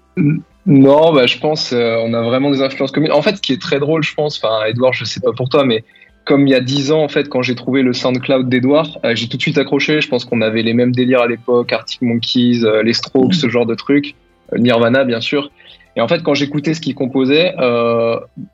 Non, 0.66 1.14
bah, 1.14 1.26
je 1.26 1.38
pense 1.38 1.74
euh, 1.74 1.98
on 2.04 2.14
a 2.14 2.22
vraiment 2.22 2.52
des 2.52 2.62
influences 2.62 2.92
communes. 2.92 3.12
En 3.12 3.22
fait, 3.22 3.38
ce 3.38 3.42
qui 3.42 3.54
est 3.54 3.62
très 3.62 3.80
drôle, 3.80 4.04
je 4.04 4.14
pense, 4.14 4.42
enfin, 4.42 4.66
Edouard, 4.66 4.94
je 4.94 5.06
sais 5.06 5.20
pas 5.20 5.32
pour 5.34 5.50
toi, 5.50 5.66
mais 5.66 5.84
comme 6.26 6.48
il 6.48 6.52
y 6.52 6.56
a 6.56 6.62
dix 6.62 6.92
ans, 6.92 7.04
en 7.04 7.10
fait, 7.10 7.28
quand 7.28 7.42
j'ai 7.42 7.56
trouvé 7.56 7.82
le 7.82 7.92
SoundCloud 7.92 8.48
d'Edouard, 8.48 9.00
euh, 9.04 9.14
j'ai 9.14 9.28
tout 9.28 9.38
de 9.38 9.42
suite 9.42 9.58
accroché. 9.58 10.00
Je 10.00 10.08
pense 10.08 10.24
qu'on 10.24 10.42
avait 10.42 10.62
les 10.62 10.74
mêmes 10.74 10.94
délires 10.94 11.22
à 11.22 11.28
l'époque, 11.28 11.74
Arctic 11.74 12.02
Monkeys, 12.02 12.64
euh, 12.64 12.84
les 12.84 12.94
Strokes, 12.94 13.34
ce 13.34 13.50
genre 13.50 13.66
de 13.66 13.76
trucs, 13.76 14.16
Nirvana, 14.56 15.04
bien 15.04 15.20
sûr. 15.20 15.52
Et 15.96 16.02
en 16.02 16.08
fait, 16.08 16.24
quand 16.24 16.34
j'écoutais 16.34 16.74
ce 16.74 16.82
qu'il 16.82 16.96
composait, 16.96 17.54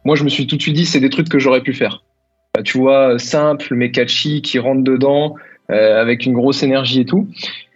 moi, 0.04 0.16
je 0.16 0.24
me 0.24 0.30
suis 0.30 0.46
tout 0.46 0.58
de 0.58 0.62
suite 0.62 0.76
dit, 0.76 0.86
c'est 0.86 1.00
des 1.00 1.10
trucs 1.10 1.30
que 1.30 1.40
j'aurais 1.40 1.62
pu 1.62 1.74
faire. 1.74 2.02
Euh, 2.58 2.64
tu 2.64 2.78
vois, 2.78 3.20
simple 3.20 3.76
mais 3.76 3.92
catchy, 3.92 4.42
qui 4.42 4.60
rentre 4.60 4.84
dedans, 4.84 5.36
avec 5.70 6.26
une 6.26 6.34
grosse 6.34 6.64
énergie 6.64 7.02
et 7.02 7.06
tout. 7.06 7.28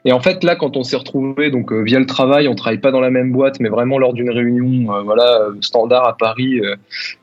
Et 0.05 0.11
en 0.11 0.19
fait, 0.19 0.43
là, 0.43 0.55
quand 0.55 0.75
on 0.75 0.83
s'est 0.83 0.97
retrouvés, 0.97 1.49
donc 1.49 1.71
euh, 1.71 1.81
via 1.81 1.99
le 1.99 2.05
travail, 2.05 2.47
on 2.47 2.55
travaille 2.55 2.79
pas 2.79 2.91
dans 2.91 2.99
la 2.99 3.09
même 3.09 3.31
boîte, 3.31 3.59
mais 3.59 3.69
vraiment 3.69 3.97
lors 3.97 4.13
d'une 4.13 4.29
réunion, 4.29 4.93
euh, 4.93 5.01
voilà, 5.01 5.41
euh, 5.41 5.53
standard 5.61 6.05
à 6.05 6.17
Paris. 6.17 6.59
euh, 6.59 6.75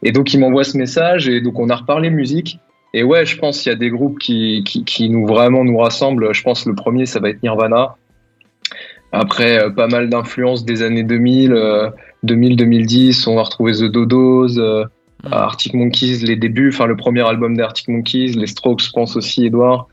et 0.02 0.12
donc, 0.12 0.32
il 0.32 0.40
m'envoie 0.40 0.64
ce 0.64 0.78
message, 0.78 1.28
et 1.28 1.40
donc 1.40 1.58
on 1.58 1.68
a 1.68 1.76
reparlé 1.76 2.08
musique. 2.08 2.58
Et 2.94 3.04
ouais, 3.04 3.26
je 3.26 3.36
pense 3.36 3.60
qu'il 3.60 3.70
y 3.70 3.74
a 3.74 3.78
des 3.78 3.90
groupes 3.90 4.18
qui, 4.18 4.64
qui, 4.64 4.84
qui 4.84 5.10
nous 5.10 5.26
vraiment 5.26 5.62
nous 5.62 5.76
rassemblent. 5.76 6.34
Je 6.34 6.42
pense 6.42 6.64
que 6.64 6.70
le 6.70 6.74
premier, 6.74 7.06
ça 7.06 7.20
va 7.20 7.28
être 7.28 7.42
Nirvana. 7.42 7.96
Après, 9.12 9.62
euh, 9.62 9.70
pas 9.70 9.86
mal 9.86 10.08
d'influences 10.08 10.64
des 10.64 10.82
années 10.82 11.04
2000, 11.04 11.52
euh, 11.52 11.90
2000-2010. 12.24 13.28
On 13.28 13.36
va 13.36 13.42
retrouver 13.42 13.72
The 13.74 13.84
Dodos, 13.84 14.58
euh, 14.58 14.84
Mm. 15.24 15.32
Arctic 15.32 15.74
Monkeys, 15.74 16.18
les 16.24 16.36
débuts, 16.36 16.70
enfin 16.72 16.86
le 16.86 16.96
premier 16.96 17.26
album 17.26 17.56
des 17.56 17.62
Arctic 17.62 17.88
Monkeys, 17.88 18.32
les 18.36 18.46
Strokes, 18.46 18.82
je 18.82 18.90
pense 18.90 19.16
aussi, 19.16 19.46
Edouard. 19.46 19.88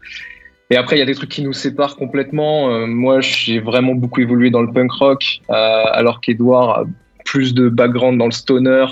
Et 0.70 0.76
après, 0.76 0.98
il 0.98 1.00
y 1.00 1.02
a 1.02 1.06
des 1.06 1.16
trucs 1.16 1.30
qui 1.30 1.44
nous 1.44 1.54
séparent 1.54 1.96
complètement. 1.96 2.70
Euh, 2.72 2.86
moi, 2.88 3.22
j'ai 3.22 3.60
vraiment 3.60 3.94
beaucoup 3.96 4.20
évolué 4.22 4.50
dans 4.50 4.62
le 4.62 4.72
punk 4.72 4.92
rock, 4.92 5.40
euh, 5.50 5.54
alors 5.54 6.20
qu'Edouard 6.20 6.80
a 6.80 6.84
plus 7.26 7.54
de 7.54 7.70
background 7.70 8.18
dans 8.20 8.26
le 8.26 8.32
stoner 8.32 8.86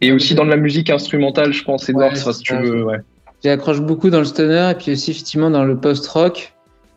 et 0.00 0.12
aussi 0.12 0.34
dans 0.34 0.44
de 0.44 0.50
la 0.50 0.56
musique 0.56 0.90
instrumentale, 0.90 1.52
je 1.52 1.64
pense. 1.64 1.88
Edouard, 1.88 2.10
Ouais, 2.10 2.16
ça, 2.16 2.32
si 2.32 2.42
tu 2.42 2.54
ça. 2.54 2.60
veux, 2.60 2.84
ouais. 2.84 2.98
J'accroche 3.42 3.80
beaucoup 3.80 4.10
dans 4.10 4.18
le 4.20 4.24
stoner 4.24 4.70
et 4.72 4.74
puis 4.74 4.92
aussi 4.92 5.10
effectivement 5.10 5.50
dans 5.50 5.64
le 5.64 5.76
post-rock 5.76 6.52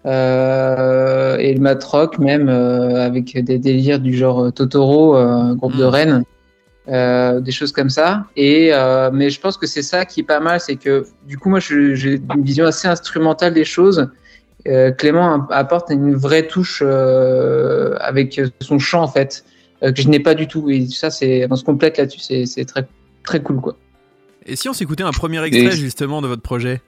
euh, 0.06 1.38
et 1.38 1.54
le 1.54 1.60
mat 1.60 1.84
rock 1.84 2.18
même 2.20 2.50
euh, 2.50 3.06
avec 3.06 3.38
des 3.44 3.58
délires 3.58 4.00
du 4.00 4.16
genre 4.16 4.52
Totoro, 4.54 5.16
euh, 5.18 5.54
groupe 5.56 5.76
de 5.76 5.86
Mm. 5.86 5.90
Rennes, 5.90 6.24
euh, 6.90 7.40
des 7.40 7.52
choses 7.52 7.72
comme 7.72 7.90
ça. 7.90 8.26
Et 8.36 8.74
euh, 8.74 9.10
mais 9.14 9.30
je 9.30 9.40
pense 9.40 9.58
que 9.58 9.68
c'est 9.68 9.82
ça 9.84 10.06
qui 10.06 10.22
est 10.22 10.24
pas 10.24 10.40
mal, 10.40 10.60
c'est 10.60 10.76
que 10.76 11.06
du 11.28 11.38
coup 11.38 11.50
moi 11.50 11.60
j'ai 11.60 12.16
une 12.16 12.44
vision 12.44 12.66
assez 12.66 12.88
instrumentale 12.88 13.54
des 13.54 13.66
choses. 13.66 14.10
Euh, 14.68 14.92
Clément 14.92 15.48
apporte 15.50 15.90
une 15.92 16.16
vraie 16.16 16.46
touche 16.48 16.82
euh, 16.86 17.96
avec 18.00 18.42
son 18.60 18.78
chant 18.80 19.04
en 19.04 19.08
fait 19.08 19.46
euh, 19.84 19.92
que 19.94 20.02
je 20.02 20.10
n'ai 20.10 20.20
pas 20.20 20.34
du 20.36 20.48
tout. 20.48 20.70
Et 20.70 20.86
ça 20.88 21.10
c'est 21.12 21.48
on 21.50 21.56
se 21.56 21.64
complète 21.64 21.98
là-dessus, 21.98 22.20
c'est 22.20 22.46
c'est 22.46 22.66
très 22.66 22.88
très 23.24 23.42
cool 23.42 23.62
quoi. 23.62 23.76
Et 24.46 24.56
si 24.56 24.68
on 24.68 24.74
s'écoutait 24.74 25.04
un 25.04 25.12
premier 25.12 25.44
extrait 25.44 25.68
Et- 25.68 25.78
justement 25.78 26.22
de 26.22 26.28
votre 26.28 26.42
projet? 26.42 26.82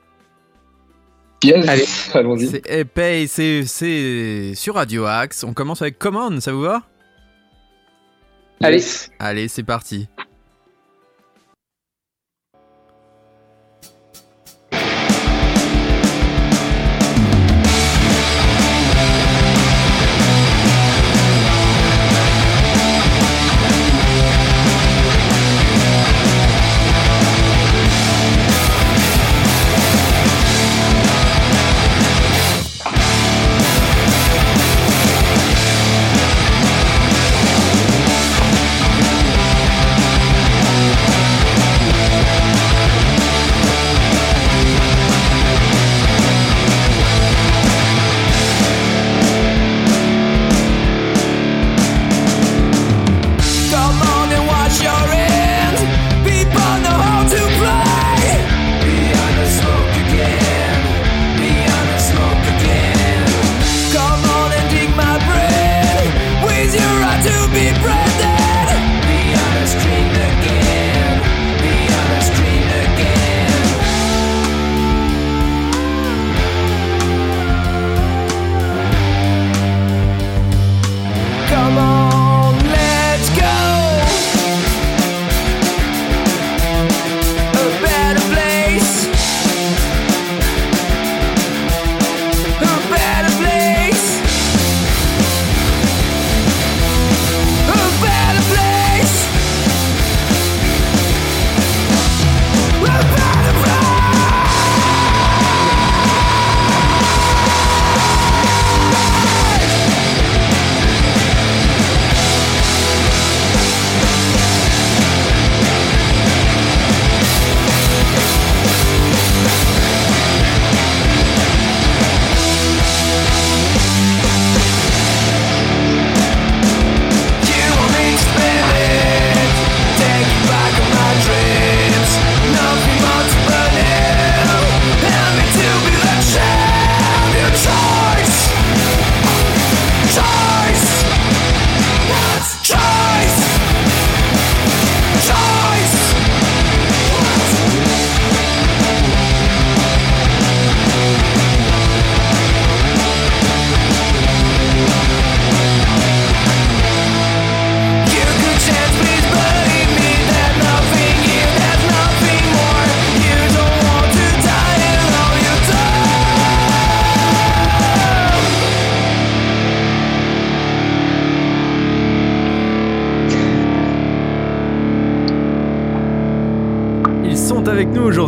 Yes, 1.44 1.68
Allez. 1.68 1.86
allons-y. 2.14 2.48
C'est 2.48 2.70
épais, 2.70 3.26
c'est 3.28 3.64
c'est 3.66 4.54
sur 4.54 4.76
Radio 4.76 5.06
Axe. 5.06 5.44
On 5.44 5.54
commence 5.54 5.82
avec 5.82 5.98
Command, 5.98 6.40
ça 6.40 6.52
vous 6.52 6.62
va? 6.62 6.84
Allez. 8.64 8.84
Allez, 9.20 9.48
c'est 9.48 9.64
parti. 9.64 10.08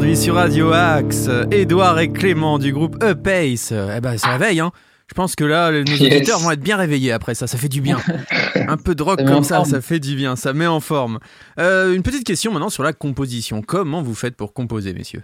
Aujourd'hui 0.04 0.18
sur 0.22 0.36
Radio 0.36 0.74
Axe. 0.74 1.30
Edouard 1.49 1.97
et 1.97 2.12
Clément 2.12 2.60
du 2.60 2.74
groupe 2.74 3.01
E-Pace. 3.01 3.72
Eh 3.72 4.01
ben, 4.01 4.18
ça 4.18 4.32
réveille, 4.32 4.60
hein. 4.60 4.72
Je 5.08 5.14
pense 5.14 5.34
que 5.34 5.45
là, 5.45 5.72
nos 5.72 5.86
Yes. 5.86 6.01
auditeurs 6.01 6.39
vont 6.39 6.51
être 6.51 6.60
bien 6.60 6.76
réveillés 6.76 7.14
après 7.14 7.36
ça. 7.36 7.47
Ça 7.47 7.58
fait 7.58 7.70
du 7.70 7.80
bien. 7.80 7.99
Un 8.68 8.76
peu 8.76 8.95
de 8.95 9.04
rock 9.04 9.22
Ça 9.22 9.26
comme 9.26 9.43
ça, 9.45 9.56
forme. 9.58 9.70
ça 9.70 9.80
fait 9.80 10.01
du 10.01 10.18
bien. 10.18 10.36
Ça 10.36 10.51
met 10.51 10.68
en 10.68 10.82
forme. 10.82 11.20
Euh, 11.58 11.95
une 11.95 12.04
petite 12.04 12.26
question 12.26 12.51
maintenant 12.51 12.68
sur 12.70 12.84
la 12.84 12.91
composition. 12.91 13.62
Comment 13.62 14.01
vous 14.01 14.14
faites 14.14 14.36
pour 14.36 14.54
composer, 14.54 14.93
messieurs? 14.93 15.24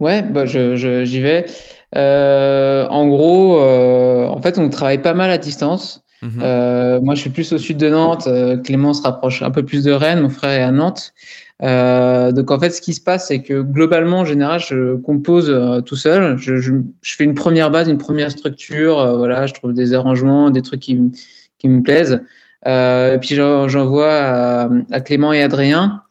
Ouais, 0.00 0.22
bah 0.22 0.44
je, 0.44 0.74
j'y 1.04 1.20
vais. 1.20 1.46
Euh, 1.94 2.88
en 2.88 3.06
gros, 3.06 3.60
euh, 3.60 4.26
en 4.26 4.42
fait, 4.42 4.58
on 4.58 4.68
travaille 4.68 5.00
pas 5.00 5.14
mal 5.14 5.30
à 5.30 5.38
distance. 5.38 6.02
Mhm. 6.22 6.40
Euh, 6.42 7.00
moi, 7.02 7.14
je 7.14 7.20
suis 7.20 7.30
plus 7.30 7.52
au 7.52 7.58
sud 7.58 7.76
de 7.76 7.88
Nantes. 7.88 8.26
euh, 8.26 8.56
Clément 8.56 8.94
se 8.94 9.02
rapproche 9.02 9.42
un 9.42 9.50
peu 9.52 9.64
plus 9.64 9.84
de 9.84 9.92
Rennes. 9.92 10.22
Mon 10.22 10.30
frère 10.30 10.50
est 10.58 10.62
à 10.64 10.72
Nantes. 10.72 11.12
Euh, 11.62 12.32
donc, 12.32 12.50
en 12.50 12.58
fait, 12.60 12.70
ce 12.70 12.80
qui 12.82 12.92
se 12.92 13.00
passe, 13.00 13.28
c'est 13.28 13.42
que 13.42 13.62
globalement, 13.62 14.20
en 14.20 14.24
général, 14.24 14.60
je 14.60 14.96
compose 14.96 15.48
euh, 15.50 15.80
tout 15.80 15.96
seul. 15.96 16.36
Je, 16.38 16.56
je, 16.58 16.72
je 17.02 17.16
fais 17.16 17.24
une 17.24 17.34
première 17.34 17.70
base, 17.70 17.88
une 17.88 17.98
première 17.98 18.30
structure. 18.30 18.98
euh, 19.00 19.16
voilà, 19.16 19.46
je 19.46 19.54
trouve 19.54 19.72
des 19.72 19.94
arrangements, 19.94 20.50
des 20.50 20.62
trucs 20.62 20.80
qui, 20.80 21.00
qui 21.58 21.68
me 21.68 21.82
plaisent. 21.82 22.20
Euh, 22.66 23.14
et 23.14 23.18
puis, 23.18 23.34
j'en- 23.34 23.68
j'envoie 23.68 24.12
à, 24.12 24.68
à 24.90 25.00
Clément 25.00 25.32
et 25.32 25.42
Adrien. 25.42 26.02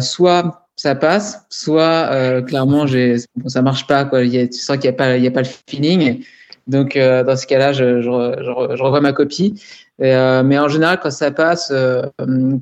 Soit 0.00 0.68
ça 0.76 0.94
passe, 0.94 1.44
soit 1.50 2.42
clairement 2.42 2.86
j'ai 2.86 3.16
bon, 3.36 3.48
ça 3.48 3.62
marche 3.62 3.86
pas 3.86 4.04
quoi. 4.04 4.22
Il 4.24 4.32
y 4.34 4.38
a, 4.38 4.46
tu 4.48 4.58
sens 4.58 4.76
qu'il 4.76 4.86
y 4.86 4.88
a 4.88 4.92
pas 4.92 5.16
y 5.18 5.26
a 5.26 5.30
pas 5.30 5.42
le 5.42 5.48
feeling. 5.68 6.24
Donc 6.66 6.96
dans 6.96 7.36
ce 7.36 7.46
cas-là, 7.46 7.72
je, 7.72 8.00
je 8.02 8.82
revois 8.82 9.00
ma 9.00 9.12
copie. 9.12 9.60
Euh, 10.00 10.42
mais 10.42 10.58
en 10.58 10.68
général, 10.68 10.98
quand 11.02 11.10
ça 11.10 11.30
passe, 11.30 11.70
euh, 11.72 12.02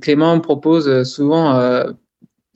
Clément 0.01 0.37
me 0.37 0.43
propose 0.43 1.05
souvent 1.05 1.57
euh, 1.57 1.91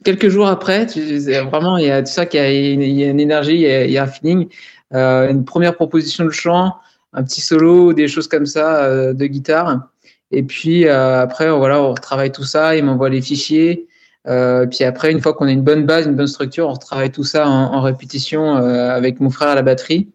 quelques 0.05 0.29
jours 0.29 0.49
après. 0.49 0.87
Vraiment, 0.87 1.77
il 1.79 1.87
y 1.87 1.91
a, 1.91 2.03
qu'il 2.03 2.41
y 2.41 2.43
a 2.43 3.11
une, 3.11 3.21
énergie, 3.21 3.63
il 3.63 3.91
y 3.91 3.99
a, 3.99 4.03
un 4.03 4.07
feeling. 4.07 4.49
Une 4.93 5.45
première 5.45 5.75
proposition 5.75 6.25
de 6.25 6.31
chant, 6.31 6.77
un 7.13 7.25
petit 7.25 7.41
solo, 7.41 7.93
des 7.93 8.09
choses 8.09 8.29
comme 8.29 8.47
ça 8.47 9.13
de 9.13 9.27
guitare. 9.27 9.89
Et 10.31 10.43
puis 10.43 10.89
après, 10.89 11.51
voilà, 11.51 11.83
on 11.83 11.93
retravaille 11.93 12.33
tout 12.33 12.45
ça. 12.45 12.77
Il 12.77 12.85
m'envoie 12.85 13.09
les 13.09 13.23
fichiers. 13.23 13.89
Euh, 14.27 14.67
puis 14.67 14.85
après, 14.85 15.11
une 15.13 15.21
fois 15.21 15.35
qu'on 15.35 15.47
a 15.47 15.51
une 15.51 15.63
bonne 15.63 15.85
base, 15.85 16.07
une 16.07 16.15
bonne 16.15 16.27
structure, 16.29 16.69
on 16.69 16.75
retravaille 16.75 17.11
tout 17.11 17.25
ça 17.25 17.49
en, 17.49 17.81
répétition 17.81 18.55
avec 18.55 19.21
mon 19.21 19.31
frère 19.31 19.49
à 19.49 19.55
la 19.55 19.63
batterie. 19.63 20.11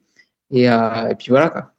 Et, 0.51 0.63
et 0.63 1.15
puis 1.17 1.29
voilà 1.29 1.49
quoi. 1.49 1.71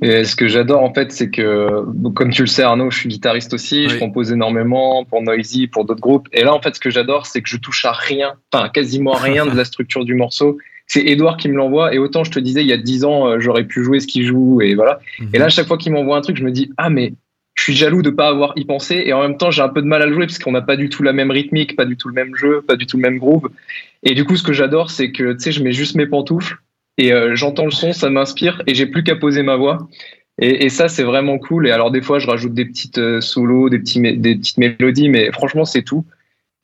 Et 0.00 0.24
ce 0.24 0.36
que 0.36 0.46
j'adore 0.46 0.82
en 0.82 0.94
fait, 0.94 1.10
c'est 1.10 1.30
que, 1.30 1.84
comme 2.14 2.30
tu 2.30 2.42
le 2.42 2.46
sais 2.46 2.62
Arnaud, 2.62 2.90
je 2.90 2.98
suis 2.98 3.08
guitariste 3.08 3.52
aussi, 3.52 3.88
je 3.88 3.98
compose 3.98 4.30
énormément 4.30 5.04
pour 5.04 5.22
Noisy, 5.22 5.66
pour 5.66 5.84
d'autres 5.84 6.00
groupes. 6.00 6.28
Et 6.32 6.44
là 6.44 6.54
en 6.54 6.62
fait, 6.62 6.74
ce 6.76 6.80
que 6.80 6.90
j'adore, 6.90 7.26
c'est 7.26 7.42
que 7.42 7.48
je 7.48 7.56
touche 7.56 7.84
à 7.84 7.92
rien, 7.92 8.34
enfin 8.52 8.68
quasiment 8.68 9.12
rien 9.12 9.44
de 9.44 9.56
la 9.56 9.64
structure 9.64 10.04
du 10.04 10.14
morceau. 10.14 10.58
C'est 10.86 11.04
Edouard 11.04 11.36
qui 11.36 11.48
me 11.48 11.56
l'envoie. 11.56 11.92
Et 11.94 11.98
autant 11.98 12.22
je 12.22 12.30
te 12.30 12.38
disais, 12.38 12.62
il 12.62 12.68
y 12.68 12.72
a 12.72 12.78
10 12.78 13.04
ans, 13.04 13.26
euh, 13.26 13.40
j'aurais 13.40 13.64
pu 13.64 13.82
jouer 13.82 13.98
ce 13.98 14.06
qu'il 14.06 14.24
joue 14.24 14.60
et 14.62 14.74
voilà. 14.74 15.00
Mhm. 15.18 15.30
Et 15.34 15.38
là, 15.38 15.46
à 15.46 15.48
chaque 15.48 15.66
fois 15.66 15.76
qu'il 15.76 15.92
m'envoie 15.92 16.16
un 16.16 16.20
truc, 16.20 16.36
je 16.36 16.44
me 16.44 16.52
dis 16.52 16.70
ah 16.76 16.90
mais 16.90 17.14
je 17.54 17.64
suis 17.64 17.74
jaloux 17.74 18.02
de 18.02 18.10
pas 18.10 18.28
avoir 18.28 18.52
y 18.54 18.64
pensé. 18.64 19.02
Et 19.04 19.12
en 19.12 19.20
même 19.20 19.36
temps, 19.36 19.50
j'ai 19.50 19.62
un 19.62 19.68
peu 19.68 19.82
de 19.82 19.86
mal 19.88 20.00
à 20.00 20.06
le 20.06 20.14
jouer 20.14 20.26
parce 20.26 20.38
qu'on 20.38 20.52
n'a 20.52 20.62
pas 20.62 20.76
du 20.76 20.88
tout 20.90 21.02
la 21.02 21.12
même 21.12 21.32
rythmique, 21.32 21.74
pas 21.74 21.86
du 21.86 21.96
tout 21.96 22.06
le 22.06 22.14
même 22.14 22.36
jeu, 22.36 22.62
pas 22.62 22.76
du 22.76 22.86
tout 22.86 22.98
le 22.98 23.02
même 23.02 23.18
groove. 23.18 23.50
Et 24.04 24.14
du 24.14 24.24
coup, 24.24 24.36
ce 24.36 24.44
que 24.44 24.52
j'adore, 24.52 24.92
c'est 24.92 25.10
que 25.10 25.32
tu 25.32 25.40
sais, 25.40 25.52
je 25.52 25.60
mets 25.64 25.72
juste 25.72 25.96
mes 25.96 26.06
pantoufles 26.06 26.58
et 26.98 27.12
euh, 27.12 27.34
j'entends 27.34 27.64
le 27.64 27.70
son, 27.70 27.92
ça 27.92 28.10
m'inspire 28.10 28.62
et 28.66 28.74
j'ai 28.74 28.86
plus 28.86 29.02
qu'à 29.04 29.16
poser 29.16 29.42
ma 29.42 29.56
voix. 29.56 29.78
Et, 30.40 30.66
et 30.66 30.68
ça, 30.68 30.88
c'est 30.88 31.02
vraiment 31.02 31.38
cool. 31.38 31.66
Et 31.66 31.70
alors, 31.70 31.90
des 31.90 32.02
fois, 32.02 32.18
je 32.18 32.26
rajoute 32.26 32.54
des 32.54 32.64
petites 32.64 32.98
euh, 32.98 33.20
solos, 33.20 33.70
des, 33.70 33.78
petits, 33.78 34.00
des 34.00 34.36
petites 34.36 34.58
mélodies, 34.58 35.08
mais 35.08 35.32
franchement, 35.32 35.64
c'est 35.64 35.82
tout. 35.82 36.04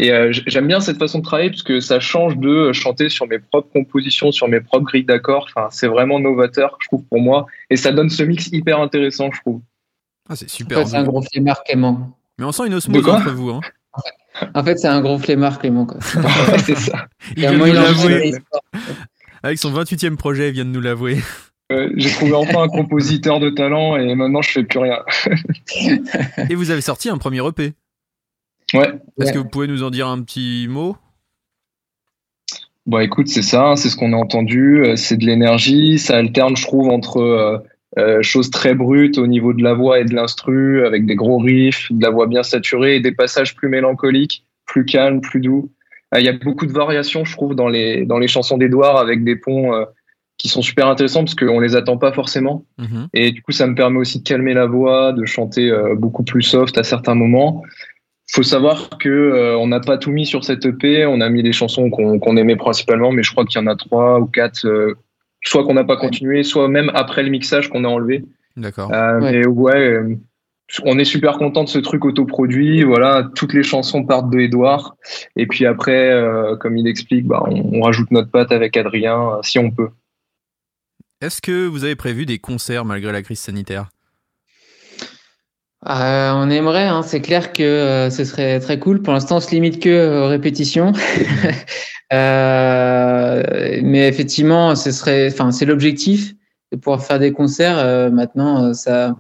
Et 0.01 0.12
euh, 0.12 0.30
j'aime 0.32 0.66
bien 0.66 0.80
cette 0.80 0.99
façon 0.99 1.20
de 1.20 1.24
travailler 1.24 1.51
parce 1.51 1.62
que 1.62 1.78
ça 1.80 2.01
change 2.01 2.37
de 2.37 2.72
chanter 2.72 3.09
sur 3.09 3.28
mes 3.28 3.39
propres 3.39 3.70
compositions, 3.72 4.32
sur 4.32 4.49
mes 4.49 4.61
propres 4.61 4.87
grilles 4.87 5.05
d'accords. 5.05 5.47
Enfin, 5.55 5.68
c'est 5.70 5.87
vraiment 5.87 6.18
novateur, 6.18 6.76
je 6.80 6.89
trouve, 6.89 7.05
pour 7.05 7.20
moi. 7.20 7.47
Et 7.70 7.76
ça 7.76 7.93
donne 7.93 8.11
ce 8.11 8.22
mix 8.24 8.49
hyper 8.49 8.80
intéressant, 8.80 9.30
je 9.32 9.41
trouve. 9.41 9.61
Ah, 10.28 10.35
c'est 10.37 10.47
En 10.47 10.49
super. 10.49 10.78
fait, 10.78 10.87
c'est 10.87 10.97
un 10.97 11.05
gros 11.05 11.22
flemmard 11.22 11.62
Clément. 11.64 12.16
Mais 12.39 12.45
on 12.45 12.53
sent 12.53 12.66
une 12.66 12.74
osmose 12.74 13.03
quoi 13.03 13.14
entre 13.14 13.30
vous. 13.30 13.51
Hein. 13.51 13.61
En 14.55 14.64
fait, 14.64 14.78
c'est 14.78 14.89
un 14.89 15.01
gros 15.01 15.18
flemmard 15.18 15.61
Clément. 15.61 15.87
Quoi. 15.87 16.01
c'est 16.59 16.76
ça. 16.76 17.07
Il 17.37 17.45
il 17.45 17.78
en 17.78 17.85
fait- 17.95 18.32
Avec 19.45 19.59
son 19.59 19.70
28e 19.72 20.16
projet, 20.16 20.49
il 20.49 20.55
vient 20.55 20.64
de 20.64 20.70
nous 20.70 20.80
l'avouer. 20.80 21.18
Euh, 21.70 21.90
J'ai 21.97 22.11
trouvé 22.11 22.32
enfin 22.32 22.62
un 22.62 22.68
compositeur 22.68 23.40
de 23.40 23.51
talent 23.51 23.97
et 23.97 24.14
maintenant, 24.14 24.40
je 24.42 24.51
fais 24.51 24.64
plus 24.64 24.78
rien. 24.78 24.99
Et 26.51 26.55
vous 26.55 26.70
avez 26.70 26.80
sorti 26.80 27.11
un 27.11 27.18
premier 27.18 27.47
EP. 27.47 27.74
Ouais. 28.72 28.88
Est-ce 29.20 29.26
Ouais. 29.28 29.32
que 29.32 29.38
vous 29.38 29.49
pouvez 29.49 29.66
nous 29.66 29.82
en 29.82 29.90
dire 29.90 30.09
un 30.09 30.22
petit 30.22 30.66
mot? 30.68 30.97
Bon, 32.86 32.99
écoute, 33.01 33.28
c'est 33.28 33.42
ça, 33.42 33.74
c'est 33.76 33.88
ce 33.90 33.97
qu'on 33.97 34.12
a 34.12 34.16
entendu, 34.16 34.82
euh, 34.84 34.97
c'est 34.97 35.16
de 35.18 35.24
l'énergie, 35.26 35.99
ça 35.99 36.16
alterne, 36.16 36.57
je 36.57 36.62
trouve, 36.66 36.88
entre 36.88 37.18
euh, 37.18 37.59
euh, 37.99 38.22
choses 38.22 38.51
très 38.51 38.74
brutes 38.74 39.16
au 39.18 39.26
niveau 39.26 39.53
de 39.55 39.62
la 39.62 39.72
voix 39.74 40.01
et 40.01 40.05
de 40.05 40.14
l'instru, 40.14 40.86
avec 40.86 41.07
des 41.07 41.14
gros 41.16 41.38
riffs, 41.38 41.90
de 41.92 42.03
la 42.03 42.11
voix 42.11 42.26
bien 42.26 42.42
saturée, 42.42 42.97
et 42.97 43.01
des 43.01 43.12
passages 43.12 43.55
plus 43.55 43.68
mélancoliques, 43.70 44.45
plus 44.66 44.84
calmes, 44.84 45.20
plus 45.22 45.40
doux. 45.40 45.70
Euh, 46.12 46.20
Il 46.20 46.24
y 46.24 46.28
a 46.28 46.32
beaucoup 46.32 46.66
de 46.66 46.72
variations, 46.72 47.24
je 47.24 47.32
trouve, 47.32 47.55
dans 47.55 47.68
les, 47.68 48.05
dans 48.05 48.18
les 48.18 48.28
chansons 48.28 48.59
d'Edouard, 48.59 48.96
avec 48.98 49.24
des 49.24 49.36
ponts 49.36 49.74
euh, 49.74 49.84
qui 50.38 50.48
sont 50.48 50.62
super 50.62 50.88
intéressants, 50.88 51.24
parce 51.24 51.34
qu'on 51.36 51.61
les 51.61 51.76
attend 51.76 51.96
pas 51.96 52.12
forcément. 52.12 52.64
Mhm. 52.78 53.09
Et 53.14 53.30
du 53.30 53.40
coup, 53.42 53.52
ça 53.52 53.66
me 53.66 53.74
permet 53.74 53.98
aussi 53.98 54.18
de 54.18 54.24
calmer 54.24 54.52
la 54.55 54.66
voix, 54.66 55.12
de 55.12 55.24
chanter 55.24 55.70
euh, 55.70 55.94
beaucoup 55.94 56.24
plus 56.24 56.42
soft 56.42 56.76
à 56.76 56.82
certains 56.82 57.14
moments. 57.14 57.62
Faut 58.32 58.42
savoir 58.42 58.88
que 58.98 59.09
euh, 59.09 59.57
on 59.59 59.66
n'a 59.68 59.80
pas 59.80 59.98
tout 59.98 60.11
mis 60.11 60.26
sur 60.26 60.44
cette 60.44 60.64
EP. 60.64 61.07
On 61.07 61.20
a 61.20 61.28
mis 61.28 61.42
les 61.42 61.52
chansons 61.52 61.90
qu'on 61.90 62.36
aimait 62.36 62.57
principalement, 62.57 63.12
mais 63.12 63.22
je 63.22 63.30
crois 63.30 63.44
qu'il 63.44 63.61
y 63.61 63.64
en 63.64 63.66
a 63.66 63.76
trois 63.76 64.18
ou 64.18 64.26
quatre, 64.26 64.66
euh, 64.66 64.94
soit 65.44 65.62
qu'on 65.64 65.74
n'a 65.74 65.84
pas 65.84 65.96
continué, 65.98 66.42
soit 66.42 66.68
même 66.68 66.90
après 66.94 67.22
le 67.22 67.28
mixage 67.30 67.68
qu'on 67.68 67.84
a 67.84 67.88
enlevé. 67.88 68.24
D'accord. 68.57 68.90
Euh, 68.92 69.20
Ouais. 69.20 69.32
Mais 69.32 69.46
ouais, 69.46 69.76
euh, 69.76 70.16
on 70.85 70.99
est 70.99 71.05
super 71.05 71.39
content 71.39 71.65
de 71.65 71.69
ce 71.69 71.79
truc 71.79 72.05
autoproduit. 72.05 72.83
Voilà, 72.83 73.29
toutes 73.35 73.53
les 73.53 73.62
chansons 73.62 74.05
partent 74.05 74.31
de 74.31 74.41
Edouard. 74.41 74.97
Et 75.37 75.47
puis 75.47 75.67
après, 75.67 76.11
euh, 76.11 76.57
comme 76.57 76.77
il 76.77 76.87
explique, 76.87 77.27
bah, 77.27 77.43
on, 77.47 77.79
on 77.79 77.83
rajoute 77.83 78.11
notre 78.11 78.31
patte 78.31 78.53
avec 78.53 78.77
Adrien, 78.77 79.21
euh, 79.21 79.39
si 79.43 79.59
on 79.59 79.71
peut. 79.71 79.91
Est-ce 81.21 81.41
que 81.41 81.67
vous 81.67 81.85
avez 81.85 81.97
prévu 81.97 82.27
des 82.27 82.39
concerts 82.39 82.85
malgré 82.85 83.12
la 83.12 83.23
crise 83.23 83.41
sanitaire? 83.41 83.89
Euh, 85.87 86.33
on 86.35 86.49
aimerait, 86.49 86.87
hein, 86.87 87.03
c'est 87.03 87.21
clair 87.21 87.53
que 87.53 87.62
euh, 87.62 88.11
ce 88.11 88.25
serait 88.25 88.59
très 88.59 88.79
cool. 88.79 89.03
Pour 89.03 89.12
l'instant, 89.12 89.37
on 89.37 89.41
se 89.41 89.51
limite 89.51 89.83
que 89.83 90.25
aux 90.25 90.29
répétitions. 90.29 90.93
Euh, 92.12 93.81
mais 93.83 94.07
effectivement, 94.07 94.77
ce 94.77 94.93
serait, 94.93 95.29
enfin, 95.33 95.51
c'est 95.51 95.65
l'objectif 95.65 96.35
de 96.71 96.77
pouvoir 96.77 97.03
faire 97.03 97.19
des 97.19 97.33
concerts. 97.33 97.79
Euh, 97.79 98.11
maintenant, 98.11 98.73
ça, 98.73 99.17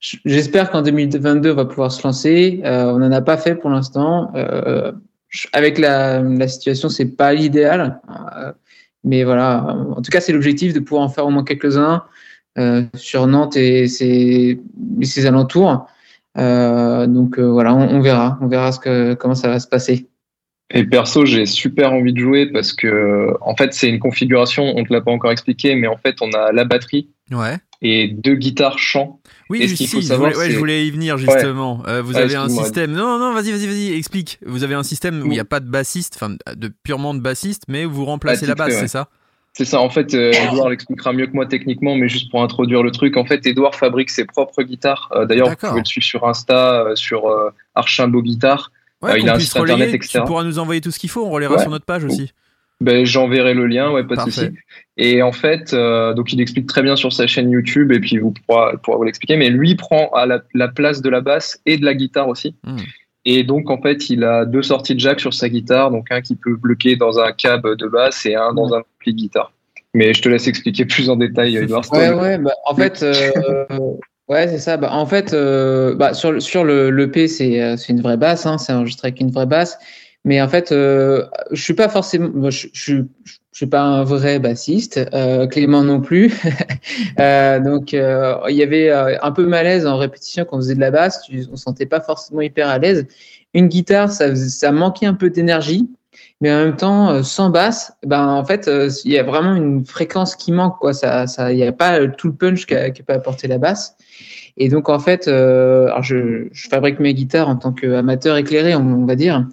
j'espère 0.00 0.70
qu'en 0.70 0.82
2022, 0.82 1.52
on 1.52 1.54
va 1.54 1.64
pouvoir 1.64 1.92
se 1.92 2.02
lancer. 2.06 2.60
Euh, 2.64 2.92
on 2.92 2.98
n'en 2.98 3.12
a 3.12 3.22
pas 3.22 3.36
fait 3.36 3.54
pour 3.54 3.70
l'instant. 3.70 4.30
Euh, 4.34 4.92
avec 5.52 5.78
la, 5.78 6.22
la 6.22 6.48
situation, 6.48 6.88
c'est 6.88 7.16
pas 7.16 7.32
l'idéal. 7.34 8.00
Euh, 8.08 8.52
mais 9.04 9.24
voilà, 9.24 9.64
en 9.96 10.02
tout 10.02 10.10
cas, 10.10 10.20
c'est 10.20 10.32
l'objectif 10.32 10.72
de 10.72 10.80
pouvoir 10.80 11.04
en 11.04 11.08
faire 11.08 11.26
au 11.26 11.30
moins 11.30 11.44
quelques-uns 11.44 12.04
euh, 12.58 12.82
sur 12.94 13.26
Nantes 13.26 13.56
et 13.56 13.86
ses, 13.86 14.60
et 15.00 15.04
ses 15.04 15.26
alentours. 15.26 15.86
Euh, 16.38 17.06
donc 17.06 17.38
euh, 17.38 17.48
voilà, 17.50 17.74
on, 17.74 17.88
on 17.88 18.00
verra, 18.00 18.38
on 18.40 18.48
verra 18.48 18.72
ce 18.72 18.80
que, 18.80 19.14
comment 19.14 19.34
ça 19.34 19.48
va 19.48 19.60
se 19.60 19.68
passer. 19.68 20.08
Et 20.70 20.84
perso, 20.84 21.24
j'ai 21.24 21.46
super 21.46 21.92
envie 21.92 22.12
de 22.12 22.18
jouer 22.18 22.50
parce 22.50 22.72
que, 22.72 23.36
en 23.40 23.54
fait, 23.54 23.72
c'est 23.72 23.88
une 23.88 24.00
configuration, 24.00 24.72
on 24.76 24.82
te 24.82 24.92
l'a 24.92 25.00
pas 25.00 25.12
encore 25.12 25.30
expliqué, 25.30 25.76
mais 25.76 25.86
en 25.86 25.96
fait, 25.96 26.16
on 26.20 26.30
a 26.32 26.50
la 26.50 26.64
batterie 26.64 27.08
Ouais. 27.30 27.56
Et 27.86 28.08
deux 28.08 28.34
guitares 28.34 28.78
chant. 28.78 29.20
Oui, 29.48 29.62
Et 29.62 29.68
ce 29.68 29.84
faut 29.84 30.00
je 30.00 30.12
voulais, 30.14 30.36
ouais, 30.36 30.44
c'est- 30.46 30.50
je 30.52 30.58
voulais 30.58 30.86
y 30.86 30.90
venir 30.90 31.18
justement. 31.18 31.82
Euh, 31.86 32.02
vous 32.02 32.16
Ah, 32.16 32.20
avez 32.22 32.34
un 32.34 32.48
système. 32.48 32.92
Non, 32.92 33.18
non, 33.18 33.32
vas-y, 33.32 33.52
vas-y, 33.52 33.66
vas-y, 33.66 33.92
explique. 33.94 34.38
Vous 34.44 34.64
avez 34.64 34.74
un 34.74 34.82
système 34.82 35.22
où 35.22 35.26
il 35.26 35.30
n'y 35.30 35.38
a 35.40 35.44
pas 35.44 35.60
de 35.60 35.68
bassiste, 35.68 36.16
enfin, 36.20 36.34
de 36.54 36.72
purement 36.82 37.14
de 37.14 37.20
bassiste, 37.20 37.62
mais 37.68 37.84
vous 37.84 38.04
remplacez 38.04 38.44
Ah, 38.46 38.48
la 38.48 38.54
basse, 38.54 38.78
c'est 38.80 38.88
ça? 38.88 39.08
C'est 39.52 39.64
ça, 39.64 39.80
en 39.80 39.88
fait, 39.88 40.12
euh, 40.14 40.32
Edouard 40.32 40.68
l'expliquera 40.68 41.12
mieux 41.14 41.26
que 41.26 41.32
moi 41.32 41.46
techniquement, 41.46 41.94
mais 41.96 42.08
juste 42.08 42.30
pour 42.30 42.42
introduire 42.42 42.82
le 42.82 42.90
truc, 42.90 43.16
en 43.16 43.24
fait, 43.24 43.46
Edouard 43.46 43.74
fabrique 43.74 44.10
ses 44.10 44.26
propres 44.26 44.62
guitares. 44.62 45.08
Euh, 45.12 45.24
D'ailleurs, 45.24 45.48
vous 45.48 45.56
pouvez 45.56 45.80
le 45.80 45.86
suivre 45.86 46.04
sur 46.06 46.26
Insta, 46.28 46.88
sur 46.94 47.22
Archimbo 47.74 48.20
Guitare. 48.22 48.70
Il 49.16 49.28
a 49.28 49.34
un 49.34 49.38
site 49.38 49.56
internet, 49.56 49.86
relayer. 49.86 49.94
etc. 49.94 50.18
Tu 50.20 50.24
pourras 50.26 50.42
nous 50.44 50.58
envoyer 50.58 50.80
tout 50.80 50.90
ce 50.90 50.98
qu'il 50.98 51.10
faut, 51.10 51.24
on 51.24 51.30
relaiera 51.30 51.58
sur 51.58 51.70
notre 51.70 51.84
page 51.86 52.04
aussi. 52.04 52.32
Ben, 52.80 53.06
j'enverrai 53.06 53.54
le 53.54 53.66
lien, 53.66 53.90
ouais, 53.90 54.04
pas 54.04 54.16
de 54.16 54.20
souci. 54.26 54.40
Et 54.98 55.22
en 55.22 55.32
fait, 55.32 55.72
euh, 55.72 56.12
donc 56.12 56.32
il 56.32 56.40
explique 56.40 56.66
très 56.66 56.82
bien 56.82 56.94
sur 56.94 57.12
sa 57.12 57.26
chaîne 57.26 57.50
YouTube, 57.50 57.90
et 57.92 58.00
puis 58.00 58.18
vous 58.18 58.32
pourra, 58.46 58.70
il 58.74 58.78
pourra 58.78 58.98
vous 58.98 59.04
l'expliquer. 59.04 59.36
Mais 59.36 59.48
lui 59.48 59.74
prend 59.76 60.10
à 60.10 60.26
la, 60.26 60.42
la 60.54 60.68
place 60.68 61.00
de 61.00 61.08
la 61.08 61.20
basse 61.22 61.58
et 61.64 61.78
de 61.78 61.84
la 61.86 61.94
guitare 61.94 62.28
aussi. 62.28 62.54
Hmm. 62.64 62.76
Et 63.24 63.44
donc 63.44 63.70
en 63.70 63.80
fait, 63.80 64.08
il 64.10 64.24
a 64.24 64.44
deux 64.44 64.62
sorties 64.62 64.94
de 64.94 65.00
jack 65.00 65.20
sur 65.20 65.32
sa 65.34 65.48
guitare, 65.48 65.90
donc 65.90 66.06
un 66.10 66.20
qui 66.20 66.36
peut 66.36 66.54
bloquer 66.56 66.96
dans 66.96 67.18
un 67.18 67.32
cab 67.32 67.66
de 67.66 67.86
basse 67.88 68.24
et 68.26 68.34
un 68.34 68.52
dans 68.52 68.72
un 68.74 68.80
ampli 68.80 69.12
de 69.14 69.18
guitare. 69.18 69.52
Mais 69.94 70.12
je 70.12 70.20
te 70.20 70.28
laisse 70.28 70.46
expliquer 70.46 70.84
plus 70.84 71.08
en 71.08 71.16
détail, 71.16 71.56
Edouard. 71.64 71.84
Ouais, 71.92 72.12
ouais, 72.12 72.38
bah, 72.38 72.52
en 72.66 72.74
fait, 72.74 73.02
euh, 73.02 73.64
ouais, 74.28 74.48
c'est 74.48 74.58
ça. 74.58 74.76
Bah, 74.76 74.90
en 74.92 75.06
fait, 75.06 75.32
euh, 75.32 75.94
bah, 75.94 76.12
sur, 76.14 76.32
le- 76.32 76.40
sur 76.40 76.62
le, 76.64 76.90
l'EP, 76.90 77.26
c'est, 77.26 77.62
euh, 77.62 77.76
c'est 77.78 77.92
une 77.94 78.02
vraie 78.02 78.18
basse, 78.18 78.44
hein, 78.46 78.58
c'est 78.58 78.72
enregistré 78.74 79.08
avec 79.08 79.20
une 79.20 79.30
vraie 79.30 79.46
basse. 79.46 79.78
Mais 80.26 80.42
en 80.42 80.48
fait, 80.48 80.72
euh, 80.72 81.24
je 81.52 81.62
suis 81.62 81.72
pas 81.72 81.88
forcément, 81.88 82.50
je, 82.50 82.66
suis 83.52 83.66
pas 83.66 83.80
un 83.80 84.02
vrai 84.02 84.40
bassiste, 84.40 85.00
euh, 85.14 85.46
Clément 85.46 85.84
non 85.84 86.00
plus. 86.00 86.34
euh, 87.20 87.60
donc, 87.60 87.94
euh, 87.94 88.34
il 88.48 88.56
y 88.56 88.62
avait 88.64 88.90
euh, 88.90 89.16
un 89.22 89.30
peu 89.30 89.46
malaise 89.46 89.86
en 89.86 89.96
répétition 89.96 90.44
quand 90.44 90.56
on 90.56 90.60
faisait 90.60 90.74
de 90.74 90.80
la 90.80 90.90
basse, 90.90 91.22
on 91.52 91.54
se 91.56 91.62
sentait 91.62 91.86
pas 91.86 92.00
forcément 92.00 92.40
hyper 92.40 92.68
à 92.68 92.78
l'aise. 92.78 93.06
Une 93.54 93.68
guitare, 93.68 94.10
ça, 94.10 94.34
ça 94.34 94.72
manquait 94.72 95.06
un 95.06 95.14
peu 95.14 95.30
d'énergie. 95.30 95.88
Mais 96.42 96.52
en 96.52 96.64
même 96.64 96.76
temps, 96.76 97.08
euh, 97.10 97.22
sans 97.22 97.48
basse, 97.48 97.92
ben 98.04 98.26
en 98.26 98.44
fait, 98.44 98.68
euh, 98.68 98.90
il 99.04 99.12
y 99.12 99.18
a 99.18 99.22
vraiment 99.22 99.54
une 99.54 99.86
fréquence 99.86 100.36
qui 100.36 100.52
manque, 100.52 100.78
quoi. 100.78 100.92
Ça, 100.92 101.26
ça, 101.26 101.52
il 101.52 101.58
y 101.58 101.64
a 101.64 101.72
pas 101.72 102.06
tout 102.08 102.28
le 102.28 102.34
punch 102.34 102.66
qu'a 102.66 102.90
que 102.90 103.02
peut 103.02 103.14
apporter 103.14 103.48
la 103.48 103.58
basse. 103.58 103.96
Et 104.58 104.68
donc 104.68 104.88
en 104.88 104.98
fait, 104.98 105.28
euh, 105.28 105.86
alors 105.86 106.02
je, 106.02 106.48
je 106.52 106.68
fabrique 106.68 106.98
mes 106.98 107.14
guitares 107.14 107.48
en 107.48 107.56
tant 107.56 107.72
qu'amateur 107.72 108.36
éclairé, 108.36 108.74
on, 108.74 108.80
on 108.80 109.06
va 109.06 109.14
dire. 109.14 109.46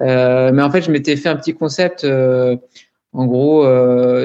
Euh, 0.00 0.52
mais 0.52 0.62
en 0.62 0.70
fait, 0.70 0.82
je 0.82 0.90
m'étais 0.92 1.16
fait 1.16 1.28
un 1.28 1.36
petit 1.36 1.54
concept, 1.54 2.04
euh, 2.04 2.56
en 3.12 3.26
gros, 3.26 3.64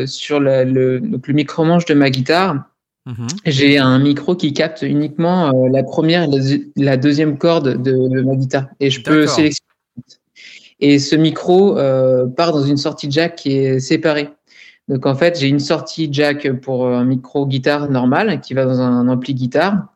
sur 0.05 0.39
la- 0.39 0.65
le, 0.65 0.99
donc 0.99 1.27
le 1.27 1.33
micro-manche 1.33 1.85
de 1.85 1.93
ma 1.93 2.09
guitare. 2.09 2.63
Mhm. 3.05 3.27
J'ai 3.45 3.77
un 3.79 3.99
micro 3.99 4.35
qui 4.35 4.53
capte 4.53 4.81
uniquement 4.81 5.51
la 5.69 5.83
première 5.83 6.23
et 6.23 6.27
la, 6.27 6.37
la 6.77 6.97
deuxième 6.97 7.37
corde 7.37 7.81
de, 7.81 8.21
ma 8.21 8.35
guitare. 8.35 8.67
Et 8.79 8.89
je 8.89 9.01
peux 9.01 9.25
sélectionner. 9.27 9.62
Et 10.83 10.99
ce 10.99 11.15
micro 11.15 11.77
euh, 11.77 12.27
part 12.27 12.51
dans 12.51 12.63
une 12.63 12.77
sortie 12.77 13.09
jack 13.09 13.35
qui 13.35 13.57
est 13.57 13.79
séparée. 13.79 14.29
Donc 14.89 15.05
en 15.05 15.15
fait, 15.15 15.39
j'ai 15.39 15.47
une 15.47 15.61
sortie 15.61 16.09
jack 16.11 16.51
pour 16.59 16.87
un 16.87 17.05
micro 17.05 17.47
guitare 17.47 17.89
normal 17.89 18.41
qui 18.41 18.53
va 18.53 18.65
dans 18.65 18.81
un 18.81 19.07
ampli 19.07 19.33
guitare. 19.33 19.87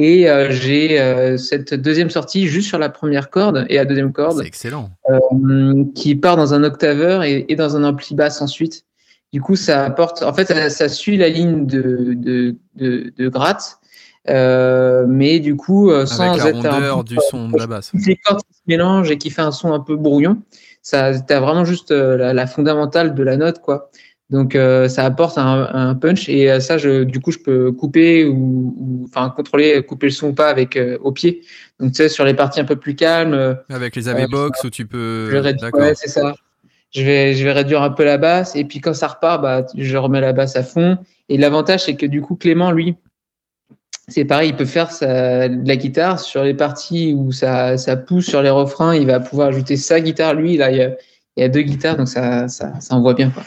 Et 0.00 0.30
euh, 0.30 0.50
j'ai 0.50 1.00
euh, 1.00 1.36
cette 1.38 1.74
deuxième 1.74 2.10
sortie 2.10 2.46
juste 2.46 2.68
sur 2.68 2.78
la 2.78 2.88
première 2.88 3.30
corde 3.30 3.66
et 3.68 3.76
la 3.76 3.84
deuxième 3.84 4.12
corde 4.12 4.42
excellent. 4.46 4.90
euh, 5.10 5.84
qui 5.94 6.14
part 6.14 6.36
dans 6.36 6.54
un 6.54 6.62
octaveur 6.62 7.24
et, 7.24 7.46
et 7.48 7.56
dans 7.56 7.76
un 7.76 7.82
ampli 7.82 8.14
basse 8.14 8.40
ensuite. 8.40 8.84
Du 9.32 9.40
coup, 9.42 9.56
ça 9.56 9.84
apporte, 9.84 10.22
en 10.22 10.32
fait, 10.32 10.46
ça, 10.46 10.70
ça 10.70 10.88
suit 10.88 11.16
la 11.16 11.28
ligne 11.28 11.66
de, 11.66 12.14
de, 12.14 12.54
de, 12.76 13.12
de 13.16 13.28
gratte, 13.28 13.78
euh, 14.28 15.04
mais 15.08 15.40
du 15.40 15.56
coup, 15.56 15.90
euh, 15.90 16.06
sans 16.06 16.30
Avec 16.30 16.42
la 16.42 16.48
être 16.50 16.66
un 16.66 16.70
rondeur 16.70 17.04
du 17.04 17.16
son 17.30 17.48
de 17.48 17.58
la 17.58 17.66
basse. 17.66 17.92
les 17.94 18.16
cordes 18.16 18.40
qui 18.42 18.54
se 18.54 18.62
mélangent 18.66 19.10
et 19.10 19.18
qui 19.18 19.30
fait 19.30 19.42
un 19.42 19.52
son 19.52 19.72
un 19.72 19.80
peu 19.80 19.96
brouillon. 19.96 20.38
Ça, 20.82 21.18
t'as 21.20 21.40
vraiment 21.40 21.64
juste 21.64 21.90
euh, 21.90 22.16
la, 22.16 22.32
la 22.32 22.46
fondamentale 22.46 23.14
de 23.14 23.22
la 23.22 23.36
note, 23.36 23.60
quoi. 23.60 23.90
Donc, 24.30 24.54
euh, 24.54 24.88
ça 24.88 25.06
apporte 25.06 25.38
un, 25.38 25.68
un 25.72 25.94
punch 25.94 26.28
et 26.28 26.50
euh, 26.50 26.60
ça, 26.60 26.76
je, 26.76 27.02
du 27.04 27.18
coup, 27.18 27.32
je 27.32 27.38
peux 27.38 27.72
couper 27.72 28.26
ou, 28.26 29.06
enfin, 29.08 29.30
contrôler, 29.34 29.82
couper 29.82 30.06
le 30.08 30.12
son 30.12 30.28
ou 30.28 30.32
pas 30.34 30.50
avec 30.50 30.76
euh, 30.76 30.98
au 31.00 31.12
pied. 31.12 31.40
Donc, 31.80 31.92
tu 31.92 31.96
sais, 31.96 32.10
sur 32.10 32.26
les 32.26 32.34
parties 32.34 32.60
un 32.60 32.66
peu 32.66 32.76
plus 32.76 32.94
calmes, 32.94 33.32
euh, 33.32 33.54
Avec 33.70 33.96
les 33.96 34.06
AB 34.08 34.28
box 34.30 34.62
où 34.64 34.70
tu 34.70 34.86
peux. 34.86 35.26
je 35.28 35.32
vais 35.32 35.40
réduire, 35.40 35.62
D'accord. 35.70 35.80
ouais, 35.80 35.94
c'est 35.94 36.08
ça. 36.08 36.34
Je 36.94 37.02
vais, 37.02 37.34
je 37.34 37.44
vais 37.44 37.52
réduire 37.52 37.82
un 37.82 37.90
peu 37.90 38.04
la 38.04 38.18
basse 38.18 38.54
et 38.56 38.64
puis 38.64 38.80
quand 38.80 38.94
ça 38.94 39.08
repart, 39.08 39.40
bah, 39.42 39.64
je 39.76 39.96
remets 39.96 40.20
la 40.20 40.32
basse 40.34 40.56
à 40.56 40.62
fond. 40.62 40.98
Et 41.30 41.38
l'avantage, 41.38 41.84
c'est 41.84 41.96
que 41.96 42.06
du 42.06 42.20
coup, 42.20 42.34
Clément, 42.36 42.70
lui, 42.70 42.96
c'est 44.08 44.24
pareil, 44.24 44.50
il 44.50 44.56
peut 44.56 44.64
faire 44.64 44.90
sa, 44.90 45.48
de 45.48 45.68
la 45.68 45.76
guitare 45.76 46.18
sur 46.18 46.42
les 46.42 46.54
parties 46.54 47.14
où 47.14 47.30
ça, 47.32 47.76
ça 47.78 47.96
pousse 47.96 48.26
sur 48.26 48.42
les 48.42 48.50
refrains. 48.50 48.94
Il 48.96 49.06
va 49.06 49.20
pouvoir 49.20 49.48
ajouter 49.48 49.76
sa 49.76 50.00
guitare. 50.00 50.34
Lui, 50.34 50.56
là, 50.56 50.70
il 50.70 50.78
y 50.78 50.82
a, 50.82 50.90
il 51.36 51.40
y 51.40 51.44
a 51.44 51.48
deux 51.48 51.62
guitares, 51.62 51.96
donc 51.96 52.08
ça, 52.08 52.48
ça, 52.48 52.80
ça 52.80 52.94
envoie 52.94 53.14
bien. 53.14 53.30
Quoi. 53.30 53.42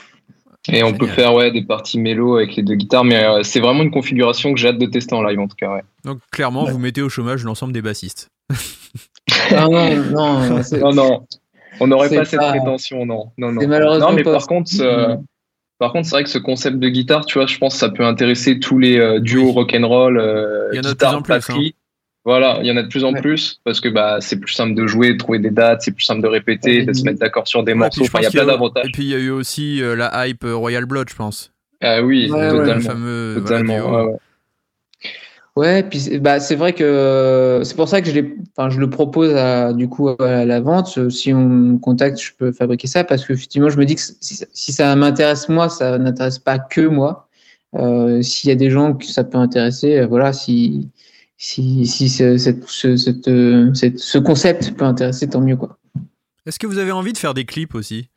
Et 0.72 0.84
on 0.84 0.93
peut 0.93 1.07
faire 1.07 1.34
ouais, 1.34 1.51
des 1.51 1.64
parties 1.64 1.99
mélo 1.99 2.36
avec 2.38 2.55
les 2.55 2.62
deux 2.64 2.76
guitares, 2.76 3.03
mais 3.03 3.24
euh, 3.24 3.41
c'est 3.43 3.59
vraiment 3.59 3.82
une 3.82 3.89
configuration 3.91 4.53
que 4.53 4.59
j'ai 4.59 4.68
hâte 4.68 4.78
de 4.78 4.86
tester 4.86 5.16
en 5.16 5.24
live 5.24 5.39
en 5.39 5.47
tout 5.47 5.55
cas. 5.57 5.74
Ouais. 5.74 5.82
Donc 6.05 6.20
clairement, 6.32 6.66
vous 6.66 6.78
mettez 6.78 7.01
au 7.01 7.09
chômage 7.09 7.43
l'ensemble 7.43 7.74
des 7.74 7.82
bassistes. 7.82 8.28
Ah 9.49 9.68
non, 9.68 9.95
non, 10.12 10.64
c'est- 10.64 10.80
Non, 10.80 10.93
non, 10.93 11.26
on 11.80 11.88
n'aurait 11.88 12.09
pas 12.09 12.26
cette 12.26 12.39
pas- 12.39 12.51
prétention, 12.51 13.05
non. 13.07 13.32
non, 13.39 13.51
non. 13.51 13.62
c'est 13.62 13.68
malheureusement 13.68 14.09
Non, 14.12 14.16
mais 14.16 14.24
pas 14.24 14.34
par 14.34 14.45
contre, 14.45 14.72
euh, 14.82 15.16
par 15.82 15.93
contre, 15.93 16.05
c'est 16.07 16.15
vrai 16.15 16.23
que 16.23 16.29
ce 16.29 16.38
concept 16.38 16.77
de 16.77 16.89
guitare, 16.89 17.25
tu 17.25 17.39
vois, 17.39 17.47
je 17.47 17.57
pense 17.57 17.73
que 17.73 17.79
ça 17.79 17.89
peut 17.89 18.05
intéresser 18.05 18.59
tous 18.59 18.77
les 18.77 18.99
euh, 18.99 19.19
duos 19.19 19.47
Oui. 19.47 19.51
rock'n'roll, 19.53 20.19
euh, 20.19 20.69
Il 20.71 20.75
y 20.75 20.79
en 20.79 20.84
a 20.84 20.84
de 20.84 20.89
guitare, 20.89 21.09
plus 21.23 21.34
en 21.34 21.39
plus, 21.39 21.49
hein. 21.49 21.69
Voilà, 22.23 22.59
il 22.61 22.67
y 22.67 22.71
en 22.71 22.77
a 22.77 22.84
de 22.84 22.88
plus 22.88 23.03
en 23.03 23.13
Ouais. 23.13 23.21
plus 23.21 23.59
parce 23.63 23.82
que 23.82 23.89
bah 23.89 24.17
c'est 24.21 24.39
plus 24.39 24.53
simple 24.53 24.75
de 24.75 24.86
jouer, 24.86 25.13
de 25.13 25.17
trouver 25.17 25.39
des 25.39 25.49
dates, 25.49 25.82
c'est 25.82 25.91
plus 25.91 26.03
simple 26.03 26.21
de 26.21 26.27
répéter, 26.27 26.77
Ouais, 26.82 26.86
de 26.86 26.93
se 26.93 27.03
mettre 27.03 27.17
d'accord 27.17 27.47
sur 27.47 27.63
des 27.63 27.71
Ouais, 27.71 27.79
morceaux. 27.79 28.03
Enfin, 28.03 28.19
il 28.19 28.23
y 28.23 28.25
a 28.27 28.29
plein 28.29 28.43
Et 28.43 28.45
d'avantages. 28.45 28.91
puis 28.93 29.03
il 29.05 29.09
y 29.09 29.15
a 29.15 29.17
eu 29.17 29.32
aussi 29.32 29.82
euh, 29.82 29.95
la 29.95 30.27
hype 30.27 30.43
Royal 30.47 30.86
Blood, 30.86 31.09
je 31.09 31.15
pense. 31.15 31.51
Ah 31.82 32.03
oui, 32.03 32.29
Ouais, 32.29 32.38
ouais, 32.38 32.51
Le 32.51 32.59
totalement. 32.59 32.82
fameux 32.82 33.34
totalement. 33.43 34.07
Ouais, 35.55 35.83
puis 35.83 36.19
bah 36.19 36.39
c'est 36.39 36.55
vrai 36.55 36.73
que 36.73 36.83
euh, 36.83 37.63
c'est 37.63 37.75
pour 37.75 37.87
ça 37.87 38.01
que 38.01 38.09
je 38.09 38.19
enfin 38.55 38.69
je 38.69 38.79
le 38.79 38.89
propose 38.89 39.33
à, 39.35 39.73
du 39.73 39.87
coup 39.89 40.09
à 40.09 40.45
la 40.45 40.59
vente. 40.61 40.97
Euh, 40.97 41.09
Si 41.09 41.33
on 41.33 41.47
me 41.47 41.77
contacte, 41.77 42.19
je 42.21 42.31
peux 42.37 42.51
fabriquer 42.51 42.87
ça 42.87 43.03
parce 43.03 43.25
que 43.25 43.33
effectivement, 43.33 43.69
je 43.69 43.77
me 43.77 43.85
dis 43.85 43.95
que 43.95 44.01
si, 44.01 44.73
ça 44.73 44.95
m'intéresse 44.95 45.49
moi, 45.49 45.69
ça 45.69 45.97
n'intéresse 45.97 46.39
pas 46.39 46.59
que 46.59 46.81
moi. 46.81 47.27
Euh, 47.75 48.21
S'il 48.21 48.49
y 48.49 48.51
a 48.51 48.55
des 48.55 48.69
gens 48.69 48.93
que 48.93 49.05
ça 49.05 49.23
peut 49.23 49.37
intéresser, 49.37 49.99
euh, 49.99 50.07
voilà, 50.07 50.33
si 50.33 50.89
si 51.37 51.87
si 51.87 52.09
ce, 52.09 52.37
cette, 52.37 52.67
ce, 52.67 53.97
ce 53.97 54.17
concept 54.19 54.75
peut 54.77 54.85
intéresser, 54.85 55.27
tant 55.27 55.41
mieux 55.41 55.57
quoi. 55.57 55.77
Est-ce 56.45 56.59
que 56.59 56.67
vous 56.67 56.77
avez 56.77 56.91
envie 56.91 57.13
de 57.13 57.17
faire 57.17 57.33
des 57.33 57.45
clips 57.45 57.75
aussi? 57.75 58.11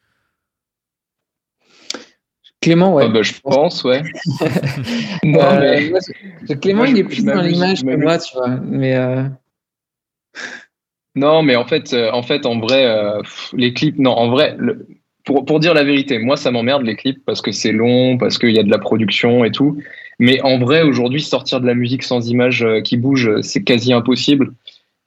Clément, 2.65 2.95
ouais. 2.95 3.05
Ah 3.07 3.09
bah, 3.09 3.23
je 3.23 3.33
pense, 3.43 3.85
ouais. 3.85 4.03
non, 5.25 5.41
Euh, 5.41 5.91
mais 6.49 6.57
Clément, 6.57 6.81
Moi, 6.81 6.89
il 6.89 6.99
est 6.99 7.05
plus 7.05 7.25
dans 7.25 7.41
l'image 7.43 7.83
que 7.85 7.97
moi, 7.97 8.19
tu 8.19 8.35
vois. 8.37 8.49
Mais 8.65 8.95
euh, 8.97 9.25
Non, 11.15 11.43
mais 11.43 11.57
en 11.57 11.65
fait, 11.67 11.93
euh, 11.93 12.11
en 12.13 12.23
fait, 12.23 12.45
en 12.47 12.59
vrai, 12.59 12.87
les 13.53 13.73
clips, 13.73 13.99
non, 13.99 14.13
en 14.13 14.29
vrai, 14.31 14.57
le- 14.59 14.87
pour, 15.25 15.45
pour 15.45 15.61
dire 15.61 15.73
la 15.75 15.85
vérité, 15.85 16.19
moi, 16.19 16.37
ça 16.37 16.51
m'emmerde 16.51 16.83
les 16.83 16.97
clips 16.97 17.25
parce 17.25 17.41
que 17.41 17.53
c'est 17.53 17.73
long, 17.73 18.19
parce 18.19 18.37
qu'il 18.39 18.51
y 18.51 18.59
a 18.59 18.63
de 18.63 18.71
la 18.71 18.79
production 18.79 19.45
et 19.45 19.51
tout. 19.53 19.79
Mais 20.19 20.41
en 20.43 20.59
vrai, 20.59 20.83
aujourd'hui, 20.83 21.23
sortir 21.23 21.61
de 21.61 21.67
la 21.67 21.75
musique 21.75 22.03
sans 22.03 22.29
images 22.29 22.63
euh, 22.63 22.81
qui 22.83 22.97
bougent, 22.97 23.29
euh, 23.29 23.43
c'est 23.43 23.63
quasi 23.63 23.93
impossible. 23.93 24.53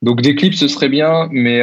Donc, 0.02 0.22
des 0.22 0.36
clips, 0.36 0.54
ce 0.56 0.68
serait 0.68 0.90
bien, 0.90 1.28
mais 1.32 1.62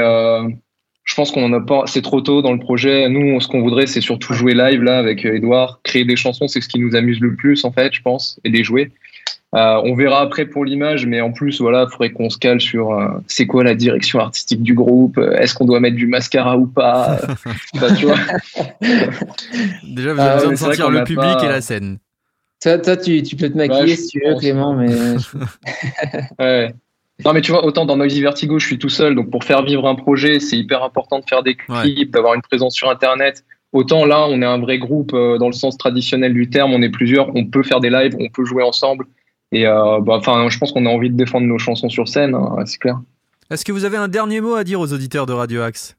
je 1.05 1.15
pense 1.15 1.31
qu'on 1.31 1.45
en 1.45 1.53
a 1.53 1.61
pas, 1.61 1.83
c'est 1.87 2.03
trop 2.03 2.21
tôt 2.21 2.43
dans 2.43 2.53
le 2.53 2.59
projet. 2.59 3.09
Nous, 3.09 3.39
ce 3.41 3.47
qu'on 3.49 3.61
voudrait, 3.61 3.87
c'est 3.87 4.01
surtout 4.01 4.33
jouer 4.33 4.55
live, 4.55 4.83
là, 4.83 4.99
avec 4.99 5.25
euh, 5.27 5.35
Edouard. 5.37 5.81
Créer 5.83 6.05
des 6.05 6.17
chansons, 6.17 6.49
c'est 6.49 6.61
ce 6.61 6.69
qui 6.69 6.79
nous 6.81 6.97
amuse 6.97 7.21
le 7.21 7.35
plus, 7.35 7.65
en 7.65 7.73
fait, 7.73 7.93
je 7.95 8.01
pense, 8.03 8.41
et 8.45 8.49
les 8.51 8.65
jouer. 8.65 8.91
Euh, 9.55 9.81
on 9.85 9.95
verra 9.95 10.21
après 10.21 10.47
pour 10.47 10.65
l'image, 10.65 11.07
mais 11.07 11.21
en 11.21 11.31
plus, 11.31 11.61
voilà, 11.61 11.87
il 11.89 11.93
faudrait 11.93 12.11
qu'on 12.11 12.29
se 12.29 12.39
cale 12.39 12.61
sur 12.61 12.93
euh, 12.93 13.07
c'est 13.29 13.47
quoi 13.47 13.63
la 13.63 13.77
direction 13.77 14.19
artistique 14.19 14.63
du 14.65 14.75
groupe, 14.75 15.17
euh, 15.19 15.37
est-ce 15.37 15.55
qu'on 15.55 15.65
doit 15.65 15.79
mettre 15.79 15.95
du 15.97 16.09
mascara 16.09 16.59
ou 16.59 16.67
pas, 16.67 17.21
euh, 17.23 17.53
bah, 17.81 17.93
tu 17.97 18.07
vois. 18.07 18.17
Déjà, 19.85 20.13
vous 20.15 20.21
Ah, 20.21 20.25
avez 20.25 20.35
besoin 20.35 20.49
mais 20.49 20.55
de 20.55 20.59
sentir 20.59 20.91
le 20.91 21.05
public 21.05 21.37
pas- 21.39 21.45
et 21.45 21.49
la 21.49 21.61
scène. 21.61 21.99
toi, 22.61 22.79
toi, 22.79 22.97
tu, 22.97 23.23
tu 23.23 23.37
peux 23.37 23.49
te 23.49 23.57
maquiller 23.57 23.95
si 23.95 24.09
tu 24.09 24.21
veux, 24.25 24.33
pense. 24.33 24.41
Clément, 24.41 24.75
mais 24.75 24.91
Ouais. 26.41 26.75
Non, 27.25 27.33
mais 27.33 27.43
tu 27.43 27.53
vois, 27.53 27.65
autant 27.65 27.85
dans 27.85 27.97
Noisy 27.97 28.21
Vertigo, 28.21 28.59
je 28.59 28.67
suis 28.67 28.79
tout 28.79 28.89
seul, 28.89 29.15
donc 29.15 29.31
pour 29.31 29.45
faire 29.45 29.63
vivre 29.63 29.87
un 29.87 29.95
projet, 29.95 30.41
c'est 30.41 30.57
hyper 30.57 30.83
important 30.83 31.21
de 31.21 31.25
faire 31.29 31.43
des 31.43 31.55
clips, 31.55 32.11
d'avoir 32.11 32.35
une 32.35 32.43
présence 32.43 32.75
sur 32.75 32.91
Internet. 32.91 33.45
Autant 33.73 34.05
là, 34.05 34.27
on 34.29 34.43
est 34.43 34.47
un 34.47 34.59
vrai 34.59 34.79
groupe 34.79 35.13
euh, 35.15 35.39
dans 35.39 35.47
le 35.47 35.53
sens 35.53 35.77
traditionnel 35.77 36.33
du 36.33 36.51
terme, 36.51 36.73
on 36.73 36.83
est 36.83 36.91
plusieurs, 36.91 37.35
on 37.37 37.47
peut 37.47 37.63
faire 37.63 37.81
des 37.81 37.91
lives, 37.91 38.17
on 38.19 38.29
peut 38.29 38.45
jouer 38.45 38.63
ensemble. 38.63 39.07
Et 39.53 39.67
euh, 39.67 40.01
bah, 40.01 40.15
enfin, 40.17 40.49
je 40.49 40.59
pense 40.59 40.73
qu'on 40.73 40.87
a 40.87 40.91
envie 40.91 41.11
de 41.11 41.17
défendre 41.17 41.47
nos 41.47 41.59
chansons 41.59 41.89
sur 41.89 42.09
scène, 42.09 42.35
hein, 42.35 42.57
c'est 42.67 42.79
clair. 42.79 43.01
Est-ce 43.51 43.65
que 43.65 43.73
vous 43.73 43.85
avez 43.85 43.97
un 43.97 44.09
dernier 44.09 44.41
mot 44.41 44.55
à 44.55 44.65
dire 44.65 44.81
aux 44.81 44.93
auditeurs 44.93 45.27
de 45.27 45.33
Radio 45.33 45.63
Axe? 45.63 45.97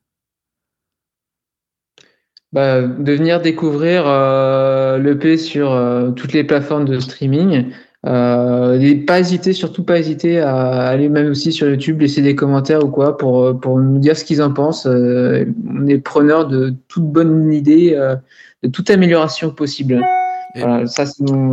Bah, 2.55 2.81
de 2.81 3.11
venir 3.11 3.41
découvrir 3.41 4.03
euh, 4.07 4.97
l'EP 4.97 5.37
sur 5.37 5.73
euh, 5.73 6.11
toutes 6.11 6.31
les 6.31 6.43
plateformes 6.43 6.85
de 6.85 6.99
streaming. 6.99 7.71
Euh, 8.05 8.79
et 8.79 8.95
pas 8.95 9.19
hésiter, 9.19 9.51
surtout 9.53 9.83
pas 9.83 9.97
hésiter 9.97 10.39
à 10.39 10.83
aller 10.87 11.09
même 11.09 11.31
aussi 11.31 11.51
sur 11.51 11.67
YouTube, 11.67 12.01
laisser 12.01 12.21
des 12.21 12.35
commentaires 12.35 12.83
ou 12.85 12.89
quoi 12.89 13.17
pour, 13.17 13.43
euh, 13.43 13.53
pour 13.53 13.79
nous 13.79 13.97
dire 13.97 14.15
ce 14.15 14.23
qu'ils 14.23 14.43
en 14.43 14.53
pensent. 14.53 14.85
Euh, 14.85 15.45
on 15.67 15.87
est 15.87 15.97
preneur 15.97 16.47
de 16.47 16.73
toute 16.87 17.05
bonne 17.05 17.51
idée, 17.51 17.93
euh, 17.95 18.15
de 18.61 18.67
toute 18.69 18.89
amélioration 18.91 19.49
possible. 19.49 20.03
Et- 20.55 20.59
Voilà, 20.61 20.85
ça, 20.85 21.05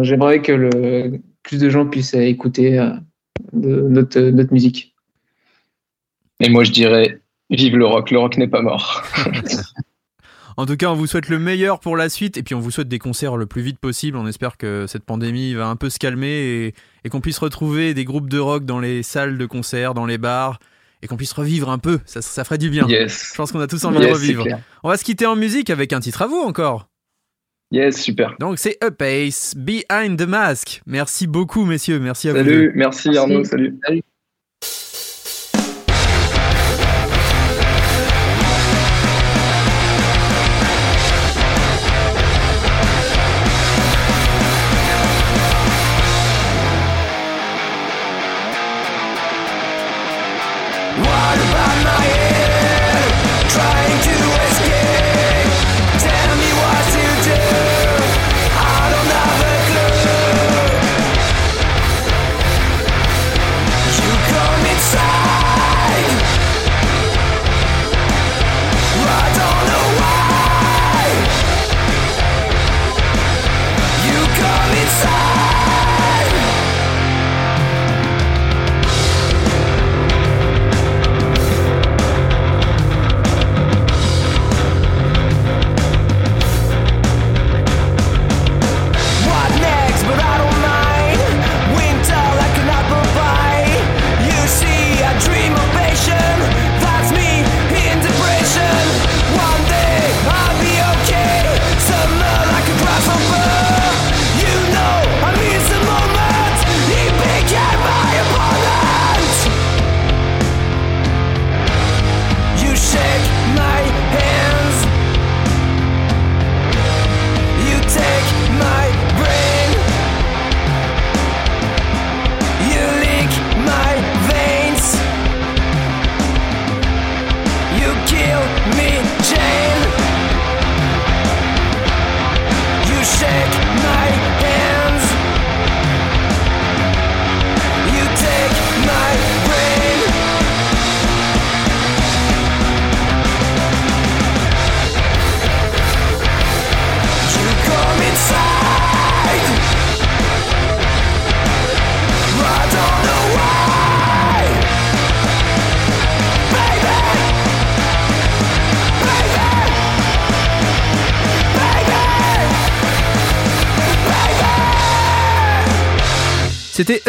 j'aimerais 0.03 0.43
que 0.43 0.53
le 0.53 1.21
plus 1.43 1.59
de 1.59 1.71
gens 1.71 1.87
puissent 1.87 2.15
écouter 2.15 2.79
euh, 2.79 2.91
de- 3.55 3.81
notre, 3.89 4.21
notre 4.21 4.53
musique. 4.53 4.95
Et 6.41 6.51
moi, 6.51 6.65
je 6.65 6.73
dirais, 6.73 7.19
vive 7.51 7.77
le 7.77 7.87
rock, 7.87 8.11
le 8.11 8.19
rock 8.19 8.37
n'est 8.37 8.47
pas 8.49 8.63
mort. 8.63 9.03
En 10.57 10.67
tout 10.67 10.77
cas, 10.77 10.89
on 10.89 10.95
vous 10.95 11.07
souhaite 11.07 11.29
le 11.29 11.39
meilleur 11.39 11.81
pour 11.81 11.97
la 11.97 12.09
suite 12.09 12.37
et 12.37 12.43
puis 12.43 12.55
on 12.55 12.61
vous 12.61 12.71
souhaite 12.71 12.89
des 12.89 12.99
concerts 12.99 13.37
le 13.37 13.47
plus 13.47 13.63
vite 13.63 13.79
possible. 13.79 14.17
On 14.17 14.27
espère 14.27 14.57
que 14.57 14.87
cette 14.87 15.05
pandémie 15.05 15.55
va 15.55 15.69
un 15.69 15.77
peu 15.77 15.91
se 15.91 15.99
calmer 15.99 16.29
et, 16.29 16.75
et 17.05 17.09
qu'on 17.09 17.21
puisse 17.21 17.39
retrouver 17.39 17.95
des 17.95 18.05
groupes 18.05 18.29
de 18.29 18.39
rock 18.39 18.65
dans 18.65 18.81
les 18.81 19.03
salles 19.03 19.39
de 19.39 19.47
concert, 19.47 19.95
dans 19.95 20.07
les 20.07 20.19
bars 20.19 20.59
et 21.03 21.09
qu'on 21.09 21.17
puisse 21.17 21.33
revivre 21.33 21.69
un 21.71 21.79
peu. 21.79 21.99
Ça, 22.07 22.23
ça 22.23 22.45
ferait 22.45 22.59
du 22.59 22.71
bien. 22.71 22.87
Yes. 22.89 23.31
Je 23.33 23.37
pense 23.37 23.53
qu'on 23.53 23.61
a 23.61 23.67
tous 23.67 23.85
envie 23.85 23.99
de 23.99 24.05
Yes, 24.05 24.13
revivre. 24.13 24.47
On 24.83 24.89
va 24.89 24.97
se 24.97 25.05
quitter 25.05 25.27
en 25.27 25.37
musique 25.37 25.69
avec 25.71 25.93
un 25.93 26.01
titre 26.01 26.23
à 26.23 26.27
vous 26.27 26.41
encore. 26.41 26.89
Yes, 27.73 28.01
super. 28.01 28.37
Donc 28.39 28.59
c'est 28.59 28.77
A 28.83 28.91
Pace, 28.91 29.55
Behind 29.57 30.19
the 30.19 30.29
Mask. 30.29 30.83
Merci 30.87 31.27
beaucoup 31.27 31.65
messieurs, 31.65 31.99
merci 31.99 32.29
à 32.29 32.33
vous. 32.33 32.43
deux. 32.43 32.45
Salut, 32.45 32.73
merci. 32.75 33.17
Arnaud, 33.17 33.45
salut. 33.45 33.79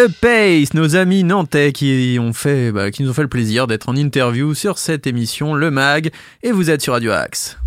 Up 0.03 0.11
Pace, 0.19 0.73
nos 0.73 0.97
amis 0.97 1.23
nantais 1.23 1.71
qui 1.71 2.17
ont 2.19 2.33
fait, 2.33 2.73
bah, 2.73 2.91
qui 2.91 3.03
nous 3.03 3.09
ont 3.09 3.13
fait 3.13 3.21
le 3.21 3.29
plaisir 3.29 3.67
d'être 3.67 3.87
en 3.87 3.95
interview 3.95 4.53
sur 4.53 4.77
cette 4.77 5.07
émission 5.07 5.53
Le 5.53 5.71
Mag, 5.71 6.11
et 6.41 6.51
vous 6.51 6.69
êtes 6.69 6.81
sur 6.81 6.91
Radio 6.91 7.13
Axe. 7.13 7.57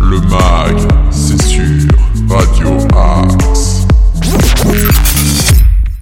Le 0.00 0.18
mag, 0.20 0.74
c'est 1.10 1.42
sur 1.42 1.62
Radio 2.26 2.78
Axe. 2.96 3.86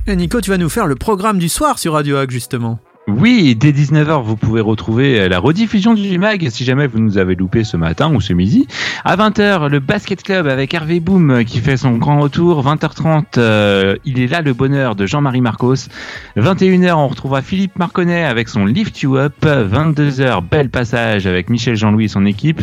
Et 0.07 0.15
Nico, 0.15 0.41
tu 0.41 0.51
vas 0.51 0.59
nous 0.59 0.69
faire 0.69 0.87
le 0.87 0.95
programme 0.95 1.41
du 1.41 1.49
soir 1.49 1.81
sur 1.81 1.95
Radio 1.95 2.19
Axe 2.19 2.33
justement. 2.33 2.79
Oui, 3.19 3.57
dès 3.57 3.73
19h, 3.73 4.23
vous 4.23 4.37
pouvez 4.37 4.61
retrouver 4.61 5.29
la 5.29 5.39
rediffusion 5.39 5.95
du 5.95 6.19
mag 6.19 6.49
si 6.51 6.65
jamais 6.65 6.87
vous 6.87 6.99
nous 6.99 7.19
avez 7.19 7.35
loupé 7.35 7.65
ce 7.65 7.77
matin 7.77 8.15
ou 8.15 8.21
ce 8.21 8.33
midi. 8.33 8.67
À 9.05 9.17
20h, 9.17 9.69
le 9.69 9.81
Basket 9.81 10.23
Club 10.23 10.47
avec 10.47 10.73
Hervé 10.75 11.01
Boom 11.01 11.45
qui 11.45 11.59
fait 11.59 11.77
son 11.77 11.93
grand 11.93 12.21
retour. 12.21 12.65
20h30, 12.65 13.25
euh, 13.39 13.97
il 14.05 14.21
est 14.21 14.27
là 14.27 14.43
le 14.43 14.53
bonheur 14.53 14.95
de 14.95 15.07
Jean-Marie 15.07 15.41
Marcos. 15.41 15.89
21h, 16.37 16.93
on 16.95 17.09
retrouvera 17.09 17.43
Philippe 17.43 17.79
Marconnet 17.79 18.25
avec 18.25 18.49
son 18.49 18.65
Lift 18.65 19.01
You 19.01 19.17
Up. 19.17 19.35
22h, 19.43 20.43
bel 20.49 20.71
passage 20.71 21.27
avec 21.27 21.51
Michel 21.51 21.77
Jean-Louis 21.77 22.05
et 22.05 22.09
son 22.09 22.27
équipe. 22.27 22.63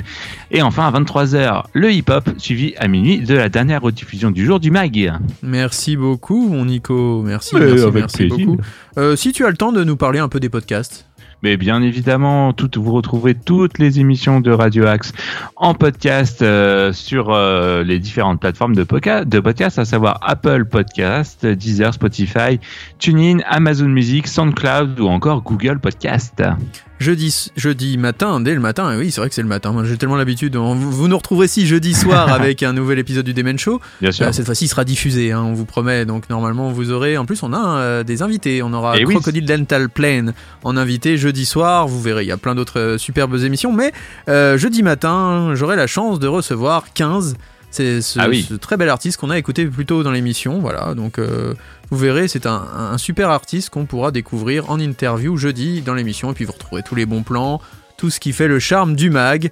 Et 0.51 0.61
enfin, 0.61 0.87
à 0.87 0.91
23h, 0.91 1.63
le 1.73 1.91
hip-hop 1.91 2.29
suivi 2.37 2.73
à 2.77 2.87
minuit 2.87 3.19
de 3.19 3.35
la 3.35 3.49
dernière 3.49 3.81
rediffusion 3.81 4.31
du 4.31 4.45
jour 4.45 4.59
du 4.59 4.71
mag. 4.71 5.13
Merci 5.43 5.97
beaucoup, 5.97 6.47
mon 6.47 6.65
Nico. 6.65 7.21
Merci, 7.23 7.55
merci, 7.55 7.83
avec 7.83 7.93
merci 7.93 8.17
plaisir. 8.27 8.45
beaucoup. 8.45 8.61
Euh, 8.97 9.15
si 9.15 9.31
tu 9.31 9.45
as 9.45 9.49
le 9.49 9.57
temps 9.57 9.71
de 9.71 9.83
nous 9.83 9.95
parler 9.95 10.19
un 10.19 10.27
peu 10.27 10.36
des 10.39 10.49
podcasts. 10.49 11.05
Mais 11.43 11.55
bien 11.55 11.81
évidemment, 11.83 12.51
vous 12.77 12.93
retrouverez 12.93 13.35
toutes 13.35 13.77
les 13.77 13.99
émissions 13.99 14.41
de 14.41 14.51
Radio 14.51 14.87
Axe 14.87 15.13
en 15.55 15.75
podcast 15.75 16.41
euh, 16.41 16.91
sur 16.93 17.31
euh, 17.31 17.83
les 17.83 17.99
différentes 17.99 18.39
plateformes 18.39 18.75
de 18.75 18.83
podcast, 18.83 19.77
à 19.77 19.85
savoir 19.85 20.19
Apple 20.23 20.65
Podcast, 20.65 21.45
Deezer, 21.45 21.93
Spotify, 21.93 22.59
TuneIn, 22.97 23.39
Amazon 23.45 23.87
Music, 23.87 24.27
SoundCloud 24.27 24.99
ou 24.99 25.07
encore 25.07 25.43
Google 25.43 25.79
Podcast. 25.79 26.41
Jeudi, 26.99 27.51
jeudi 27.55 27.95
matin, 27.97 28.39
dès 28.39 28.55
le 28.55 28.59
matin, 28.59 28.91
et 28.91 28.97
oui, 28.97 29.11
c'est 29.11 29.21
vrai 29.21 29.29
que 29.29 29.35
c'est 29.35 29.43
le 29.43 29.47
matin. 29.47 29.71
J'ai 29.83 29.97
tellement 29.97 30.15
l'habitude. 30.15 30.55
Vous 30.55 31.07
nous 31.07 31.17
retrouverez 31.17 31.47
si 31.47 31.67
jeudi 31.67 31.93
soir 31.93 32.31
avec 32.33 32.63
un 32.63 32.73
nouvel 32.73 32.97
épisode 32.97 33.23
du 33.25 33.35
Demen 33.35 33.59
Show. 33.59 33.79
Bien 34.01 34.11
sûr. 34.11 34.25
Euh, 34.25 34.31
cette 34.31 34.47
fois-ci, 34.47 34.65
il 34.65 34.67
sera 34.67 34.83
diffusé, 34.83 35.31
hein, 35.31 35.43
on 35.43 35.53
vous 35.53 35.65
promet. 35.65 36.05
Donc, 36.05 36.27
normalement, 36.31 36.71
vous 36.71 36.89
aurez. 36.91 37.15
En 37.17 37.25
plus, 37.25 37.43
on 37.43 37.53
a 37.53 37.77
euh, 37.79 38.03
des 38.03 38.23
invités. 38.23 38.63
On 38.63 38.73
aura 38.73 38.95
Eh 38.97 39.05
oui. 39.05 39.13
Crocodile 39.13 39.45
Dental 39.45 39.89
Plane 39.89 40.33
en 40.63 40.75
invité 40.75 41.17
jeudi 41.17 41.45
soir. 41.45 41.87
Vous 41.87 42.01
verrez, 42.01 42.23
il 42.23 42.27
y 42.27 42.31
a 42.31 42.37
plein 42.37 42.55
d'autres 42.55 42.79
euh, 42.79 42.97
superbes 42.97 43.35
émissions. 43.43 43.71
Mais 43.71 43.93
jeudi 44.57 44.81
matin, 44.81 45.53
j'aurai 45.53 45.75
la 45.75 45.85
chance 45.87 46.19
de 46.19 46.27
recevoir 46.27 46.85
15. 46.95 47.35
C'est 47.69 48.01
ce, 48.01 48.17
Ah 48.19 48.27
oui. 48.29 48.45
ce 48.49 48.55
très 48.55 48.75
bel 48.77 48.89
artiste 48.89 49.19
qu'on 49.19 49.29
a 49.29 49.37
écouté 49.37 49.65
plus 49.67 49.85
tôt 49.85 50.01
dans 50.01 50.11
l'émission. 50.11 50.59
Voilà, 50.59 50.95
donc 50.95 51.19
vous 51.89 51.97
verrez, 51.97 52.27
c'est 52.27 52.45
un, 52.45 52.97
super 52.97 53.29
artiste 53.29 53.69
qu'on 53.69 53.85
pourra 53.85 54.11
découvrir 54.11 54.69
en 54.69 54.79
interview 54.79 55.37
jeudi 55.37 55.81
dans 55.81 55.93
l'émission. 55.93 56.31
Et 56.31 56.33
puis 56.33 56.45
vous 56.45 56.51
retrouverez 56.51 56.83
tous 56.83 56.95
les 56.95 57.05
bons 57.05 57.23
plans, 57.23 57.61
tout 57.97 58.09
ce 58.09 58.19
qui 58.19 58.33
fait 58.33 58.47
le 58.47 58.59
charme 58.59 58.95
du 58.95 59.09
mag. 59.09 59.51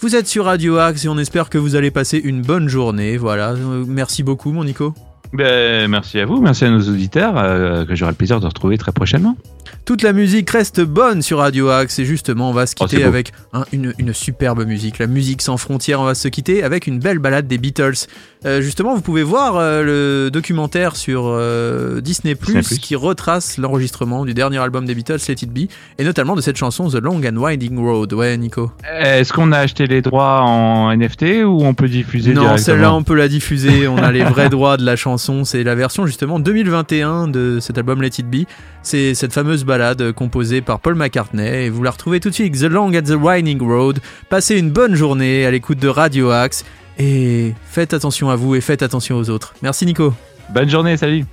Vous 0.00 0.14
êtes 0.14 0.26
sur 0.26 0.44
Radio 0.46 0.78
Axe 0.78 1.04
et 1.04 1.08
on 1.08 1.18
espère 1.18 1.48
que 1.48 1.58
vous 1.58 1.76
allez 1.76 1.90
passer 1.90 2.18
une 2.18 2.42
bonne 2.42 2.68
journée. 2.68 3.16
Voilà, 3.16 3.54
merci 3.86 4.22
beaucoup, 4.22 4.52
mon 4.52 4.64
Nico. 4.64 4.94
Ben, 5.32 5.88
merci 5.88 6.20
à 6.20 6.26
vous, 6.26 6.40
merci 6.40 6.64
à 6.64 6.70
nos 6.70 6.88
auditeurs 6.88 7.38
euh, 7.38 7.84
que 7.84 7.94
j'aurai 7.94 8.12
le 8.12 8.16
plaisir 8.16 8.38
de 8.38 8.46
retrouver 8.46 8.76
très 8.78 8.92
prochainement. 8.92 9.36
Toute 9.84 10.02
la 10.02 10.12
musique 10.12 10.48
reste 10.50 10.80
bonne 10.80 11.22
sur 11.22 11.38
Radio 11.38 11.68
Axe 11.68 11.98
et 11.98 12.04
justement 12.04 12.50
on 12.50 12.52
va 12.52 12.66
se 12.66 12.74
Oh, 12.80 12.84
quitter 12.86 13.04
avec 13.04 13.32
un- 13.52 13.64
une, 13.72 13.92
une 13.98 14.12
superbe 14.12 14.64
musique, 14.66 14.98
la 14.98 15.06
musique 15.06 15.42
sans 15.42 15.56
frontières. 15.56 16.00
On 16.00 16.04
va 16.04 16.14
se 16.14 16.28
quitter 16.28 16.62
avec 16.62 16.86
une 16.86 16.98
belle 16.98 17.18
balade 17.18 17.46
des 17.46 17.58
Beatles. 17.58 18.06
Euh, 18.44 18.60
justement, 18.60 18.94
vous 18.94 19.02
pouvez 19.02 19.22
voir 19.22 19.56
euh, 19.56 19.82
le 20.24 20.30
documentaire 20.30 20.96
sur 20.96 21.24
euh, 21.26 22.00
Disney, 22.00 22.34
Disney+. 22.34 22.62
qui 22.80 22.96
retrace 22.96 23.56
l'enregistrement 23.58 24.24
du 24.24 24.34
dernier 24.34 24.58
album 24.58 24.84
des 24.84 24.94
Beatles, 24.96 25.18
Let 25.28 25.34
It 25.42 25.52
Be, 25.52 25.70
et 25.98 26.04
notamment 26.04 26.34
de 26.34 26.40
cette 26.40 26.56
chanson 26.56 26.88
The 26.88 26.96
Long 26.96 27.20
and 27.24 27.36
Winding 27.36 27.78
Road. 27.78 28.12
Ouais, 28.14 28.36
Nico. 28.36 28.72
Est-ce 28.98 29.32
qu'on 29.32 29.52
a 29.52 29.58
acheté 29.58 29.86
les 29.86 30.02
droits 30.02 30.40
en 30.42 30.90
NFT 30.96 31.44
ou 31.44 31.60
on 31.62 31.74
peut 31.74 31.88
diffuser 31.88 32.32
Non, 32.34 32.56
celle-là 32.56 32.92
on 32.94 33.02
peut 33.04 33.14
la 33.14 33.28
diffuser. 33.28 33.86
On 33.86 33.96
a 33.98 34.10
les 34.10 34.24
vrais 34.24 34.48
droits 34.50 34.76
de 34.76 34.84
la 34.84 34.96
chanson. 34.96 35.44
C'est 35.44 35.62
la 35.62 35.74
version 35.76 36.06
justement 36.06 36.40
2021 36.40 37.28
de 37.28 37.58
cet 37.60 37.78
album 37.78 38.02
Let 38.02 38.08
It 38.18 38.28
Be. 38.28 38.46
C'est 38.82 39.14
cette 39.14 39.32
fameuse 39.32 39.64
balade 39.64 40.12
composée 40.12 40.60
par 40.60 40.80
Paul 40.80 40.94
McCartney. 40.94 41.66
Et 41.66 41.70
vous 41.70 41.82
la 41.82 41.90
retrouvez 41.90 42.20
tout 42.20 42.30
de 42.30 42.34
suite. 42.34 42.58
The 42.58 42.64
Long 42.64 42.92
and 42.94 43.02
the 43.02 43.16
Winding 43.20 43.62
Road. 43.62 44.00
Passez 44.28 44.58
une 44.58 44.70
bonne 44.70 44.94
journée 44.94 45.46
à 45.46 45.50
l'écoute 45.50 45.78
de 45.78 45.88
Radio 45.88 46.30
Axe. 46.30 46.64
Et 46.98 47.54
faites 47.70 47.94
attention 47.94 48.30
à 48.30 48.36
vous 48.36 48.54
et 48.54 48.60
faites 48.60 48.82
attention 48.82 49.16
aux 49.16 49.30
autres. 49.30 49.54
Merci 49.62 49.86
Nico. 49.86 50.12
Bonne 50.52 50.68
journée, 50.68 50.96
salut 50.96 51.24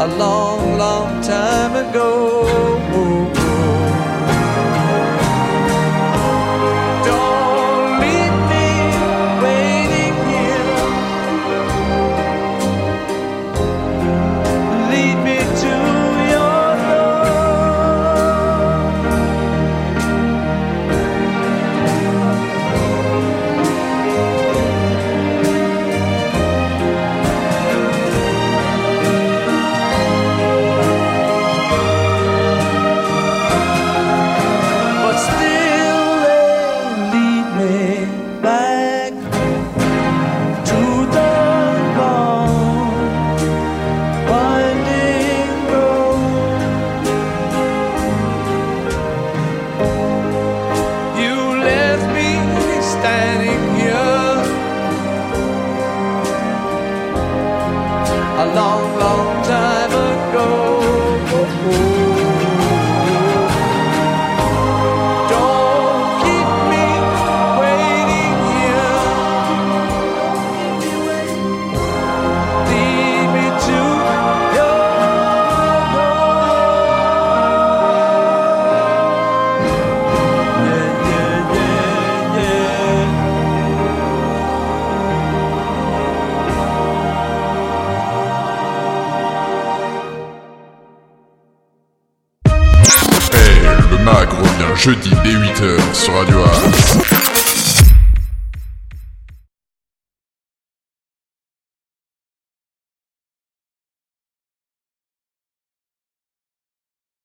a 0.00 0.06
long, 0.16 0.78
long 0.78 1.20
time 1.20 1.76
ago. 1.76 2.29